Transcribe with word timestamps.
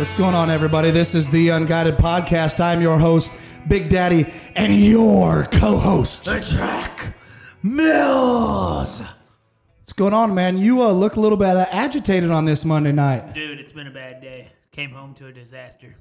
What's 0.00 0.14
going 0.14 0.34
on, 0.34 0.48
everybody? 0.48 0.90
This 0.90 1.14
is 1.14 1.28
the 1.28 1.50
Unguided 1.50 1.98
Podcast. 1.98 2.58
I'm 2.58 2.80
your 2.80 2.98
host, 2.98 3.30
Big 3.68 3.90
Daddy, 3.90 4.32
and 4.56 4.74
your 4.74 5.44
co 5.44 5.76
host. 5.76 6.24
Jack 6.24 7.14
Mills. 7.62 9.02
What's 9.02 9.92
going 9.92 10.14
on, 10.14 10.34
man? 10.34 10.56
You 10.56 10.82
uh, 10.82 10.92
look 10.92 11.16
a 11.16 11.20
little 11.20 11.36
bit 11.36 11.54
uh, 11.54 11.66
agitated 11.70 12.30
on 12.30 12.46
this 12.46 12.64
Monday 12.64 12.92
night. 12.92 13.34
Dude, 13.34 13.60
it's 13.60 13.72
been 13.72 13.88
a 13.88 13.90
bad 13.90 14.22
day. 14.22 14.50
Came 14.72 14.90
home 14.90 15.12
to 15.16 15.26
a 15.26 15.32
disaster. 15.34 15.94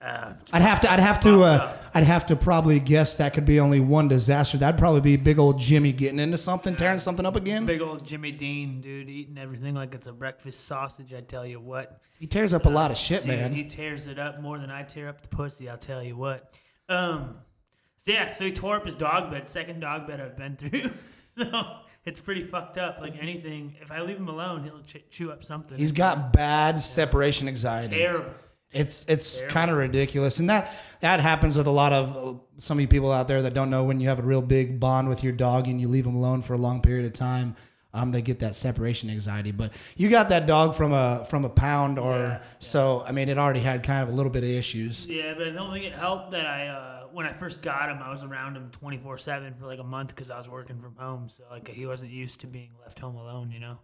Uh, 0.00 0.32
I'd 0.52 0.62
have 0.62 0.80
to, 0.80 0.90
I'd 0.90 0.98
have 0.98 1.20
to, 1.20 1.42
uh, 1.42 1.76
I'd 1.92 2.04
have 2.04 2.24
to 2.26 2.36
probably 2.36 2.80
guess 2.80 3.16
that 3.16 3.34
could 3.34 3.44
be 3.44 3.60
only 3.60 3.80
one 3.80 4.08
disaster. 4.08 4.56
That'd 4.56 4.78
probably 4.78 5.02
be 5.02 5.16
big 5.16 5.38
old 5.38 5.58
Jimmy 5.58 5.92
getting 5.92 6.18
into 6.18 6.38
something, 6.38 6.74
tearing 6.74 6.98
something 6.98 7.26
up 7.26 7.36
again. 7.36 7.66
big 7.66 7.82
old 7.82 8.02
Jimmy 8.02 8.32
Dean, 8.32 8.80
dude, 8.80 9.10
eating 9.10 9.36
everything 9.36 9.74
like 9.74 9.94
it's 9.94 10.06
a 10.06 10.12
breakfast 10.12 10.64
sausage. 10.64 11.12
I 11.12 11.20
tell 11.20 11.44
you 11.44 11.60
what, 11.60 12.00
He 12.18 12.26
tears 12.26 12.54
up 12.54 12.64
a 12.64 12.70
lot 12.70 12.90
of 12.90 12.96
shit, 12.96 13.24
dude, 13.24 13.28
man. 13.38 13.52
he 13.52 13.64
tears 13.64 14.06
it 14.06 14.18
up 14.18 14.40
more 14.40 14.58
than 14.58 14.70
I 14.70 14.84
tear 14.84 15.06
up 15.06 15.20
the 15.20 15.28
pussy. 15.28 15.68
I'll 15.68 15.76
tell 15.76 16.02
you 16.02 16.16
what. 16.16 16.54
Um, 16.88 17.36
so 17.96 18.12
yeah, 18.12 18.32
so 18.32 18.46
he 18.46 18.52
tore 18.52 18.76
up 18.76 18.86
his 18.86 18.94
dog 18.94 19.30
bed, 19.30 19.50
second 19.50 19.80
dog 19.80 20.06
bed 20.06 20.18
I've 20.22 20.34
been 20.34 20.56
through. 20.56 20.92
so 21.36 21.76
it's 22.06 22.20
pretty 22.20 22.44
fucked 22.44 22.78
up. 22.78 23.00
Like 23.02 23.16
anything, 23.20 23.76
if 23.82 23.90
I 23.92 24.00
leave 24.00 24.16
him 24.16 24.28
alone, 24.28 24.64
he'll 24.64 24.80
ch- 24.80 25.04
chew 25.10 25.30
up 25.30 25.44
something. 25.44 25.76
He's 25.76 25.92
got 25.92 26.32
bad 26.32 26.80
separation 26.80 27.48
anxiety. 27.48 27.98
terrible. 27.98 28.30
It's 28.72 29.04
it's 29.08 29.40
kind 29.42 29.70
of 29.70 29.76
ridiculous, 29.76 30.38
and 30.38 30.48
that 30.48 30.72
that 31.00 31.18
happens 31.18 31.56
with 31.56 31.66
a 31.66 31.72
lot 31.72 31.92
of 31.92 32.16
uh, 32.16 32.38
some 32.58 32.78
of 32.78 32.82
you 32.82 32.88
people 32.88 33.10
out 33.10 33.26
there 33.26 33.42
that 33.42 33.52
don't 33.52 33.68
know 33.68 33.82
when 33.82 33.98
you 33.98 34.08
have 34.08 34.20
a 34.20 34.22
real 34.22 34.42
big 34.42 34.78
bond 34.78 35.08
with 35.08 35.24
your 35.24 35.32
dog 35.32 35.66
and 35.66 35.80
you 35.80 35.88
leave 35.88 36.04
them 36.04 36.14
alone 36.14 36.40
for 36.40 36.54
a 36.54 36.58
long 36.58 36.80
period 36.80 37.04
of 37.04 37.12
time. 37.12 37.56
Um, 37.92 38.12
they 38.12 38.22
get 38.22 38.38
that 38.38 38.54
separation 38.54 39.10
anxiety. 39.10 39.50
But 39.50 39.72
you 39.96 40.08
got 40.08 40.28
that 40.28 40.46
dog 40.46 40.76
from 40.76 40.92
a 40.92 41.26
from 41.28 41.44
a 41.44 41.48
pound, 41.48 41.98
or 41.98 42.16
Yeah, 42.16 42.42
so. 42.60 43.02
I 43.04 43.10
mean, 43.12 43.28
it 43.28 43.38
already 43.38 43.60
had 43.60 43.82
kind 43.82 44.04
of 44.04 44.10
a 44.10 44.12
little 44.12 44.30
bit 44.30 44.44
of 44.44 44.50
issues. 44.50 45.06
Yeah, 45.08 45.34
but 45.36 45.48
I 45.48 45.50
don't 45.50 45.72
think 45.72 45.84
it 45.84 45.92
helped 45.92 46.30
that 46.30 46.46
I, 46.46 46.68
uh, 46.68 47.08
when 47.12 47.26
I 47.26 47.32
first 47.32 47.62
got 47.62 47.90
him, 47.90 47.98
I 48.00 48.12
was 48.12 48.22
around 48.22 48.56
him 48.56 48.70
24 48.70 49.18
7 49.18 49.54
for 49.54 49.66
like 49.66 49.80
a 49.80 49.84
month 49.84 50.14
because 50.14 50.30
I 50.30 50.38
was 50.38 50.48
working 50.48 50.80
from 50.80 50.94
home. 50.94 51.28
So, 51.28 51.42
like, 51.50 51.66
he 51.66 51.86
wasn't 51.86 52.12
used 52.12 52.40
to 52.40 52.46
being 52.46 52.70
left 52.80 53.00
home 53.00 53.16
alone, 53.16 53.50
you 53.50 53.58
know? 53.58 53.78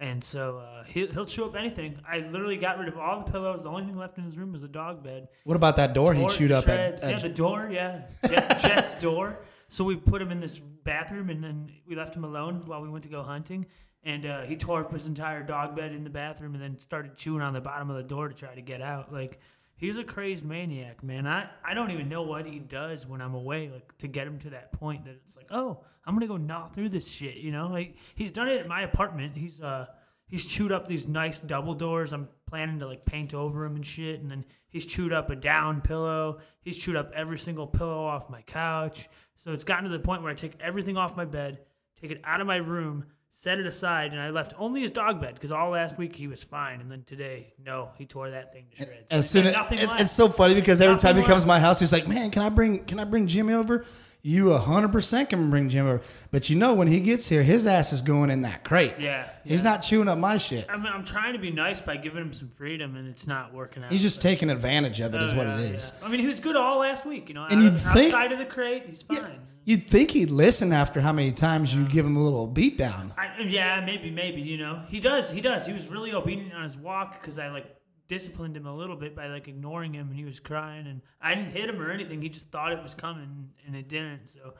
And 0.00 0.24
so 0.24 0.58
uh, 0.58 0.84
he'll, 0.84 1.12
he'll 1.12 1.26
chew 1.26 1.44
up 1.44 1.54
anything. 1.54 2.00
I 2.10 2.20
literally 2.20 2.56
got 2.56 2.78
rid 2.78 2.88
of 2.88 2.96
all 2.96 3.22
the 3.22 3.30
pillows. 3.30 3.64
The 3.64 3.68
only 3.68 3.84
thing 3.84 3.98
left 3.98 4.16
in 4.16 4.24
his 4.24 4.38
room 4.38 4.52
was 4.52 4.62
a 4.62 4.68
dog 4.68 5.04
bed. 5.04 5.28
What 5.44 5.56
about 5.56 5.76
that 5.76 5.92
door 5.92 6.14
he 6.14 6.26
chewed 6.28 6.52
up 6.52 6.66
at? 6.68 6.98
shreds. 6.98 7.02
yeah, 7.02 7.18
the 7.18 7.28
door, 7.28 7.68
yeah. 7.70 8.02
Jet, 8.26 8.60
Jet's 8.62 8.94
door. 8.94 9.40
So 9.68 9.84
we 9.84 9.96
put 9.96 10.22
him 10.22 10.32
in 10.32 10.40
this 10.40 10.58
bathroom 10.58 11.28
and 11.28 11.44
then 11.44 11.70
we 11.86 11.94
left 11.94 12.16
him 12.16 12.24
alone 12.24 12.62
while 12.64 12.80
we 12.80 12.88
went 12.88 13.04
to 13.04 13.10
go 13.10 13.22
hunting. 13.22 13.66
And 14.02 14.24
uh, 14.24 14.42
he 14.42 14.56
tore 14.56 14.80
up 14.80 14.92
his 14.92 15.06
entire 15.06 15.42
dog 15.42 15.76
bed 15.76 15.92
in 15.92 16.02
the 16.02 16.10
bathroom 16.10 16.54
and 16.54 16.62
then 16.62 16.80
started 16.80 17.14
chewing 17.18 17.42
on 17.42 17.52
the 17.52 17.60
bottom 17.60 17.90
of 17.90 17.96
the 17.96 18.02
door 18.02 18.28
to 18.28 18.34
try 18.34 18.54
to 18.54 18.62
get 18.62 18.80
out. 18.80 19.12
Like, 19.12 19.38
he's 19.80 19.96
a 19.96 20.04
crazed 20.04 20.44
maniac, 20.44 21.02
man. 21.02 21.26
I, 21.26 21.48
I 21.64 21.74
don't 21.74 21.90
even 21.90 22.08
know 22.08 22.22
what 22.22 22.46
he 22.46 22.58
does 22.58 23.06
when 23.06 23.20
I'm 23.20 23.34
away, 23.34 23.70
like, 23.72 23.96
to 23.98 24.08
get 24.08 24.26
him 24.26 24.38
to 24.40 24.50
that 24.50 24.72
point 24.72 25.04
that 25.06 25.18
it's 25.24 25.36
like, 25.36 25.48
oh, 25.50 25.82
I'm 26.04 26.18
to 26.20 26.26
go 26.26 26.36
gnaw 26.36 26.68
through 26.68 26.90
this 26.90 27.08
shit, 27.08 27.36
you 27.36 27.50
know? 27.50 27.66
Like, 27.66 27.96
he's 28.14 28.30
done 28.30 28.48
it 28.48 28.60
at 28.60 28.68
my 28.68 28.82
apartment. 28.82 29.36
He's, 29.36 29.60
uh, 29.60 29.86
he's 30.26 30.46
chewed 30.46 30.70
up 30.70 30.86
these 30.86 31.08
nice 31.08 31.40
double 31.40 31.74
doors. 31.74 32.12
I'm 32.12 32.28
planning 32.46 32.78
to 32.78 32.86
like 32.86 33.04
paint 33.04 33.34
over 33.34 33.64
them 33.64 33.76
and 33.76 33.84
shit. 33.84 34.20
And 34.20 34.30
then 34.30 34.44
he's 34.68 34.86
chewed 34.86 35.12
up 35.12 35.30
a 35.30 35.36
down 35.36 35.80
pillow. 35.80 36.40
He's 36.62 36.78
chewed 36.78 36.96
up 36.96 37.10
every 37.14 37.38
single 37.38 37.66
pillow 37.66 38.04
off 38.04 38.30
my 38.30 38.42
couch. 38.42 39.08
So 39.36 39.52
it's 39.52 39.64
gotten 39.64 39.84
to 39.84 39.90
the 39.90 39.98
point 39.98 40.22
where 40.22 40.30
I 40.30 40.34
take 40.34 40.60
everything 40.60 40.96
off 40.96 41.16
my 41.16 41.24
bed, 41.24 41.60
take 42.00 42.10
it 42.10 42.20
out 42.24 42.40
of 42.40 42.46
my 42.46 42.56
room, 42.56 43.06
set 43.32 43.58
it 43.58 43.66
aside, 43.66 44.12
and 44.12 44.20
I 44.20 44.30
left 44.30 44.54
only 44.58 44.82
his 44.82 44.90
dog 44.90 45.20
bed 45.20 45.34
because 45.34 45.50
all 45.52 45.70
last 45.70 45.96
week 45.98 46.14
he 46.16 46.26
was 46.26 46.42
fine. 46.42 46.80
And 46.80 46.90
then 46.90 47.04
today, 47.04 47.54
no, 47.64 47.90
he 47.96 48.04
tore 48.06 48.30
that 48.30 48.52
thing 48.52 48.66
to 48.76 48.84
shreds. 48.84 49.10
As 49.10 49.28
soon 49.30 49.46
as, 49.46 49.54
it- 49.72 49.90
it's 49.98 50.12
so 50.12 50.28
funny 50.28 50.54
because 50.54 50.80
every 50.80 50.96
time 50.96 51.14
he 51.16 51.20
Nothing 51.22 51.30
comes 51.32 51.42
to 51.44 51.48
my 51.48 51.60
house, 51.60 51.80
he's 51.80 51.92
like, 51.92 52.06
"Man, 52.08 52.30
can 52.30 52.42
I 52.42 52.48
bring 52.48 52.84
can 52.84 52.98
I 52.98 53.04
bring 53.04 53.26
Jimmy 53.26 53.54
over?" 53.54 53.84
You 54.22 54.52
hundred 54.52 54.92
percent 54.92 55.30
can 55.30 55.48
bring 55.48 55.68
Jim 55.70 55.86
over, 55.86 56.02
but 56.30 56.50
you 56.50 56.56
know 56.56 56.74
when 56.74 56.88
he 56.88 57.00
gets 57.00 57.28
here, 57.28 57.42
his 57.42 57.66
ass 57.66 57.92
is 57.92 58.02
going 58.02 58.28
in 58.30 58.42
that 58.42 58.64
crate. 58.64 58.94
yeah, 58.98 59.30
He's 59.44 59.62
yeah. 59.62 59.70
not 59.70 59.78
chewing 59.82 60.08
up 60.08 60.18
my 60.18 60.36
shit. 60.36 60.66
I 60.68 60.76
mean, 60.76 60.92
I'm 60.92 61.04
trying 61.04 61.32
to 61.32 61.38
be 61.38 61.50
nice 61.50 61.80
by 61.80 61.96
giving 61.96 62.20
him 62.22 62.32
some 62.34 62.48
freedom, 62.48 62.96
and 62.96 63.08
it's 63.08 63.26
not 63.26 63.54
working 63.54 63.82
out. 63.82 63.90
He's 63.90 64.02
just 64.02 64.20
taking 64.20 64.50
advantage 64.50 65.00
of 65.00 65.14
it, 65.14 65.22
is 65.22 65.32
Oh, 65.32 65.36
what 65.36 65.46
yeah, 65.46 65.58
it 65.58 65.74
is. 65.74 65.92
yeah. 66.00 66.06
I 66.06 66.10
mean, 66.10 66.20
he 66.20 66.26
was 66.26 66.38
good 66.38 66.54
all 66.56 66.80
last 66.80 67.06
week. 67.06 67.28
You 67.28 67.34
know, 67.34 67.44
And 67.44 67.60
out- 67.60 67.62
you'd 67.64 67.78
think- 67.78 68.12
outside 68.12 68.32
of 68.32 68.38
the 68.38 68.44
crate, 68.44 68.84
he's 68.86 69.00
fine. 69.02 69.40
You'd 69.64 69.86
think 69.86 70.10
he'd 70.10 70.30
listen 70.30 70.72
after 70.72 71.00
how 71.00 71.12
many 71.12 71.32
times 71.32 71.74
you 71.74 71.84
give 71.86 72.04
him 72.04 72.16
a 72.16 72.22
little 72.22 72.46
beat 72.46 72.76
down. 72.76 73.12
I, 73.16 73.40
yeah, 73.42 73.82
maybe, 73.84 74.10
maybe. 74.10 74.40
You 74.40 74.56
know, 74.58 74.82
he 74.88 75.00
does. 75.00 75.30
He 75.30 75.40
does. 75.40 75.66
He 75.66 75.72
was 75.72 75.88
really 75.88 76.12
obedient 76.12 76.52
on 76.54 76.62
his 76.62 76.76
walk 76.76 77.20
because 77.20 77.38
I 77.38 77.48
like 77.48 77.66
disciplined 78.10 78.56
him 78.56 78.66
a 78.66 78.74
little 78.74 78.96
bit 78.96 79.14
by 79.14 79.28
like 79.28 79.46
ignoring 79.48 79.94
him, 79.94 80.08
and 80.08 80.16
he 80.18 80.24
was 80.24 80.40
crying, 80.40 80.86
and 80.88 81.00
I 81.22 81.34
didn't 81.34 81.52
hit 81.52 81.70
him 81.70 81.80
or 81.80 81.90
anything. 81.92 82.20
He 82.20 82.28
just 82.28 82.50
thought 82.50 82.72
it 82.72 82.82
was 82.82 82.92
coming, 82.92 83.48
and 83.66 83.76
it 83.76 83.88
didn't. 83.88 84.28
So, 84.28 84.54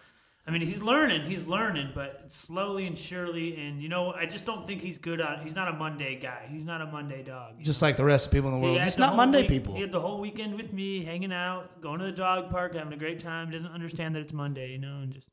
I 0.47 0.53
mean, 0.53 0.63
he's 0.63 0.81
learning. 0.81 1.23
He's 1.29 1.49
learning, 1.49 1.91
but 1.93 2.31
slowly 2.31 2.87
and 2.87 2.97
surely. 2.97 3.57
And 3.61 3.83
you 3.83 3.89
know, 3.89 4.13
I 4.13 4.25
just 4.27 4.47
don't 4.47 4.67
think 4.69 4.81
he's 4.81 4.99
good 4.99 5.21
on. 5.21 5.41
He's 5.43 5.57
not 5.57 5.67
a 5.67 5.73
Monday 5.73 6.15
guy. 6.19 6.47
He's 6.49 6.65
not 6.65 6.81
a 6.81 6.87
Monday 6.87 7.25
dog. 7.25 7.55
you 7.59 7.65
Just 7.65 7.83
like 7.83 7.97
the 7.97 8.05
rest 8.05 8.27
of 8.27 8.33
people 8.33 8.51
in 8.51 8.55
the 8.55 8.61
world. 8.61 8.79
had 8.79 8.85
Just 8.85 8.99
the 8.99 9.07
not 9.07 9.17
Monday 9.17 9.41
week- 9.43 9.49
people. 9.51 9.75
He 9.75 9.81
had 9.81 9.91
the 9.93 10.01
whole 10.01 10.21
weekend 10.21 10.55
with 10.55 10.73
me, 10.73 11.05
hanging 11.05 11.33
out, 11.33 11.81
going 11.81 11.99
to 11.99 12.07
the 12.07 12.13
dog 12.13 12.51
park, 12.51 12.75
having 12.77 12.93
a 12.93 12.97
great 12.97 13.19
time. 13.19 13.49
He 13.49 13.53
doesn't 13.53 13.73
understand 13.73 14.15
that 14.15 14.21
it's 14.21 14.33
Monday, 14.33 14.71
you 14.71 14.79
know, 14.79 15.01
and 15.03 15.13
just 15.13 15.29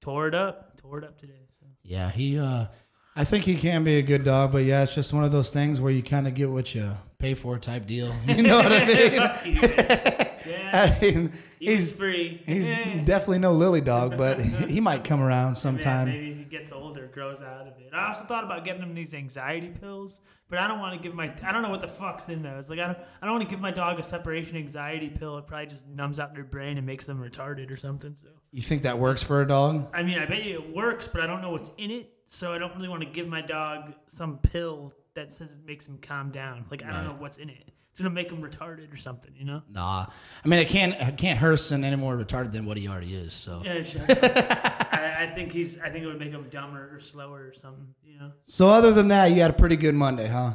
tore 0.00 0.26
it 0.26 0.34
up, 0.34 0.80
tore 0.80 0.96
it 0.98 1.04
up 1.04 1.18
today. 1.20 1.44
So. 1.60 1.66
Yeah, 1.82 2.10
he 2.10 2.38
uh 2.38 2.66
I 3.14 3.24
think 3.24 3.44
he 3.44 3.56
can 3.56 3.84
be 3.84 3.96
a 3.98 4.02
good 4.02 4.24
dog, 4.24 4.52
but 4.52 4.64
yeah, 4.64 4.82
it's 4.84 4.94
just 4.94 5.12
one 5.12 5.24
of 5.24 5.32
those 5.32 5.50
things 5.50 5.80
where 5.82 5.92
you 5.92 6.02
kind 6.04 6.26
of 6.28 6.34
get 6.34 6.48
what 6.50 6.72
you 6.74 6.96
pay 7.18 7.34
for 7.34 7.58
type 7.58 7.86
deal. 7.86 8.14
You 8.26 8.42
know 8.42 8.58
what 8.58 8.72
I 8.72 8.86
mean? 8.86 9.12
yeah, 10.46 10.70
I 10.72 10.98
mean, 11.00 11.32
he 11.58 11.66
he's 11.66 11.92
free. 11.92 12.40
he's 12.46 12.68
definitely 13.04 13.40
no 13.40 13.52
lily 13.54 13.80
dog, 13.80 14.16
but 14.16 14.38
he 14.40 14.80
might 14.80 15.02
come 15.04 15.20
around 15.20 15.50
Yeah, 15.50 15.52
sometime. 15.54 16.08
maybe 16.08 16.34
he 16.34 16.44
gets 16.44 16.70
older, 16.72 17.06
grows 17.08 17.42
out 17.42 17.62
of 17.62 17.76
it. 17.78 17.90
I 17.92 18.08
also 18.08 18.24
thought 18.24 18.44
about 18.44 18.64
getting 18.64 18.82
him 18.82 18.94
these 18.94 19.14
anxiety 19.14 19.70
pills, 19.80 20.20
but 20.48 20.58
I 20.60 20.68
don't 20.68 20.78
want 20.78 20.94
to 20.94 21.00
give 21.02 21.14
my 21.14 21.32
I 21.42 21.50
don't 21.52 21.62
know 21.62 21.70
what 21.70 21.80
the 21.80 21.88
fuck's 21.88 22.28
in 22.28 22.42
those. 22.42 22.70
Like 22.70 22.78
I 22.78 22.86
don't 22.86 22.98
I 23.20 23.26
don't 23.26 23.34
want 23.34 23.44
to 23.48 23.50
give 23.50 23.60
my 23.60 23.72
dog 23.72 23.98
a 23.98 24.02
separation 24.02 24.56
anxiety 24.56 25.08
pill. 25.08 25.38
It 25.38 25.46
probably 25.48 25.66
just 25.66 25.88
numbs 25.88 26.20
out 26.20 26.34
their 26.34 26.44
brain 26.44 26.76
and 26.78 26.86
makes 26.86 27.04
them 27.04 27.18
retarded 27.18 27.70
or 27.70 27.76
something. 27.76 28.14
So 28.22 28.28
You 28.52 28.62
think 28.62 28.82
that 28.82 28.98
works 28.98 29.22
for 29.24 29.42
a 29.42 29.46
dog? 29.46 29.88
I 29.92 30.02
mean, 30.04 30.18
I 30.20 30.26
bet 30.26 30.44
you 30.44 30.54
it 30.54 30.74
works, 30.76 31.08
but 31.08 31.20
I 31.20 31.26
don't 31.26 31.42
know 31.42 31.50
what's 31.50 31.72
in 31.78 31.90
it, 31.90 32.10
so 32.28 32.52
I 32.52 32.58
don't 32.58 32.74
really 32.76 32.88
want 32.88 33.02
to 33.02 33.08
give 33.08 33.26
my 33.26 33.40
dog 33.40 33.94
some 34.06 34.38
pill 34.38 34.92
that 35.14 35.32
says 35.32 35.54
it 35.54 35.66
makes 35.66 35.88
him 35.88 35.98
calm 36.00 36.30
down. 36.30 36.66
Like 36.70 36.84
I 36.84 36.92
don't 36.92 37.04
know 37.04 37.16
what's 37.18 37.38
in 37.38 37.48
it. 37.48 37.70
It's 37.90 37.98
gonna 37.98 38.14
make 38.14 38.30
him 38.30 38.40
retarded 38.40 38.92
or 38.92 38.96
something, 38.96 39.32
you 39.36 39.44
know? 39.44 39.62
Nah. 39.68 40.06
I 40.44 40.48
mean, 40.48 40.60
it 40.60 40.68
can't 40.68 40.94
it 40.94 41.16
can't 41.16 41.40
Hurston 41.40 41.82
any 41.82 41.96
more 41.96 42.16
retarded 42.16 42.52
than 42.52 42.64
what 42.64 42.76
he 42.76 42.86
already 42.86 43.14
is. 43.14 43.32
So, 43.32 43.62
Yeah, 43.64 43.82
sure. 43.82 44.02
I, 44.08 45.16
I 45.20 45.26
think 45.34 45.52
he's. 45.52 45.78
I 45.78 45.90
think 45.90 46.04
it 46.04 46.06
would 46.06 46.20
make 46.20 46.30
him 46.30 46.46
dumber 46.50 46.94
or 46.94 47.00
slower 47.00 47.46
or 47.48 47.52
something, 47.52 47.88
you 48.04 48.18
know? 48.20 48.30
so 48.44 48.68
other 48.68 48.92
than 48.92 49.08
that, 49.08 49.32
you 49.32 49.40
had 49.40 49.50
a 49.50 49.54
pretty 49.54 49.76
good 49.76 49.94
Monday, 49.94 50.28
huh? 50.28 50.52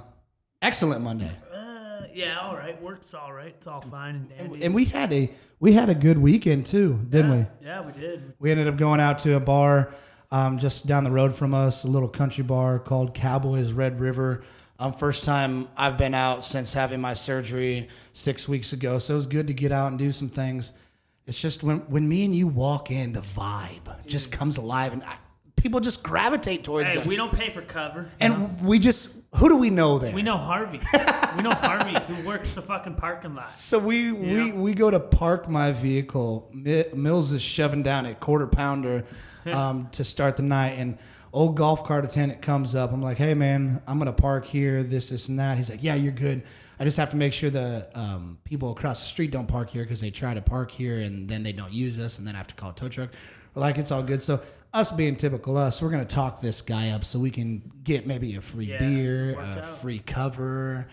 Excellent 0.62 1.02
Monday. 1.02 1.32
Uh, 1.54 2.04
yeah, 2.14 2.40
all 2.40 2.56
right. 2.56 2.82
Works 2.82 3.14
all 3.14 3.34
right. 3.34 3.54
It's 3.58 3.68
all 3.68 3.82
fine 3.82 4.16
and 4.16 4.30
dandy. 4.30 4.64
And 4.64 4.74
we 4.74 4.86
had 4.86 5.12
a 5.12 5.30
we 5.60 5.74
had 5.74 5.90
a 5.90 5.96
good 5.96 6.18
weekend 6.18 6.66
too, 6.66 7.06
didn't 7.10 7.32
we? 7.32 7.46
Yeah, 7.68 7.82
we 7.82 7.92
did. 7.92 8.34
We 8.40 8.52
ended 8.52 8.68
up 8.68 8.78
going 8.78 9.02
out 9.02 9.20
to 9.20 9.36
a 9.36 9.40
bar 9.42 9.94
um, 10.34 10.58
just 10.58 10.88
down 10.88 11.04
the 11.04 11.12
road 11.12 11.36
from 11.36 11.54
us, 11.54 11.84
a 11.84 11.88
little 11.88 12.10
country 12.10 12.44
bar 12.44 12.80
called 12.80 13.14
Cowboys 13.14 13.72
Red 13.72 14.00
River. 14.00 14.44
Um, 14.80 14.92
first 14.92 15.24
time 15.24 15.68
I've 15.78 15.96
been 15.96 16.16
out 16.16 16.44
since 16.44 16.74
having 16.74 17.00
my 17.00 17.14
surgery 17.14 17.88
six 18.14 18.50
weeks 18.50 18.74
ago, 18.74 18.98
so 18.98 19.14
it 19.14 19.18
was 19.18 19.28
good 19.28 19.46
to 19.46 19.54
get 19.54 19.72
out 19.72 19.90
and 19.90 20.00
do 20.00 20.12
some 20.12 20.30
things. 20.30 20.72
It's 21.28 21.40
just 21.40 21.62
when 21.62 21.78
when 21.82 22.10
me 22.10 22.26
and 22.26 22.36
you 22.36 22.48
walk 22.48 22.90
in, 22.90 23.14
the 23.14 23.22
vibe 23.22 24.06
just 24.08 24.32
comes 24.32 24.58
alive, 24.58 24.92
and 24.92 25.04
I, 25.04 25.18
people 25.56 25.80
just 25.80 26.02
gravitate 26.02 26.64
towards 26.64 26.96
Hey, 26.96 27.00
us. 27.02 27.06
we 27.06 27.16
don't 27.16 27.32
pay 27.32 27.50
for 27.52 27.62
cover. 27.62 28.10
and 28.20 28.60
we 28.60 28.80
just 28.80 29.14
who 29.36 29.50
do 29.50 29.58
we 29.58 29.70
know 29.70 30.00
there? 30.00 30.14
we 30.16 30.24
know 30.24 30.38
Harvey. 30.38 30.80
we 31.38 31.44
know 31.44 31.52
Harvey 31.52 31.96
who 32.12 32.28
works 32.28 32.54
the 32.54 32.62
fucking 32.64 32.96
parking 32.96 33.36
lot. 33.36 33.50
So 33.50 33.78
we, 33.78 34.12
we 34.12 34.52
we 34.52 34.74
go 34.74 34.90
to 34.90 35.00
park 35.00 35.48
my 35.48 35.72
vehicle. 35.72 36.50
Mills 36.54 37.32
is 37.32 37.42
shoving 37.44 37.84
down 37.84 38.08
a 38.08 38.16
quarter 38.16 38.48
pounder 38.48 39.06
um, 39.52 39.90
to 39.94 40.04
start 40.04 40.38
the 40.38 40.44
night, 40.44 40.74
and 40.80 40.98
old 41.32 41.56
golf 41.56 41.84
cart 41.86 42.06
attendant 42.06 42.42
comes 42.42 42.76
up. 42.76 42.92
I'm 42.94 43.02
like, 43.02 43.18
"Hey 43.18 43.34
man, 43.34 43.82
I'm 43.88 43.98
gonna 43.98 44.14
park 44.14 44.46
here. 44.46 44.84
This, 44.84 45.10
this, 45.10 45.30
and 45.30 45.40
that." 45.40 45.58
He's 45.58 45.70
like, 45.70 45.84
"Yeah, 45.84 45.96
you're 45.96 46.12
good. 46.12 46.44
I 46.80 46.84
just 46.86 46.98
have 46.98 47.12
to 47.12 47.16
make 47.18 47.34
sure 47.34 47.50
the 47.50 47.90
um, 47.96 48.38
people 48.44 48.72
across 48.72 49.02
the 49.02 49.08
street 49.08 49.32
don't 49.32 49.48
park 49.48 49.70
here 49.70 49.84
because 49.84 50.02
they 50.02 50.12
try 50.12 50.34
to 50.34 50.42
park 50.42 50.72
here 50.72 51.00
and 51.00 51.30
then 51.30 51.44
they 51.44 51.52
don't 51.54 51.72
use 51.74 52.00
us, 52.00 52.18
and 52.20 52.28
then 52.28 52.36
I 52.36 52.40
have 52.40 52.48
to 52.48 52.56
call 52.56 52.72
a 52.72 52.74
tow 52.74 52.90
truck." 52.90 53.10
We're 53.56 53.62
like, 53.62 53.78
"It's 53.78 53.92
all 53.92 54.04
good." 54.04 54.22
So 54.24 54.42
us 54.74 54.92
being 54.92 55.16
typical 55.16 55.56
us, 55.58 55.82
we're 55.82 55.92
gonna 55.92 56.04
talk 56.06 56.42
this 56.42 56.62
guy 56.62 56.90
up 56.90 57.06
so 57.06 57.20
we 57.20 57.30
can 57.30 57.62
get 57.84 58.08
maybe 58.08 58.36
a 58.36 58.42
free 58.42 58.66
Yeah, 58.66 58.80
beer, 58.80 59.36
a 59.40 59.60
out. 59.60 59.78
free 59.80 60.00
cover. 60.00 60.88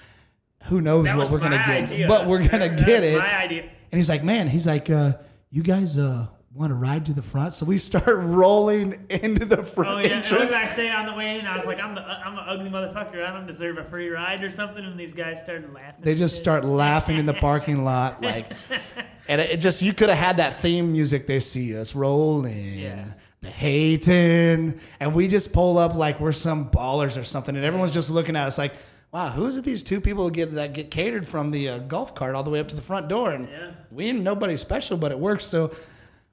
Who 0.64 0.82
knows 0.82 1.06
That 1.06 1.16
what 1.16 1.30
we're 1.30 1.38
gonna 1.38 1.62
get? 1.66 2.06
But 2.06 2.26
we're 2.26 2.46
gonna 2.46 2.68
get 2.86 3.02
it. 3.02 3.18
my 3.18 3.34
idea. 3.44 3.62
And 3.62 3.98
he's 3.98 4.10
like, 4.10 4.22
man, 4.22 4.46
he's 4.48 4.66
like, 4.66 4.90
uh, 4.90 5.14
you 5.50 5.62
guys 5.62 5.96
uh, 5.98 6.26
want 6.52 6.70
to 6.70 6.74
ride 6.74 7.06
to 7.06 7.12
the 7.12 7.22
front? 7.22 7.54
So 7.54 7.64
we 7.66 7.78
start 7.78 8.06
rolling 8.08 9.06
into 9.08 9.44
the 9.46 9.62
front 9.62 9.88
Oh 9.90 9.98
yeah, 9.98 10.16
and 10.16 10.26
what 10.26 10.40
did 10.48 10.52
I 10.54 10.64
say 10.66 10.90
on 10.90 11.06
the 11.06 11.14
way 11.14 11.38
in? 11.38 11.46
I 11.46 11.56
was 11.56 11.64
like, 11.66 11.78
I'm 11.80 11.94
the 11.94 12.02
I'm 12.02 12.36
an 12.38 12.44
ugly 12.46 12.68
motherfucker. 12.70 13.24
I 13.24 13.32
don't 13.32 13.46
deserve 13.46 13.78
a 13.78 13.84
free 13.84 14.08
ride 14.08 14.42
or 14.42 14.50
something. 14.50 14.84
And 14.84 14.98
these 14.98 15.14
guys 15.14 15.40
started 15.40 15.72
laughing. 15.72 16.04
They 16.04 16.14
just 16.14 16.36
start 16.38 16.64
laughing 16.64 17.18
in 17.18 17.26
the 17.26 17.34
parking 17.48 17.84
lot, 17.84 18.20
like, 18.22 18.50
and 19.28 19.40
it 19.40 19.58
just 19.58 19.80
you 19.82 19.92
could 19.92 20.08
have 20.08 20.18
had 20.18 20.36
that 20.38 20.56
theme 20.60 20.90
music. 20.92 21.26
They 21.26 21.40
see 21.40 21.76
us 21.76 21.94
rolling, 21.94 22.78
Yeah. 22.78 23.04
the 23.42 23.48
hating, 23.50 24.80
and 24.98 25.14
we 25.14 25.28
just 25.28 25.52
pull 25.52 25.78
up 25.78 25.94
like 25.94 26.18
we're 26.20 26.32
some 26.32 26.70
ballers 26.70 27.20
or 27.20 27.24
something, 27.24 27.54
and 27.56 27.64
everyone's 27.64 27.94
just 27.94 28.10
looking 28.10 28.34
at 28.36 28.46
us 28.48 28.58
like, 28.58 28.72
"Wow, 29.12 29.28
who's 29.30 29.60
these 29.62 29.82
two 29.84 30.00
people 30.00 30.24
that 30.26 30.34
get 30.34 30.54
that 30.56 30.72
get 30.72 30.90
catered 30.90 31.28
from 31.28 31.50
the 31.52 31.68
uh, 31.68 31.78
golf 31.78 32.14
cart 32.14 32.34
all 32.34 32.42
the 32.42 32.50
way 32.50 32.58
up 32.60 32.68
to 32.68 32.76
the 32.76 32.82
front 32.82 33.08
door?" 33.08 33.30
And 33.30 33.48
Yeah. 33.48 33.70
we 33.92 34.06
ain't 34.06 34.20
nobody 34.22 34.56
special, 34.56 34.96
but 34.96 35.12
it 35.12 35.18
works. 35.18 35.44
So 35.46 35.70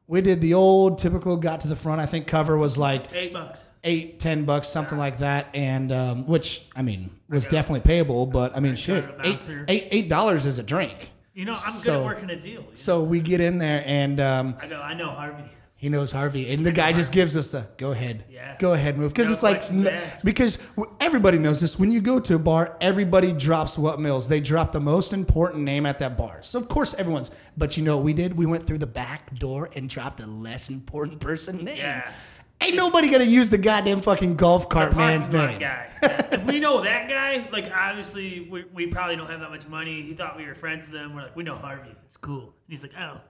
we 0.07 0.21
did 0.21 0.41
the 0.41 0.53
old 0.53 0.97
typical. 0.97 1.35
Got 1.37 1.61
to 1.61 1.67
the 1.67 1.75
front. 1.75 1.99
I 2.01 2.05
think 2.05 2.27
cover 2.27 2.57
was 2.57 2.77
like 2.77 3.13
eight 3.13 3.33
bucks. 3.33 3.65
eight, 3.83 4.19
ten 4.19 4.45
bucks, 4.45 4.67
something 4.69 4.97
like 4.97 5.19
that, 5.19 5.47
and 5.53 5.91
um, 5.91 6.27
which 6.27 6.63
I 6.75 6.81
mean 6.81 7.09
was 7.29 7.45
definitely 7.47 7.81
payable. 7.81 8.25
But 8.25 8.55
I 8.55 8.59
mean, 8.59 8.75
shit, 8.75 9.03
a 9.05 9.19
eight 9.27 9.49
eight 9.67 9.87
eight 9.91 10.09
dollars 10.09 10.45
is 10.45 10.59
a 10.59 10.63
drink. 10.63 11.11
You 11.33 11.45
know, 11.45 11.51
I'm 11.51 11.57
So- 11.57 11.91
good 11.91 11.99
at 11.99 12.05
working 12.05 12.29
a 12.31 12.35
deal. 12.41 12.51
you 12.53 12.57
know? 12.61 12.73
So 12.73 13.03
we 13.03 13.19
get 13.21 13.41
in 13.41 13.57
there, 13.59 13.83
and 13.85 14.19
um, 14.19 14.55
I 14.61 14.67
go, 14.67 14.81
I 14.81 14.93
know 14.95 15.09
Harvey. 15.09 15.43
He 15.77 15.89
knows 15.89 16.11
Harvey, 16.11 16.51
and 16.51 16.65
the 16.65 16.71
guy 16.71 16.91
just 16.91 17.11
gives 17.11 17.37
us 17.37 17.51
the 17.51 17.67
go 17.77 17.91
ahead, 17.91 18.25
Yeah. 18.29 18.55
go 18.59 18.73
ahead, 18.73 18.97
move, 18.97 19.13
because 19.13 19.27
No 19.27 19.33
it's 19.33 19.43
like 19.43 19.57
questions 19.59 19.85
n- 19.85 19.93
asked. 19.93 20.25
because 20.25 20.57
w- 20.75 20.91
everybody 20.99 21.37
knows 21.37 21.61
this. 21.61 21.77
When 21.79 21.91
you 21.91 22.01
go 22.01 22.19
to 22.19 22.35
a 22.35 22.39
bar, 22.39 22.75
everybody 22.81 23.31
drops 23.31 23.77
what 23.77 23.99
mills. 23.99 24.27
They 24.27 24.39
drop 24.39 24.71
the 24.71 24.79
most 24.79 25.13
important 25.13 25.63
name 25.63 25.85
at 25.85 25.99
that 25.99 26.17
bar. 26.17 26.39
So 26.41 26.59
of 26.59 26.67
course 26.67 26.93
everyone's. 26.95 27.31
But 27.55 27.77
you 27.77 27.83
know 27.83 27.97
what 27.97 28.03
we 28.05 28.13
did? 28.13 28.35
We 28.35 28.45
went 28.47 28.65
through 28.65 28.79
the 28.79 28.87
back 28.87 29.33
door 29.35 29.69
and 29.75 29.87
dropped 29.89 30.19
a 30.19 30.25
less 30.25 30.69
important 30.69 31.19
person 31.19 31.63
name. 31.63 31.77
Yeah. 31.77 32.11
Ain't 32.59 32.75
nobody 32.75 33.11
gonna 33.11 33.23
use 33.23 33.51
the 33.51 33.57
goddamn 33.59 34.01
fucking 34.01 34.35
golf 34.35 34.67
cart 34.67 34.93
Parking 34.93 34.97
man's 34.97 35.31
lot 35.31 35.51
name. 35.51 35.59
guy. 35.59 35.91
Yeah. 36.01 36.27
if 36.31 36.43
we 36.45 36.59
know 36.59 36.81
that 36.81 37.07
guy, 37.07 37.47
like 37.51 37.71
obviously 37.71 38.47
we, 38.49 38.65
we 38.73 38.87
probably 38.87 39.15
don't 39.15 39.29
have 39.29 39.41
that 39.41 39.51
much 39.51 39.67
money. 39.67 40.01
He 40.01 40.15
thought 40.15 40.35
we 40.35 40.45
were 40.47 40.55
friends 40.55 40.85
with 40.87 40.95
him. 40.95 41.13
We're 41.13 41.21
like, 41.21 41.35
we 41.35 41.43
know 41.43 41.55
Harvey. 41.55 41.95
It's 42.05 42.17
cool. 42.17 42.41
And 42.45 42.51
he's 42.69 42.81
like, 42.81 42.93
oh, 42.99 43.21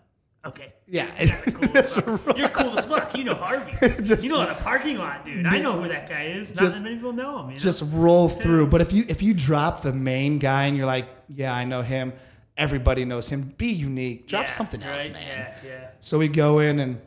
okay. 0.48 0.74
Yeah, 0.88 1.06
are 1.20 1.52
cool 1.52 1.68
That's. 1.74 1.96
You're 1.96 2.50
cool 2.50 2.78
as 2.78 2.86
fuck. 2.86 3.16
You 3.16 3.24
know 3.26 3.36
Harvey. 3.36 3.72
Just- 4.04 4.24
you 4.24 4.30
know 4.32 4.48
the 4.48 4.54
parking 4.56 4.98
lot, 4.98 5.26
dude. 5.26 5.46
I 5.46 5.60
know 5.60 5.82
who 5.82 5.88
that 5.90 6.08
guy 6.10 6.26
is. 6.26 6.54
Not 6.56 6.64
Just- 6.64 6.76
that 6.78 6.84
many 6.84 6.96
people 6.96 7.14
know 7.14 7.40
him. 7.40 7.48
You 7.48 7.52
know? 7.54 7.60
just 7.60 7.84
roll 7.88 8.30
through. 8.30 8.68
But 8.68 8.82
if 8.82 8.94
you 8.94 9.06
if 9.08 9.22
you 9.22 9.34
drop 9.34 9.82
the 9.82 9.94
main 9.94 10.40
guy 10.40 10.66
and 10.66 10.76
you're 10.78 10.86
like, 10.86 11.08
yeah, 11.30 11.54
I 11.54 11.64
know 11.66 11.82
him. 11.82 12.14
Everybody 12.56 13.06
knows 13.06 13.30
him. 13.30 13.54
Be 13.58 13.68
unique. 13.68 14.28
Drop 14.28 14.46
Yeah, 14.46 14.50
something 14.52 14.82
else, 14.82 15.04
right? 15.04 15.14
man. 15.14 15.28
Yeah, 15.28 15.56
yeah. 15.70 15.88
So 16.02 16.18
we 16.18 16.28
go 16.28 16.60
in 16.60 16.80
and 16.80 17.00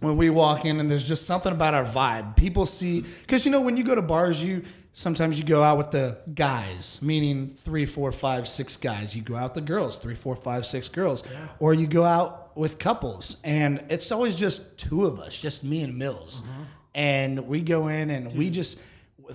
when 0.00 0.16
we 0.16 0.30
walk 0.30 0.64
in 0.64 0.80
and 0.80 0.90
there's 0.90 1.06
just 1.06 1.26
something 1.26 1.52
about 1.52 1.74
our 1.74 1.84
vibe. 1.84 2.36
People 2.36 2.64
see 2.66 3.00
because 3.20 3.44
you 3.44 3.50
know 3.52 3.60
when 3.60 3.76
you 3.76 3.84
go 3.84 3.94
to 3.94 4.02
bars, 4.02 4.42
you 4.42 4.62
sometimes 4.96 5.38
you 5.38 5.44
go 5.44 5.62
out 5.62 5.76
with 5.76 5.90
the 5.90 6.16
guys, 6.34 6.98
meaning 7.02 7.54
three, 7.54 7.84
four, 7.84 8.10
five, 8.10 8.48
six 8.48 8.78
guys. 8.78 9.14
You 9.14 9.20
go 9.20 9.36
out 9.36 9.54
with 9.54 9.66
the 9.66 9.72
girls, 9.72 9.98
three, 9.98 10.14
four, 10.14 10.34
five, 10.34 10.64
six 10.66 10.88
girls, 10.88 11.22
or 11.60 11.74
you 11.74 11.86
go 11.86 12.02
out 12.02 12.56
with 12.56 12.78
couples, 12.78 13.36
and 13.44 13.84
it's 13.90 14.10
always 14.10 14.34
just 14.34 14.78
two 14.78 15.04
of 15.04 15.20
us, 15.20 15.40
just 15.40 15.62
me 15.62 15.82
and 15.82 15.96
Mills, 15.96 16.42
uh-huh. 16.42 16.62
and 16.94 17.46
we 17.46 17.60
go 17.60 17.88
in 17.88 18.10
and 18.10 18.32
we 18.32 18.50
just. 18.50 18.80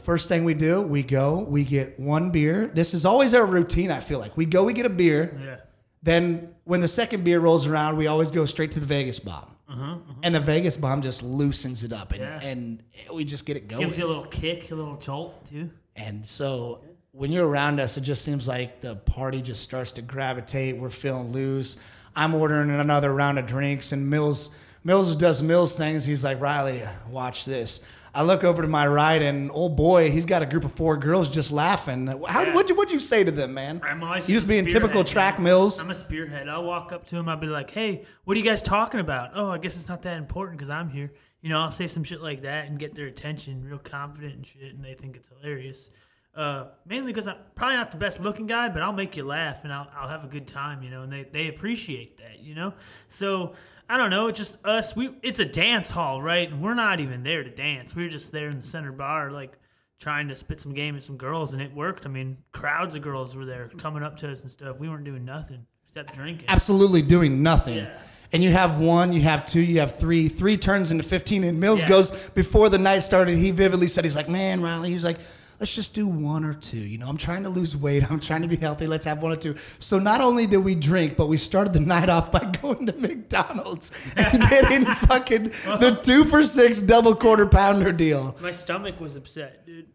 First 0.04 0.30
thing 0.30 0.46
we 0.46 0.54
do, 0.54 0.82
we 0.82 1.04
go, 1.04 1.40
we 1.40 1.66
get 1.66 2.00
one 2.00 2.30
beer. 2.30 2.72
This 2.74 2.94
is 2.94 3.06
always 3.06 3.34
our 3.34 3.46
routine, 3.46 3.92
I 3.92 4.00
feel 4.00 4.20
like. 4.20 4.38
We 4.38 4.46
go, 4.46 4.64
we 4.64 4.72
get 4.72 4.86
a 4.86 4.90
beer. 4.90 5.38
Yeah. 5.38 5.58
Then 6.02 6.56
when 6.64 6.80
the 6.80 6.88
second 6.88 7.26
beer 7.26 7.42
rolls 7.42 7.68
around, 7.68 7.98
we 7.98 8.08
always 8.08 8.32
go 8.32 8.46
straight 8.46 8.72
to 8.72 8.80
the 8.80 8.86
Vegas 8.86 9.20
bomb. 9.20 9.52
Mm-hmm, 9.72 10.12
and 10.24 10.36
the 10.36 10.40
mm-hmm. 10.40 10.46
Vegas 10.46 10.78
bomb 10.78 11.02
just 11.02 11.24
loosens 11.24 11.84
it 11.84 11.94
up 11.94 12.12
and, 12.12 12.22
Yeah. 12.22 12.40
and 12.44 12.84
we 13.14 13.24
just 13.24 13.46
get 13.46 13.56
it 13.58 13.68
going. 13.68 13.84
Gives 13.84 13.98
you 13.98 14.06
a 14.06 14.08
little 14.08 14.26
kick, 14.26 14.72
a 14.72 14.76
little 14.76 14.98
jolt, 14.98 15.46
too. 15.50 15.70
and 15.96 16.26
so 16.26 16.82
when 17.14 17.32
you're 17.32 17.48
around 17.48 17.80
us, 17.80 17.98
it 17.98 18.02
just 18.02 18.24
seems 18.24 18.48
like 18.48 18.82
the 18.82 18.96
party 18.96 19.42
just 19.42 19.64
starts 19.64 19.92
to 19.94 20.02
gravitate. 20.02 20.78
We're 20.78 20.90
feeling 20.90 21.32
loose. 21.32 21.78
I'm 22.16 22.36
ordering 22.36 22.70
another 22.70 23.14
round 23.14 23.40
of 23.40 23.48
drinks, 23.48 23.92
and 23.92 24.10
Mills 24.10 24.52
Mills 24.84 25.16
does 25.16 25.44
Mills 25.44 25.78
things. 25.78 26.06
He's 26.06 26.24
like, 26.24 26.42
Riley, 26.42 26.84
watch 27.10 27.46
this. 27.46 27.82
I 28.14 28.24
look 28.24 28.44
over 28.44 28.62
to 28.62 28.68
my 28.68 28.86
right, 28.88 29.22
and 29.22 29.50
oh 29.54 29.70
boy, 29.70 30.12
he's 30.12 30.26
got 30.26 30.42
a 30.42 30.46
group 30.46 30.66
of 30.66 30.74
four 30.74 30.98
girls 30.98 31.30
just 31.30 31.52
laughing. 31.52 32.08
How 32.08 32.42
Yeah. 32.42 32.54
what'd 32.54 32.70
you 32.70 32.76
what'd 32.76 32.92
you 32.92 33.00
say 33.00 33.24
to 33.24 33.32
them, 33.32 33.54
man? 33.54 33.82
Always 34.02 34.28
you 34.28 34.36
just 34.36 34.48
being 34.48 34.66
typical 34.66 35.04
track 35.04 35.36
man. 35.36 35.44
Mills. 35.46 35.80
I'm 35.80 35.90
a 35.92 35.96
spearhead. 35.96 36.50
I'll 36.50 36.64
walk 36.66 36.92
up 36.92 37.06
to 37.08 37.18
him. 37.18 37.30
I'll 37.30 37.38
be 37.38 37.48
like, 37.48 37.72
"Hey, 37.72 38.04
what 38.26 38.36
are 38.36 38.40
you 38.40 38.46
guys 38.46 38.62
talking 38.62 39.00
about?" 39.00 39.32
Oh, 39.36 39.50
I 39.50 39.58
guess 39.58 39.76
it's 39.78 39.88
not 39.88 40.02
that 40.02 40.18
important 40.18 40.58
because 40.58 40.70
I'm 40.70 40.90
here. 40.90 41.14
You 41.42 41.50
know, 41.50 41.62
I'll 41.62 41.72
say 41.72 41.88
some 41.88 42.04
shit 42.04 42.22
like 42.22 42.42
that 42.42 42.68
and 42.68 42.78
get 42.78 42.94
their 42.96 43.08
attention, 43.08 43.64
real 43.64 43.80
confident 43.80 44.36
and 44.36 44.46
shit, 44.46 44.76
and 44.76 44.84
they 44.84 44.94
think 44.94 45.16
it's 45.16 45.30
hilarious. 45.30 45.90
Uh, 46.36 46.68
mainly 46.86 47.12
because 47.12 47.28
I'm 47.28 47.36
probably 47.56 47.76
not 47.76 47.92
the 47.92 47.98
best 47.98 48.22
looking 48.22 48.46
guy, 48.48 48.70
but 48.70 48.82
I'll 48.82 48.94
make 48.94 49.18
you 49.18 49.26
laugh 49.26 49.66
and 49.66 49.74
I'll, 49.74 49.90
I'll 49.94 50.08
have 50.08 50.24
a 50.24 50.28
good 50.28 50.48
time, 50.48 50.82
you 50.82 50.90
know, 50.90 51.02
and 51.02 51.12
they, 51.12 51.26
they 51.30 51.50
appreciate 51.50 52.16
that, 52.20 52.40
you 52.40 52.56
know. 52.56 52.74
So 53.10 53.52
I 53.92 53.98
don't 53.98 54.10
know, 54.10 54.28
it's 54.28 54.38
just 54.40 54.64
us. 54.66 54.96
We 54.96 55.10
it's 55.22 55.40
a 55.42 55.46
dance 55.46 55.90
hall, 55.90 56.22
right? 56.22 56.50
And 56.50 56.62
we're 56.64 56.74
not 56.76 57.02
even 57.02 57.24
there 57.24 57.44
to 57.44 57.50
dance. 57.50 57.94
We 57.94 58.04
were 58.04 58.10
just 58.10 58.32
there 58.32 58.48
in 58.48 58.58
the 58.60 58.66
center 58.66 58.94
bar, 58.94 59.32
like 59.32 59.58
trying 60.00 60.30
to 60.30 60.36
spit 60.36 60.62
some 60.62 60.74
game 60.74 60.96
at 60.96 61.04
some 61.04 61.18
girls, 61.18 61.54
and 61.54 61.62
it 61.62 61.74
worked. 61.76 62.06
I 62.06 62.10
mean, 62.10 62.38
crowds 62.54 62.96
of 62.96 63.02
girls 63.02 63.36
were 63.36 63.46
there 63.46 63.70
coming 63.78 64.02
up 64.02 64.16
to 64.18 64.32
us 64.32 64.44
and 64.44 64.50
stuff. 64.50 64.80
We 64.80 64.88
weren't 64.88 65.04
doing 65.04 65.26
nothing 65.26 65.66
except 65.90 66.16
drinking. 66.16 66.46
absolutely 66.48 67.02
doing 67.02 67.44
nothing. 67.44 67.76
Yeah. 67.80 67.94
And 68.34 68.42
you 68.42 68.52
have 68.52 68.80
one, 68.80 69.12
you 69.12 69.20
have 69.24 69.46
two, 69.46 69.60
you 69.60 69.82
have 69.82 69.98
three. 70.00 70.30
Three 70.30 70.56
turns 70.56 70.90
into 70.90 71.04
15. 71.04 71.44
And 71.44 71.60
Mills 71.60 71.82
Yeah. 71.82 71.90
goes, 71.90 72.30
before 72.30 72.70
the 72.70 72.78
night 72.78 73.00
started, 73.00 73.38
he 73.38 73.52
vividly 73.52 73.90
said, 73.90 74.06
he's 74.06 74.16
like, 74.16 74.30
man, 74.30 74.62
Riley, 74.62 74.90
he's 74.90 75.04
like, 75.04 75.20
let's 75.62 75.76
just 75.76 75.94
do 75.94 76.08
one 76.08 76.44
or 76.44 76.56
two. 76.56 76.80
You 76.80 76.98
know, 76.98 77.08
I'm 77.08 77.18
trying 77.18 77.44
to 77.44 77.50
lose 77.50 77.78
weight. 77.78 78.04
I'm 78.12 78.20
trying 78.20 78.42
to 78.42 78.48
be 78.48 78.58
healthy. 78.58 78.88
Let's 78.88 79.06
have 79.06 79.22
one 79.22 79.32
or 79.32 79.38
two. 79.38 79.56
So 79.80 80.00
not 80.00 80.20
only 80.20 80.48
did 80.48 80.58
we 80.58 80.76
drink, 80.76 81.16
but 81.16 81.28
we 81.28 81.38
started 81.38 81.72
the 81.72 81.80
night 81.96 82.10
off 82.10 82.32
by 82.32 82.40
going 82.62 82.88
to 82.88 82.94
McDonald's 82.98 84.12
and 84.18 84.42
getting 84.50 84.86
fucking 84.86 85.44
the 85.80 86.00
two 86.02 86.26
for 86.26 86.44
six 86.44 86.82
double 86.82 87.16
quarter 87.16 87.46
pounder 87.46 87.92
deal. 87.92 88.36
My 88.42 88.52
stomach 88.52 89.00
was 89.00 89.16
upset, 89.16 89.66
dude. 89.66 89.88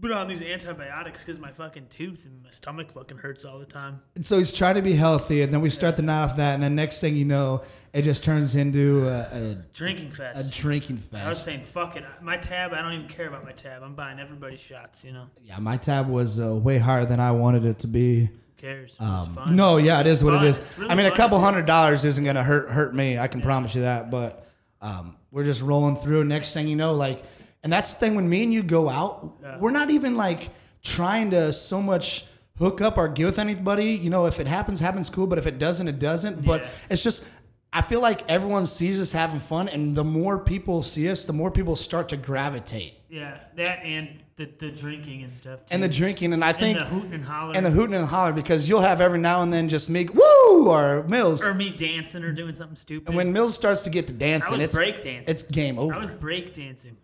Put 0.00 0.12
on 0.12 0.28
these 0.28 0.42
antibiotics 0.42 1.22
because 1.22 1.38
my 1.38 1.52
fucking 1.52 1.86
tooth 1.90 2.24
and 2.24 2.42
my 2.42 2.50
stomach 2.50 2.90
fucking 2.92 3.18
hurts 3.18 3.44
all 3.44 3.58
the 3.58 3.66
time. 3.66 4.00
And 4.14 4.24
so 4.24 4.38
he's 4.38 4.52
trying 4.52 4.76
to 4.76 4.82
be 4.82 4.94
healthy. 4.94 5.42
And 5.42 5.52
then 5.52 5.60
we 5.60 5.68
start 5.68 5.96
the 5.96 6.02
night 6.02 6.22
off 6.24 6.36
that. 6.36 6.54
And 6.54 6.62
then 6.62 6.74
next 6.74 7.00
thing 7.00 7.16
you 7.16 7.26
know, 7.26 7.62
it 7.92 8.02
just 8.02 8.24
turns 8.24 8.56
into 8.56 9.08
a, 9.08 9.58
Drinking 9.74 10.10
fest. 10.10 10.36
a, 10.36 10.40
a 10.40 10.42
fest. 10.44 10.54
drinking 10.56 11.02
I 11.14 11.28
was 11.28 11.42
saying, 11.42 11.62
fuck 11.64 11.96
it. 11.96 12.04
My 12.22 12.38
tab, 12.38 12.72
I 12.72 12.80
don't 12.80 12.94
even 12.94 13.08
care 13.08 13.28
about 13.28 13.44
my 13.44 13.52
tab. 13.52 13.82
I'm 13.82 13.94
buying 13.94 14.18
everybody's 14.18 14.60
shots, 14.60 15.04
you 15.04 15.12
know? 15.12 15.26
Yeah, 15.42 15.58
my 15.58 15.76
tab 15.76 16.08
was 16.08 16.40
uh, 16.40 16.54
way 16.54 16.78
higher 16.78 17.04
than 17.04 17.20
I 17.20 17.32
wanted 17.32 17.66
it 17.66 17.78
to 17.80 17.86
be. 17.86 18.20
Who 18.26 18.30
cares? 18.56 18.96
Um, 19.00 19.32
fun. 19.34 19.54
no, 19.56 19.76
yeah, 19.76 20.00
it 20.00 20.06
is 20.06 20.24
what 20.24 20.32
fun. 20.34 20.46
it 20.46 20.48
is. 20.48 20.78
Really 20.78 20.90
I 20.90 20.94
mean, 20.94 21.06
a 21.06 21.14
couple 21.14 21.38
hundred 21.40 21.66
dollars 21.66 22.06
isn't 22.06 22.24
gonna 22.24 22.44
hurt 22.44 22.70
hurt 22.70 22.94
me. 22.94 23.18
I 23.18 23.26
can 23.26 23.40
promise 23.42 23.74
you 23.74 23.82
that. 23.82 24.10
But 24.10 24.46
um, 24.80 25.16
we're 25.30 25.44
just 25.44 25.60
rolling 25.62 25.96
through. 25.96 26.24
Next 26.24 26.54
thing 26.54 26.68
you 26.68 26.76
know, 26.76 26.94
like, 26.94 27.22
and 27.62 27.72
that's 27.72 27.92
the 27.92 27.98
thing 28.00 28.14
when 28.14 28.28
me 28.28 28.42
and 28.44 28.52
you 28.54 28.62
go 28.62 28.88
out, 28.88 29.36
Yeah. 29.42 29.58
we're 29.58 29.70
not 29.70 29.90
even 29.90 30.16
like 30.16 30.50
trying 30.82 31.30
to 31.32 31.52
so 31.52 31.80
much 31.82 32.24
hook 32.58 32.80
up 32.80 32.96
or 32.98 33.08
get 33.08 33.24
with 33.26 33.38
anybody. 33.38 33.92
You 33.92 34.10
know, 34.10 34.26
if 34.26 34.40
it 34.40 34.46
happens, 34.46 34.80
happens, 34.80 35.08
cool. 35.10 35.26
But 35.26 35.38
if 35.38 35.46
it 35.46 35.58
doesn't, 35.58 35.88
it 35.88 35.98
doesn't. 35.98 36.44
But 36.44 36.62
Yeah. 36.62 36.68
it's 36.90 37.02
just. 37.02 37.24
I 37.72 37.82
feel 37.82 38.00
like 38.00 38.28
everyone 38.28 38.66
sees 38.66 38.98
us 38.98 39.12
having 39.12 39.38
fun, 39.38 39.68
and 39.68 39.94
the 39.94 40.02
more 40.02 40.40
people 40.40 40.82
see 40.82 41.08
us, 41.08 41.24
the 41.24 41.32
more 41.32 41.52
people 41.52 41.76
start 41.76 42.08
to 42.08 42.16
gravitate. 42.16 42.94
Yeah, 43.08 43.36
that 43.54 43.84
and 43.84 44.08
the, 44.34 44.50
the 44.58 44.72
drinking 44.72 45.22
and 45.22 45.32
stuff, 45.32 45.60
too. 45.66 45.74
And 45.74 45.80
the 45.80 45.88
drinking, 45.88 46.32
and 46.32 46.44
I 46.44 46.52
think, 46.52 46.80
and 46.80 46.86
the 46.88 46.90
hooting 46.92 47.12
and 47.14 47.24
hollering. 47.24 47.56
and 47.56 47.64
the 47.64 47.70
hooting 47.70 47.94
and 47.94 48.06
hollering, 48.06 48.34
because 48.34 48.68
you'll 48.68 48.80
have 48.80 49.00
every 49.00 49.20
now 49.20 49.42
and 49.42 49.52
then 49.52 49.68
just 49.68 49.88
me, 49.88 50.08
woo, 50.12 50.68
or 50.68 51.04
Mills. 51.04 51.46
or 51.46 51.54
me 51.54 51.70
dancing 51.70 52.24
or 52.24 52.32
doing 52.32 52.54
something 52.54 52.74
stupid. 52.74 53.06
And 53.06 53.16
when 53.16 53.32
Mills 53.32 53.54
starts 53.54 53.84
to 53.84 53.90
get 53.90 54.08
to 54.08 54.14
I 54.14 54.16
dancing, 54.16 54.54
was 54.54 54.62
it's 54.64 54.76
breakdancing. 54.76 55.28
it's 55.28 55.42
game 55.44 55.78
over 55.78 55.94
I 55.94 55.98
was 55.98 56.12
breakdancing 56.12 56.96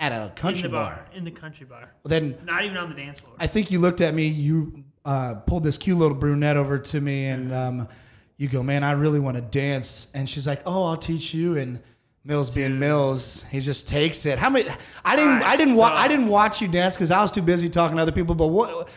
at 0.00 0.12
a 0.12 0.24
in 0.26 0.30
country 0.32 0.62
the 0.62 0.68
bar. 0.70 0.94
bar. 0.94 1.06
In 1.14 1.24
the 1.24 1.30
country 1.30 1.66
bar. 1.66 1.80
Well, 2.02 2.08
Then 2.08 2.36
Not 2.44 2.64
even 2.64 2.76
on 2.76 2.88
the 2.88 2.94
dance 2.94 3.20
floor. 3.20 3.34
I 3.38 3.46
think 3.46 3.70
you 3.70 3.80
looked 3.80 4.00
at 4.00 4.14
me. 4.14 4.26
You 4.28 4.84
uh, 5.04 5.34
pulled 5.34 5.64
this 5.64 5.78
cute 5.78 5.98
little 5.98 6.16
brunette 6.16 6.56
over 6.56 6.78
to 6.78 7.00
me, 7.00 7.26
and 7.26 7.52
um, 7.52 7.88
you 8.36 8.48
go, 8.48 8.62
"Man, 8.62 8.84
I 8.84 8.92
really 8.92 9.20
want 9.20 9.36
to 9.36 9.40
dance." 9.42 10.10
And 10.14 10.28
she's 10.28 10.46
like, 10.46 10.62
"Oh, 10.66 10.84
I'll 10.84 10.96
teach 10.96 11.34
you." 11.34 11.56
And 11.56 11.80
Mills 12.24 12.50
being 12.50 12.78
Mills, 12.78 13.44
he 13.50 13.60
just 13.60 13.88
takes 13.88 14.26
it. 14.26 14.38
How 14.38 14.50
many? 14.50 14.68
I 15.04 15.16
didn't. 15.16 15.42
I 15.42 15.52
I 15.52 15.56
didn't. 15.56 15.76
Wa- 15.76 15.94
I 15.94 16.08
didn't 16.08 16.28
watch 16.28 16.60
you 16.60 16.68
dance 16.68 16.94
because 16.94 17.10
I 17.10 17.22
was 17.22 17.32
too 17.32 17.42
busy 17.42 17.68
talking 17.70 17.96
to 17.96 18.02
other 18.02 18.12
people. 18.12 18.34
But 18.34 18.48
what? 18.48 18.90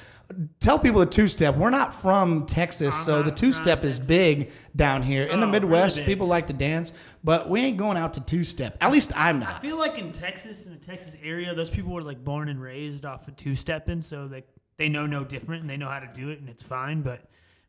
Tell 0.59 0.77
people 0.79 0.99
the 0.99 1.05
two 1.05 1.27
step. 1.27 1.55
We're 1.55 1.69
not 1.69 1.93
from 1.93 2.45
Texas, 2.45 2.95
so 3.05 3.19
Uh-huh, 3.19 3.23
the 3.29 3.35
two 3.35 3.51
step 3.53 3.83
is 3.85 3.99
big 3.99 4.51
down 4.75 5.01
here 5.03 5.23
in 5.23 5.39
the 5.39 5.45
Oh, 5.45 5.49
really 5.49 5.59
Midwest. 5.61 5.97
big. 5.97 6.05
people 6.05 6.27
like 6.27 6.47
to 6.47 6.53
dance, 6.53 6.93
but 7.23 7.49
we 7.49 7.61
ain't 7.61 7.77
going 7.77 7.97
out 7.97 8.13
to 8.15 8.21
two 8.21 8.43
step. 8.43 8.77
At 8.81 8.91
least 8.91 9.11
I'm 9.15 9.39
not. 9.39 9.55
I 9.55 9.59
feel 9.59 9.77
like 9.77 9.97
in 9.97 10.11
Texas, 10.11 10.65
in 10.65 10.71
the 10.73 10.77
Texas 10.79 11.15
area, 11.23 11.53
those 11.55 11.69
people 11.69 11.91
were 11.93 12.01
like 12.01 12.23
born 12.23 12.49
and 12.49 12.61
raised 12.61 13.05
off 13.05 13.27
of 13.27 13.35
two 13.35 13.55
stepping, 13.55 14.01
so 14.01 14.27
they 14.27 14.43
they 14.77 14.89
know 14.89 15.05
no 15.05 15.23
different 15.23 15.61
and 15.61 15.69
they 15.69 15.77
know 15.77 15.89
how 15.89 15.99
to 15.99 16.09
do 16.13 16.29
it 16.29 16.39
and 16.39 16.49
it's 16.49 16.63
fine. 16.63 17.01
But 17.01 17.21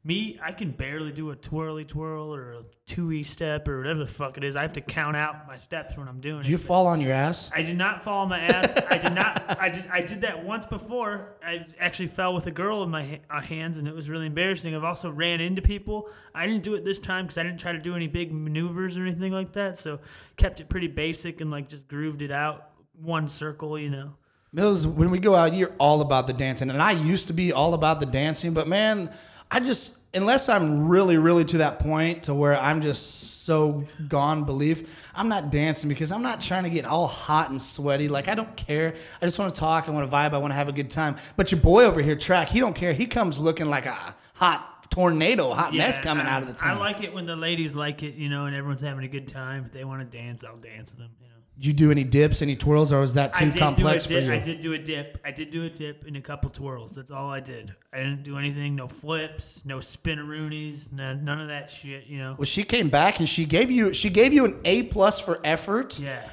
Me, 0.04 0.36
I 0.42 0.50
can 0.50 0.72
barely 0.72 1.12
do 1.12 1.30
a 1.30 1.36
twirly 1.36 1.84
twirl 1.84 2.34
or 2.34 2.52
a 2.54 2.62
two 2.86 3.12
e 3.12 3.22
step 3.22 3.68
or 3.68 3.78
whatever 3.78 4.00
the 4.00 4.06
fuck 4.06 4.36
it 4.36 4.42
is. 4.42 4.56
I 4.56 4.62
have 4.62 4.72
to 4.72 4.80
count 4.80 5.14
out 5.16 5.46
my 5.46 5.56
steps 5.56 5.96
when 5.96 6.08
I'm 6.08 6.20
doing 6.20 6.38
Did 6.42 6.48
it. 6.48 6.50
you 6.50 6.58
fall 6.58 6.88
on 6.88 7.00
your 7.00 7.12
ass? 7.12 7.52
I 7.54 7.62
did 7.62 7.78
not 7.78 8.02
fall 8.02 8.22
on 8.22 8.28
my 8.28 8.40
ass. 8.40 8.74
I 8.90 8.98
did 8.98 9.12
not. 9.14 9.60
I 9.60 9.68
did. 9.68 9.86
I 9.92 10.00
did 10.00 10.20
that 10.22 10.44
once 10.44 10.66
before. 10.66 11.36
I 11.46 11.64
actually 11.78 12.08
fell 12.08 12.34
with 12.34 12.48
a 12.48 12.50
girl 12.50 12.82
in 12.82 12.90
my 12.90 13.04
ha- 13.04 13.18
uh, 13.38 13.40
hands, 13.40 13.76
and 13.76 13.86
it 13.86 13.94
was 13.94 14.10
really 14.10 14.26
embarrassing. 14.26 14.74
I've 14.74 14.82
also 14.82 15.08
ran 15.08 15.40
into 15.40 15.62
people. 15.62 16.08
I 16.34 16.48
didn't 16.48 16.64
do 16.64 16.74
it 16.74 16.84
this 16.84 16.98
time 16.98 17.26
because 17.26 17.38
I 17.38 17.44
didn't 17.44 17.60
try 17.60 17.70
to 17.70 17.78
do 17.78 17.94
any 17.94 18.08
big 18.08 18.32
maneuvers 18.32 18.98
or 18.98 19.02
anything 19.06 19.30
like 19.32 19.52
that. 19.52 19.78
So 19.78 20.00
kept 20.36 20.58
it 20.60 20.68
pretty 20.68 20.88
basic 20.88 21.40
and 21.40 21.50
like 21.52 21.68
just 21.68 21.86
grooved 21.86 22.22
it 22.22 22.32
out 22.32 22.70
one 23.00 23.28
circle. 23.28 23.78
You 23.78 23.90
know. 23.90 24.14
Mills, 24.52 24.84
when 24.84 25.10
we 25.10 25.20
go 25.20 25.36
out, 25.36 25.54
you're 25.54 25.72
all 25.78 26.00
about 26.02 26.26
the 26.26 26.32
dancing. 26.34 26.70
And 26.70 26.82
I 26.82 26.90
used 26.90 27.28
to 27.28 27.32
be 27.32 27.52
all 27.52 27.72
about 27.72 28.00
the 28.00 28.06
dancing, 28.06 28.52
but 28.52 28.68
man, 28.68 29.14
I 29.52 29.60
just, 29.60 29.98
unless 30.14 30.48
I'm 30.48 30.88
really, 30.88 31.18
really 31.18 31.44
to 31.44 31.58
that 31.58 31.78
point 31.78 32.22
to 32.22 32.34
where 32.34 32.58
I'm 32.58 32.80
just 32.80 33.44
so 33.44 33.84
gone 34.08 34.44
belief, 34.44 35.10
I'm 35.14 35.28
not 35.28 35.50
dancing 35.50 35.90
because 35.90 36.10
I'm 36.10 36.22
not 36.22 36.40
trying 36.40 36.64
to 36.64 36.70
get 36.70 36.86
all 36.86 37.06
hot 37.06 37.50
and 37.50 37.60
sweaty. 37.60 38.08
Like, 38.08 38.28
I 38.28 38.34
don't 38.34 38.56
care. 38.56 38.94
I 39.20 39.26
just 39.26 39.38
want 39.38 39.54
to 39.54 39.60
talk. 39.60 39.88
I 39.88 39.90
want 39.90 40.10
to 40.10 40.16
vibe. 40.16 40.32
I 40.32 40.38
want 40.38 40.52
to 40.52 40.56
have 40.56 40.70
a 40.70 40.72
good 40.72 40.90
time. 40.90 41.16
But 41.36 41.52
your 41.52 41.60
boy 41.60 41.84
over 41.84 42.00
here, 42.00 42.16
Track, 42.16 42.48
he 42.48 42.60
don't 42.60 42.74
care. 42.74 42.94
He 42.94 43.04
comes 43.04 43.38
looking 43.38 43.68
like 43.68 43.84
a 43.84 44.14
hot 44.32 44.90
tornado, 44.90 45.52
hot 45.52 45.74
mess 45.74 45.98
coming 45.98 46.26
I, 46.26 46.30
out 46.30 46.40
of 46.40 46.48
the 46.48 46.54
thing. 46.54 46.68
I 46.68 46.78
like 46.78 47.02
it 47.02 47.12
when 47.12 47.26
the 47.26 47.36
ladies 47.36 47.74
like 47.74 48.02
it, 48.02 48.14
you 48.14 48.30
know, 48.30 48.46
and 48.46 48.56
everyone's 48.56 48.80
having 48.80 49.04
a 49.04 49.08
good 49.08 49.28
time. 49.28 49.66
If 49.66 49.72
they 49.72 49.84
want 49.84 50.00
to 50.00 50.18
dance, 50.18 50.44
I'll 50.44 50.56
dance 50.56 50.92
with 50.92 51.00
them. 51.00 51.10
You. 51.56 51.62
Did 51.62 51.66
you 51.66 51.72
do 51.74 51.90
any 51.90 52.04
dips, 52.04 52.42
any 52.42 52.56
twirls, 52.56 52.92
or 52.92 53.00
was 53.00 53.14
that 53.14 53.36
I 53.36 53.40
too 53.44 53.50
did 53.50 53.58
complex 53.58 54.06
do 54.06 54.16
a 54.16 54.20
for 54.20 54.26
you? 54.26 54.32
I 54.32 54.38
did 54.38 54.60
do 54.60 54.72
a 54.72 54.78
dip. 54.78 55.18
I 55.24 55.30
did 55.30 55.50
do 55.50 55.64
a 55.64 55.70
dip 55.70 56.04
and 56.06 56.16
a 56.16 56.20
couple 56.20 56.50
twirls. 56.50 56.94
That's 56.94 57.10
all 57.10 57.30
I 57.30 57.40
did. 57.40 57.74
I 57.92 57.98
didn't 57.98 58.22
do 58.22 58.38
anything. 58.38 58.74
No 58.74 58.88
flips. 58.88 59.64
No 59.64 59.78
spinneroonies. 59.78 60.90
No, 60.92 61.14
none 61.14 61.40
of 61.40 61.48
that 61.48 61.70
shit. 61.70 62.06
You 62.06 62.18
know. 62.18 62.34
Well, 62.38 62.46
she 62.46 62.64
came 62.64 62.88
back 62.88 63.18
and 63.18 63.28
she 63.28 63.44
gave 63.44 63.70
you 63.70 63.92
she 63.94 64.10
gave 64.10 64.32
you 64.32 64.44
an 64.44 64.60
A 64.64 64.84
plus 64.84 65.20
for 65.20 65.40
effort. 65.44 65.98
Yeah. 65.98 66.28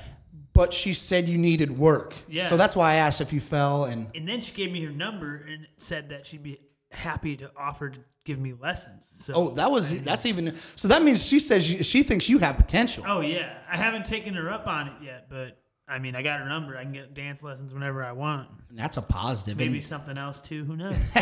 but 0.54 0.74
she 0.74 0.94
said 0.94 1.30
you 1.30 1.38
needed 1.38 1.78
work. 1.78 2.14
Yeah. 2.28 2.46
So 2.46 2.58
that's 2.58 2.76
why 2.76 2.92
I 2.92 2.96
asked 2.96 3.22
if 3.22 3.32
you 3.32 3.40
fell 3.40 3.86
and 3.86 4.08
And 4.16 4.28
then 4.28 4.42
she 4.42 4.54
gave 4.54 4.72
me 4.72 4.84
her 4.84 4.92
number 4.92 5.46
and 5.48 5.68
said 5.78 6.10
that 6.10 6.26
she'd 6.26 6.44
be 6.44 6.60
happy 6.92 7.38
to 7.38 7.52
offer 7.58 7.90
to 7.90 8.00
give 8.26 8.40
me 8.40 8.54
lessons. 8.54 9.08
So. 9.20 9.34
oh, 9.34 9.50
that 9.52 9.72
was 9.72 10.04
that's 10.04 10.26
even 10.26 10.56
so 10.76 10.88
that 10.88 11.04
means 11.04 11.26
she 11.26 11.40
says 11.40 11.72
you, 11.72 11.84
she 11.84 12.04
thinks 12.04 12.30
you 12.30 12.40
have 12.40 12.58
potential. 12.58 13.04
Oh 13.08 13.22
yeah, 13.22 13.58
I 13.70 13.78
haven't 13.78 14.06
taken 14.06 14.34
her 14.34 14.52
up 14.52 14.68
on 14.68 14.88
it 14.88 14.94
yet, 15.04 15.28
but 15.30 15.58
I 15.88 15.98
mean, 15.98 16.16
I 16.16 16.22
got 16.22 16.40
her 16.40 16.48
number. 16.48 16.78
I 16.78 16.84
can 16.84 16.92
get 16.92 17.16
dance 17.16 17.44
lessons 17.44 17.74
whenever 17.74 18.04
I 18.04 18.12
want. 18.12 18.48
And 18.70 18.78
that's 18.78 18.98
a 18.98 19.02
positive. 19.02 19.58
Maybe 19.58 19.82
something 19.82 20.18
else 20.20 20.40
too. 20.40 20.64
Who 20.64 20.78
knows? 20.78 20.96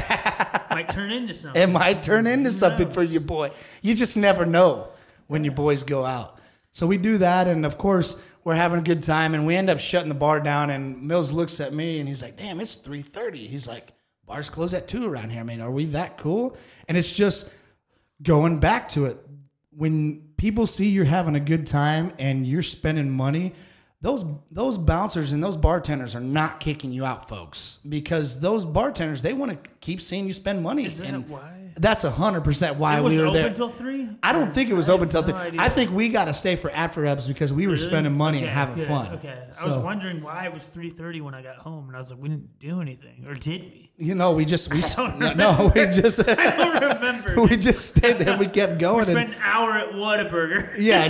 Might 0.69 0.89
turn 0.89 1.11
into 1.11 1.33
something. 1.33 1.61
it 1.61 1.67
might 1.67 2.03
turn 2.03 2.27
into 2.27 2.51
something 2.51 2.87
knows? 2.87 2.93
for 2.93 3.03
your 3.03 3.21
boy. 3.21 3.51
You 3.81 3.95
just 3.95 4.17
never 4.17 4.45
know 4.45 4.89
when 5.27 5.45
your 5.45 5.53
boys 5.53 5.83
go 5.83 6.03
out. 6.03 6.39
So 6.73 6.85
we 6.85 6.97
do 6.97 7.17
that 7.19 7.47
and 7.47 7.65
of 7.65 7.77
course 7.77 8.17
we're 8.43 8.55
having 8.55 8.79
a 8.79 8.83
good 8.83 9.01
time 9.01 9.33
and 9.33 9.47
we 9.47 9.55
end 9.55 9.69
up 9.69 9.79
shutting 9.79 10.09
the 10.09 10.15
bar 10.15 10.39
down 10.41 10.69
and 10.69 11.01
Mills 11.01 11.31
looks 11.31 11.59
at 11.59 11.73
me 11.73 11.99
and 11.99 12.07
he's 12.07 12.21
like, 12.21 12.37
"Damn, 12.37 12.59
it's 12.59 12.77
3:30." 12.77 13.47
He's 13.47 13.67
like, 13.67 13.93
"Bars 14.27 14.49
close 14.49 14.73
at 14.73 14.87
2 14.87 15.07
around 15.07 15.31
here, 15.31 15.39
I 15.39 15.43
mean, 15.43 15.61
Are 15.61 15.71
we 15.71 15.85
that 15.85 16.17
cool?" 16.17 16.55
And 16.87 16.97
it's 16.97 17.11
just 17.11 17.49
going 18.21 18.59
back 18.59 18.87
to 18.89 19.05
it 19.05 19.17
when 19.71 20.21
people 20.37 20.67
see 20.67 20.89
you're 20.89 21.05
having 21.05 21.35
a 21.35 21.39
good 21.39 21.65
time 21.65 22.13
and 22.19 22.45
you're 22.45 22.61
spending 22.61 23.09
money 23.09 23.53
those 24.01 24.23
those 24.51 24.77
bouncers 24.77 25.31
and 25.31 25.43
those 25.43 25.57
bartenders 25.57 26.15
are 26.15 26.21
not 26.21 26.59
kicking 26.59 26.91
you 26.91 27.03
out 27.03 27.27
folks 27.27 27.79
because 27.87 28.39
those 28.39 28.63
bartenders 28.63 29.21
they 29.23 29.33
want 29.33 29.63
to 29.63 29.69
keep 29.81 30.01
seeing 30.01 30.27
you 30.27 30.33
spend 30.33 30.61
money 30.61 30.85
Is 30.85 30.99
that 30.99 31.07
and 31.07 31.27
why? 31.27 31.56
That's 31.79 32.03
a 32.03 32.09
hundred 32.11 32.41
percent 32.43 32.77
why 32.77 32.99
was 32.99 33.13
we 33.13 33.19
were 33.19 33.27
open 33.27 33.41
there 33.41 33.53
till 33.53 33.69
three. 33.69 34.07
i 34.23 34.31
don't 34.33 34.53
think 34.53 34.69
it 34.69 34.73
was 34.73 34.89
I 34.89 34.93
open 34.93 35.09
till 35.09 35.21
no 35.21 35.27
three. 35.29 35.37
idea. 35.37 35.61
i 35.61 35.69
think 35.69 35.91
we 35.91 36.09
got 36.09 36.25
to 36.25 36.33
stay 36.33 36.55
for 36.55 36.71
after 36.71 37.01
reps 37.01 37.27
because 37.27 37.53
we 37.53 37.67
were 37.67 37.73
Really? 37.73 37.87
spending 37.87 38.13
money 38.13 38.39
and 38.41 38.49
having 38.49 38.75
good, 38.75 38.87
fun 38.87 39.13
Okay, 39.13 39.37
I 39.61 39.65
was 39.65 39.77
wondering 39.77 40.21
why 40.21 40.45
it 40.45 40.53
was 40.53 40.67
three 40.67 40.89
thirty 40.89 41.21
when 41.21 41.33
I 41.33 41.41
got 41.41 41.57
home, 41.57 41.87
and 41.87 41.95
I 41.95 41.99
was 41.99 42.11
like, 42.11 42.19
we 42.21 42.29
didn't 42.29 42.59
do 42.59 42.81
anything, 42.81 43.25
or 43.27 43.33
did 43.35 43.61
we? 43.61 43.91
you 43.97 44.13
know 44.15 44.31
we 44.33 44.45
just 44.45 44.71
we 44.73 44.81
don't 44.95 45.19
no, 45.37 45.71
we 45.73 45.85
just 45.87 46.19
I 46.27 46.55
don't 46.55 46.95
remember. 46.95 47.41
we 47.49 47.57
just 47.57 47.85
stayed 47.95 48.19
there 48.19 48.37
we 48.37 48.47
kept 48.47 48.77
going 48.79 48.99
and, 48.99 49.05
spent 49.07 49.29
an 49.29 49.35
hour 49.41 49.71
at 49.71 49.89
Whataburger. 49.93 50.75
yeah, 50.77 51.03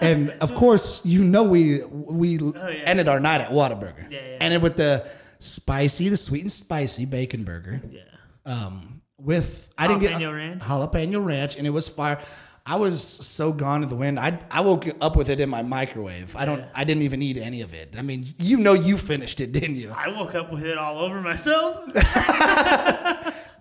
and, 0.00 0.30
and 0.30 0.40
of 0.40 0.54
course, 0.54 1.04
you 1.04 1.24
know 1.24 1.42
we 1.42 1.82
we 1.84 2.38
Oh, 2.40 2.52
yeah. 2.56 2.84
ended 2.86 3.08
our 3.08 3.20
night 3.20 3.40
at 3.40 3.50
Whataburger. 3.50 4.10
Yeah, 4.10 4.18
yeah. 4.20 4.36
Ended 4.40 4.62
with 4.62 4.76
the 4.76 5.06
spicy, 5.38 6.08
the 6.08 6.16
sweet 6.16 6.42
and 6.42 6.52
spicy 6.52 7.04
bacon 7.04 7.44
burger. 7.44 7.82
Yeah. 7.90 8.00
Um, 8.46 9.01
with 9.22 9.72
I 9.78 9.86
didn't 9.86 10.00
get 10.00 10.12
Jalapeno 10.12 10.34
ranch? 10.34 10.62
jalapeno 10.62 11.24
ranch, 11.24 11.56
and 11.56 11.66
it 11.66 11.70
was 11.70 11.88
fire. 11.88 12.20
I 12.64 12.76
was 12.76 13.02
so 13.02 13.52
gone 13.52 13.80
to 13.80 13.86
the 13.88 13.96
wind. 13.96 14.20
I 14.20 14.38
I 14.50 14.60
woke 14.60 14.86
up 15.00 15.16
with 15.16 15.28
it 15.30 15.40
in 15.40 15.48
my 15.48 15.62
microwave. 15.62 16.36
I 16.36 16.44
don't. 16.44 16.60
Yeah. 16.60 16.68
I 16.74 16.84
didn't 16.84 17.02
even 17.02 17.20
eat 17.22 17.36
any 17.36 17.62
of 17.62 17.74
it. 17.74 17.96
I 17.98 18.02
mean, 18.02 18.34
you 18.38 18.56
know, 18.58 18.72
you 18.72 18.96
finished 18.98 19.40
it, 19.40 19.50
didn't 19.50 19.76
you? 19.76 19.90
I 19.90 20.08
woke 20.08 20.34
up 20.34 20.52
with 20.52 20.62
it 20.62 20.78
all 20.78 20.98
over 20.98 21.20
myself. 21.20 21.80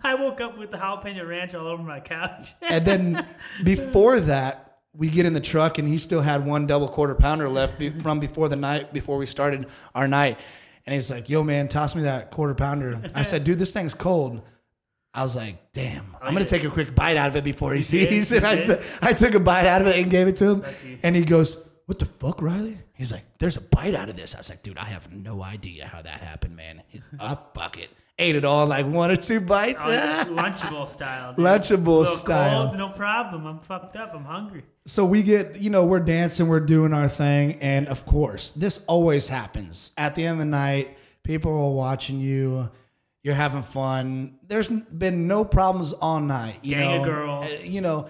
I 0.04 0.16
woke 0.20 0.42
up 0.42 0.58
with 0.58 0.72
the 0.72 0.78
jalapeno 0.78 1.28
ranch 1.28 1.56
all 1.56 1.68
over 1.68 1.82
my 1.84 2.00
couch. 2.00 2.54
And 2.62 2.86
then 2.86 3.26
before 3.64 4.20
that, 4.22 4.78
we 4.96 5.10
get 5.10 5.26
in 5.26 5.34
the 5.34 5.40
truck, 5.42 5.78
and 5.78 5.88
he 5.88 5.98
still 5.98 6.22
had 6.22 6.46
one 6.46 6.68
double 6.68 6.88
quarter 6.88 7.16
pounder 7.16 7.50
left 7.50 7.80
be, 7.80 7.90
from 7.90 8.20
before 8.20 8.50
the 8.50 8.56
night 8.56 8.94
before 8.94 9.18
we 9.18 9.26
started 9.26 9.68
our 9.96 10.08
night. 10.08 10.40
And 10.86 10.94
he's 10.94 11.10
like, 11.10 11.30
"Yo, 11.30 11.44
man, 11.44 11.68
toss 11.70 11.96
me 11.96 12.04
that 12.04 12.32
quarter 12.32 12.54
pounder." 12.54 13.02
I 13.16 13.24
said, 13.24 13.44
"Dude, 13.44 13.58
this 13.60 13.74
thing's 13.74 13.94
cold." 13.94 14.42
I 15.14 15.24
was 15.24 15.36
like, 15.36 15.74
"Damn, 15.74 16.06
oh, 16.16 16.18
I'm 16.22 16.34
gonna 16.34 16.42
yeah. 16.42 16.46
take 16.46 16.64
a 16.64 16.70
quick 16.70 16.96
bite 16.96 17.18
out 17.18 17.30
of 17.30 17.36
it 17.36 17.44
before 17.44 17.74
he 17.74 17.80
did? 17.82 17.84
sees." 17.84 18.32
You 18.32 18.38
And 18.38 18.48
I, 18.48 18.56
did? 18.56 18.80
t- 18.80 18.86
I 19.02 19.14
took 19.14 19.34
a 19.34 19.40
bite 19.40 19.66
out 19.68 19.82
of 19.82 19.88
it 19.88 19.98
and 19.98 20.10
gave 20.10 20.28
it 20.28 20.38
to 20.38 20.46
him. 20.56 20.64
And 21.04 21.16
he 21.16 21.24
goes, 21.26 21.68
"What 21.86 22.00
the 22.00 22.06
fuck, 22.06 22.42
Riley?" 22.42 22.78
He's 22.94 23.12
like, 23.12 23.26
"There's 23.40 23.58
a 23.58 23.62
bite 23.62 23.96
out 23.96 24.10
of 24.10 24.16
this." 24.16 24.36
I 24.36 24.38
was 24.38 24.50
like, 24.50 24.64
"Dude, 24.64 24.78
I 24.78 24.86
have 24.86 25.12
no 25.12 25.44
idea 25.44 25.86
how 25.86 26.02
that 26.02 26.22
happened, 26.22 26.56
man." 26.56 26.82
I 27.20 27.38
fuck 27.54 27.78
it, 27.78 27.90
ate 28.20 28.36
it 28.38 28.46
all 28.46 28.64
in 28.64 28.70
like 28.70 28.86
one 28.86 29.12
or 29.12 29.16
two 29.18 29.42
bites. 29.42 29.82
Oh, 29.84 29.90
Lunchable 30.30 30.88
style. 30.88 31.34
Dude. 31.34 31.44
Lunchable 31.46 32.06
style. 32.06 32.68
Cold, 32.70 32.78
no 32.78 32.90
problem. 32.90 33.46
I'm 33.46 33.60
fucked 33.60 33.96
up. 33.98 34.14
I'm 34.16 34.24
hungry. 34.26 34.64
so 34.86 35.04
we 35.06 35.24
get 35.24 35.58
you 35.58 35.70
know 35.70 35.86
we're 35.86 36.00
dancing 36.00 36.48
we're 36.48 36.60
doing 36.60 36.92
our 36.94 37.08
thing 37.10 37.54
and 37.62 37.88
of 37.88 38.04
course 38.06 38.50
this 38.52 38.84
always 38.88 39.28
happens 39.28 39.92
at 39.96 40.16
the 40.16 40.26
end 40.26 40.34
of 40.34 40.40
the 40.40 40.46
night 40.46 40.98
people 41.24 41.52
are 41.52 41.70
watching 41.72 42.20
you 42.20 42.68
you're 43.24 43.36
having 43.36 43.62
fun 43.64 44.36
there's 44.48 44.68
been 44.68 45.28
no 45.28 45.46
problems 45.46 45.94
all 45.94 46.20
night 46.20 46.60
you 46.64 46.76
Gang 46.76 46.90
know 46.90 46.98
of 47.00 47.04
girls. 47.06 47.46
Uh, 47.46 47.58
you 47.64 47.82
know 47.82 48.08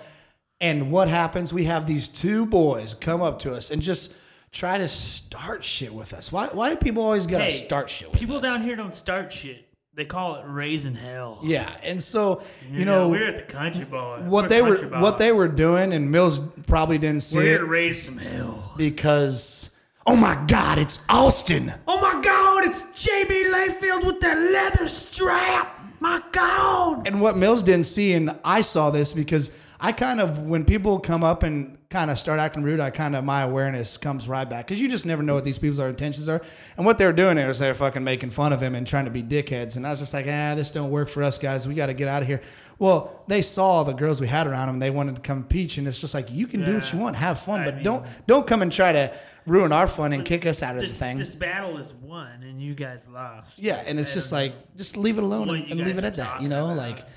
and 0.60 0.91
what 0.91 1.08
happens 1.08 1.51
we 1.53 1.65
have 1.65 1.86
these 1.88 2.08
two 2.10 2.46
boys 2.46 2.94
come 2.94 3.22
up 3.22 3.39
to 3.39 3.53
us 3.53 3.72
and 3.72 3.82
just 3.82 4.13
try 4.51 4.77
to 4.77 4.88
start 4.88 5.63
shit 5.63 5.94
with 5.94 6.13
us 6.13 6.32
why 6.32 6.48
why 6.48 6.70
do 6.70 6.75
people 6.75 7.03
always 7.03 7.25
gotta 7.25 7.46
Hey, 7.46 7.51
start 7.51 7.89
shit 7.89 8.10
with 8.12 8.20
People 8.20 8.38
us? 8.38 8.44
down 8.44 8.62
here 8.63 8.75
don't 8.75 8.96
start 8.96 9.32
shit. 9.32 9.68
They 9.94 10.06
call 10.06 10.36
it 10.36 10.44
raising 10.48 10.96
hell. 10.96 11.39
yeah 11.44 11.75
and 11.84 12.01
so 12.01 12.41
you, 12.72 12.80
You 12.80 12.86
know, 12.86 13.10
we're 13.10 13.27
at 13.27 13.36
the 13.36 13.41
country 13.44 13.84
boy. 13.84 14.22
what 14.25 14.44
We're 14.44 14.48
they 14.50 14.62
were 14.62 14.77
what 15.01 15.18
they 15.18 15.34
were 15.34 15.50
doing 15.50 15.91
and 15.91 16.10
mills 16.10 16.41
probably 16.68 16.98
didn't 16.98 17.24
see 17.24 17.38
We're 17.39 17.56
it 17.63 17.68
raise 17.68 18.01
some 18.03 18.18
hell. 18.18 18.74
because 18.77 19.70
oh 20.08 20.15
my 20.15 20.36
god 20.48 20.77
it's 20.79 21.03
austin 21.10 21.74
Oh 21.88 22.00
my 22.00 22.22
God! 22.22 22.65
It's 22.65 22.81
JB 22.81 23.51
Layfield 23.51 24.05
with 24.05 24.20
that 24.22 24.38
leather 24.38 24.88
strap. 24.88 25.77
My 26.00 26.22
God! 26.31 27.05
and 27.08 27.22
what 27.22 27.38
mills 27.38 27.62
didn't 27.63 27.86
see 27.86 28.13
and 28.13 28.36
i 28.43 28.62
saw 28.62 28.89
this 28.89 29.13
because 29.13 29.51
i 29.79 29.91
kind 29.91 30.20
of 30.20 30.39
when 30.43 30.65
people 30.65 31.00
come 31.00 31.24
up 31.24 31.43
and 31.43 31.77
kind 31.91 32.10
of 32.10 32.17
start 32.17 32.39
acting 32.39 32.63
rude 32.63 32.79
i 32.79 32.89
kind 32.89 33.15
of 33.15 33.24
my 33.24 33.41
awareness 33.41 33.98
comes 33.98 34.27
right 34.27 34.50
back 34.50 34.65
because 34.65 34.81
you 34.81 34.88
just 34.89 35.05
never 35.05 35.21
know 35.21 35.36
what 35.36 35.43
these 35.43 35.60
people's 35.60 35.77
intentions 35.79 36.27
are 36.29 36.41
and 36.77 36.86
what 36.86 36.98
they're 36.98 37.12
doing 37.13 37.38
is 37.38 37.60
they're 37.60 37.75
fucking 37.75 38.03
making 38.03 38.29
fun 38.31 38.51
of 38.53 38.63
him 38.63 38.74
and 38.75 38.88
trying 38.88 39.05
to 39.05 39.12
be 39.12 39.21
dickheads 39.21 39.75
and 39.75 39.86
i 39.86 39.89
was 39.89 40.00
just 40.00 40.13
like 40.13 40.25
ah 40.27 40.55
this 40.55 40.71
don't 40.71 40.89
work 40.89 41.10
for 41.10 41.21
us 41.21 41.38
guys 41.38 41.67
we 41.67 41.75
got 41.75 41.88
to 41.88 41.93
get 41.93 42.07
out 42.07 42.21
of 42.21 42.27
here 42.27 42.39
well 42.79 43.24
they 43.27 43.41
saw 43.41 43.83
the 43.83 43.91
girls 43.91 44.21
we 44.21 44.27
had 44.27 44.48
around 44.48 44.67
them 44.67 44.79
they 44.79 44.89
wanted 44.89 45.15
to 45.15 45.21
come 45.21 45.43
peach 45.43 45.77
and 45.77 45.88
it's 45.88 46.00
just 46.01 46.13
like 46.13 46.31
you 46.31 46.48
can 46.48 46.63
do 46.65 46.74
what 46.75 46.91
you 46.93 46.98
want 46.98 47.15
have 47.15 47.39
fun 47.39 47.60
I 47.62 47.65
but 47.65 47.75
mean- 47.75 47.83
don't 47.83 48.05
don't 48.25 48.48
come 48.48 48.62
and 48.62 48.71
try 48.71 48.91
to 48.93 49.13
ruin 49.45 49.71
our 49.71 49.88
fun 49.88 50.13
and 50.13 50.24
kick 50.24 50.45
us 50.45 50.63
out 50.63 50.75
of 50.75 50.81
This, 50.81 50.93
the 50.93 51.00
thing 51.00 51.17
this 51.17 51.36
battle 51.36 51.77
is 51.77 51.93
won, 51.95 52.43
and 52.43 52.62
you 52.62 52.75
guys 52.75 53.07
lost. 53.07 53.57
Yeah, 53.60 53.81
and 53.88 54.00
it's 54.00 54.12
I 54.12 54.13
just 54.13 54.31
know. 54.31 54.38
like 54.38 54.77
just 54.77 54.98
leave 54.98 55.17
it 55.17 55.24
alone 55.24 55.50
and, 55.50 55.71
and 55.71 55.79
leave 55.81 55.98
it 55.98 56.03
at 56.03 56.13
that, 56.13 56.43
you 56.43 56.48
know. 56.48 56.65
about. 56.65 56.77
Like, 56.77 57.07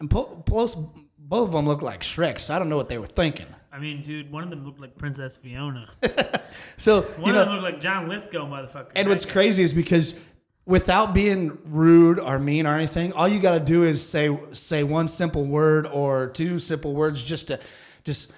and 0.00 0.10
po- 0.10 0.42
plus 0.46 0.74
both 1.18 1.48
of 1.48 1.52
them 1.52 1.66
look 1.66 1.82
like 1.82 2.00
Shrek, 2.00 2.40
so 2.40 2.54
I 2.54 2.58
don't 2.58 2.70
know 2.70 2.78
what 2.78 2.88
they 2.88 2.96
were 2.96 3.06
thinking. 3.06 3.44
I 3.74 3.80
mean, 3.80 4.02
dude, 4.02 4.30
one 4.30 4.44
of 4.44 4.50
them 4.50 4.62
looked 4.62 4.80
like 4.80 4.96
Princess 4.96 5.36
Fiona. 5.36 5.88
So 6.76 7.02
One 7.02 7.34
of 7.34 7.46
them 7.46 7.50
looked 7.50 7.64
like 7.64 7.80
John 7.80 8.08
Lithgow, 8.08 8.46
motherfucker. 8.48 8.92
and 8.94 9.08
what's 9.08 9.24
crazy 9.24 9.62
is 9.64 9.72
because 9.72 10.18
without 10.66 11.12
being 11.12 11.58
rude 11.64 12.20
or 12.20 12.38
mean 12.38 12.66
or 12.66 12.74
anything, 12.76 13.12
all 13.12 13.26
you 13.26 13.40
got 13.40 13.54
to 13.58 13.60
do 13.60 13.82
is 13.82 14.06
say 14.06 14.38
say 14.52 14.84
one 14.84 15.08
simple 15.08 15.44
word 15.44 15.86
or 15.88 16.28
two 16.28 16.58
simple 16.60 16.94
words 16.94 17.22
just 17.24 17.48
to 17.48 17.58
just 18.04 18.32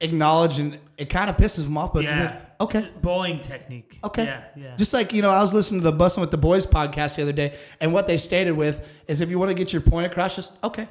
acknowledge, 0.00 0.58
and 0.58 0.78
it 0.98 1.08
kind 1.08 1.30
of 1.30 1.36
pisses 1.38 1.64
them 1.64 1.76
off. 1.78 1.92
But 1.94 2.04
Yeah. 2.04 2.38
okay, 2.60 2.88
bowling 3.00 3.40
technique. 3.40 3.98
Okay. 4.04 4.24
Yeah, 4.24 4.44
yeah. 4.56 4.76
Just 4.76 4.92
like, 4.92 5.12
you 5.14 5.22
know, 5.22 5.30
I 5.30 5.40
was 5.40 5.54
listening 5.54 5.80
to 5.82 5.90
the 5.90 5.96
Bussin' 5.96 6.20
with 6.20 6.30
the 6.30 6.36
Boys 6.36 6.66
podcast 6.66 7.16
the 7.16 7.22
other 7.22 7.32
day, 7.32 7.56
and 7.80 7.92
what 7.94 8.06
they 8.06 8.18
stated 8.18 8.52
with 8.52 9.02
is 9.08 9.20
if 9.22 9.30
you 9.30 9.38
want 9.38 9.50
to 9.50 9.54
get 9.54 9.72
your 9.72 9.82
point 9.82 10.06
across, 10.10 10.36
just, 10.36 10.52
okay, 10.62 10.86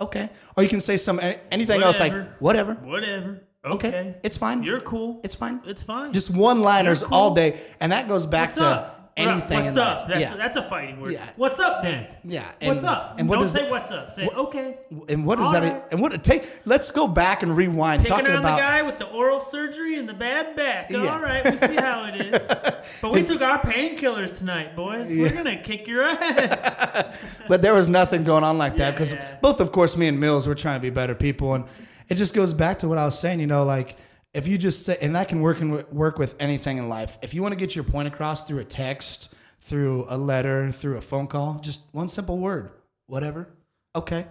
Okay. 0.00 0.30
Or 0.56 0.62
you 0.62 0.68
can 0.68 0.80
say 0.80 0.96
some 0.96 1.20
anything 1.50 1.82
else 1.82 1.98
like 2.00 2.12
Whatever. 2.12 2.36
whatever. 2.38 2.74
Whatever. 2.74 3.42
Okay. 3.64 3.88
Okay. 3.88 4.14
It's 4.22 4.36
fine. 4.36 4.62
You're 4.62 4.80
cool. 4.80 5.20
it's 5.24 5.34
fine. 5.34 5.60
It's 5.66 5.82
fine. 5.82 6.12
Just 6.12 6.30
one 6.30 6.62
liners 6.62 7.02
cool. 7.02 7.14
all 7.14 7.34
day. 7.34 7.60
And 7.80 7.92
that 7.92 8.08
goes 8.08 8.24
back 8.24 8.48
What's 8.50 8.58
to 8.58 8.64
up? 8.64 8.97
Anything. 9.18 9.64
What's 9.64 9.76
up? 9.76 10.08
That's, 10.08 10.20
yeah. 10.20 10.36
that's 10.36 10.56
a 10.56 10.62
fighting 10.62 11.00
word. 11.00 11.12
Yeah. 11.12 11.28
What's 11.36 11.58
up 11.58 11.82
then? 11.82 12.06
Yeah, 12.24 12.50
what's 12.62 12.84
up? 12.84 13.18
and 13.18 13.28
what 13.28 13.38
Don't 13.38 13.48
say 13.48 13.64
it- 13.64 13.70
what's 13.70 13.90
up. 13.90 14.12
Say 14.12 14.26
okay. 14.28 14.78
and 15.08 15.26
what 15.26 15.38
does 15.38 15.52
that 15.52 15.62
right. 15.62 15.82
and 15.90 16.00
what 16.00 16.22
take 16.24 16.48
let's 16.64 16.90
go 16.90 17.06
back 17.06 17.42
and 17.42 17.56
rewind 17.56 18.02
Picking 18.02 18.16
talking 18.16 18.32
on 18.32 18.40
about 18.40 18.56
the 18.56 18.62
guy 18.62 18.82
with 18.82 18.98
the 18.98 19.06
oral 19.06 19.40
surgery 19.40 19.98
and 19.98 20.08
the 20.08 20.14
bad 20.14 20.56
back. 20.56 20.90
Yeah. 20.90 21.06
All 21.06 21.20
right, 21.20 21.44
we 21.44 21.56
see 21.56 21.76
how 21.76 22.04
it 22.04 22.34
is. 22.34 22.48
But 23.00 23.12
we 23.12 23.22
took 23.22 23.40
our 23.42 23.60
painkillers 23.60 24.36
tonight, 24.36 24.74
boys. 24.74 25.08
We're 25.08 25.32
gonna 25.32 25.62
kick 25.62 25.86
your 25.86 26.02
ass. 26.02 27.40
but 27.48 27.62
there 27.62 27.74
was 27.74 27.88
nothing 27.88 28.24
going 28.24 28.44
on 28.44 28.58
like 28.58 28.76
that 28.76 28.84
Yeah, 28.86 28.90
because 28.92 29.12
yeah. 29.12 29.36
both 29.40 29.60
of 29.60 29.72
course 29.72 29.96
me 29.96 30.08
and 30.08 30.18
mills 30.18 30.46
were 30.46 30.54
trying 30.54 30.80
to 30.80 30.82
be 30.82 30.90
better 30.90 31.14
people 31.14 31.54
and 31.54 31.64
it 32.08 32.14
just 32.14 32.34
goes 32.34 32.52
back 32.52 32.78
to 32.80 32.88
what 32.88 32.98
i 32.98 33.04
was 33.04 33.18
saying 33.18 33.40
you 33.40 33.46
know 33.46 33.64
like 33.64 33.96
if 34.38 34.46
you 34.46 34.56
just 34.56 34.84
say 34.84 34.96
and 35.00 35.16
that 35.16 35.28
can 35.28 35.40
work 35.40 35.60
and 35.60 35.84
work 35.88 36.16
with 36.16 36.36
anything 36.38 36.78
in 36.78 36.88
life 36.88 37.18
if 37.22 37.34
you 37.34 37.42
want 37.42 37.50
to 37.52 37.56
get 37.56 37.74
your 37.74 37.82
point 37.84 38.06
across 38.06 38.46
through 38.46 38.60
a 38.60 38.64
text 38.64 39.34
through 39.60 40.06
a 40.08 40.16
letter 40.16 40.70
through 40.70 40.96
a 40.96 41.00
phone 41.00 41.26
call 41.26 41.58
just 41.60 41.82
one 41.90 42.06
simple 42.06 42.38
word 42.38 42.70
whatever 43.06 43.48
okay 43.96 44.24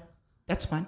that's 0.48 0.64
fine 0.64 0.88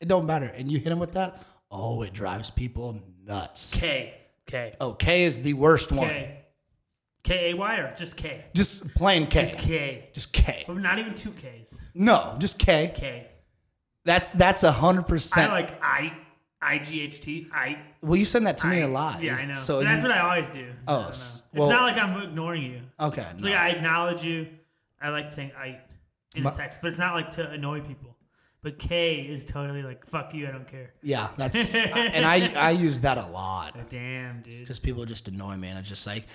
it 0.00 0.06
don't 0.06 0.26
matter 0.26 0.46
and 0.46 0.70
you 0.70 0.78
hit 0.78 0.90
them 0.90 1.00
with 1.00 1.12
that 1.12 1.44
oh 1.72 2.02
it 2.02 2.12
drives 2.12 2.50
people 2.50 3.02
nuts 3.26 3.74
K. 3.74 4.14
K. 4.46 4.74
oh 4.80 4.92
k 4.92 5.24
is 5.24 5.42
the 5.42 5.54
worst 5.54 5.90
one 5.90 6.08
K. 6.08 6.38
K 7.24 7.50
A 7.50 7.54
Y 7.54 7.76
or 7.76 7.94
just 7.96 8.16
K? 8.16 8.44
just 8.54 8.94
plain 8.94 9.26
k 9.26 9.40
Just 9.40 9.58
K. 9.58 10.08
just 10.12 10.32
k 10.32 10.64
not 10.68 11.00
even 11.00 11.14
two 11.14 11.32
Ks. 11.32 11.82
no 11.94 12.36
just 12.38 12.58
k 12.60 12.92
K. 12.94 13.26
that's 14.04 14.30
that's 14.32 14.62
a 14.62 14.72
hundred 14.72 15.08
percent. 15.08 15.50
I 15.50 15.54
like 15.54 15.82
I. 15.82 16.12
I 16.62 16.78
G 16.78 17.00
H 17.02 17.20
T. 17.20 17.48
I. 17.52 17.76
Well, 18.02 18.16
you 18.16 18.24
send 18.24 18.46
that 18.46 18.56
to 18.58 18.66
me 18.68 18.82
a 18.82 18.88
lot. 18.88 19.22
Yeah, 19.22 19.34
I 19.36 19.46
know. 19.46 19.54
So 19.54 19.78
But 19.80 19.84
that's 19.84 20.02
you- 20.02 20.08
what 20.08 20.16
I 20.18 20.20
always 20.22 20.48
do. 20.48 20.70
Oh, 20.86 20.92
I 20.92 20.96
don't 20.96 21.02
know. 21.04 21.08
s- 21.08 21.42
it's 21.52 21.58
well- 21.60 21.70
not 21.70 21.82
like 21.82 22.02
I'm 22.02 22.22
ignoring 22.22 22.62
you. 22.62 22.80
okay. 23.00 23.26
It's 23.34 23.42
no. 23.44 23.50
like 23.50 23.58
I 23.58 23.70
acknowledge 23.70 24.22
you. 24.24 24.48
I 25.00 25.08
like 25.10 25.30
saying 25.30 25.50
I 25.58 25.80
in 26.34 26.46
a 26.46 26.50
text, 26.52 26.78
but 26.80 26.88
it's 26.90 26.98
not 27.00 27.14
like 27.14 27.30
to 27.32 27.50
annoy 27.50 27.80
people. 27.80 28.16
But 28.62 28.78
K 28.78 29.16
is 29.16 29.44
totally 29.44 29.82
like 29.82 30.06
fuck 30.06 30.32
you. 30.32 30.46
I 30.46 30.52
don't 30.52 30.68
care. 30.68 30.94
yeah, 31.02 31.30
that's 31.36 31.74
and 31.74 32.24
I 32.24 32.52
I 32.54 32.70
use 32.70 33.00
that 33.00 33.18
a 33.18 33.26
lot. 33.26 33.76
Damn, 33.90 34.42
dude. 34.42 34.60
Because 34.60 34.78
people 34.78 35.04
just 35.04 35.26
annoy 35.26 35.56
me, 35.56 35.66
and 35.68 35.78
it's 35.80 35.88
just 35.88 36.06
like 36.06 36.26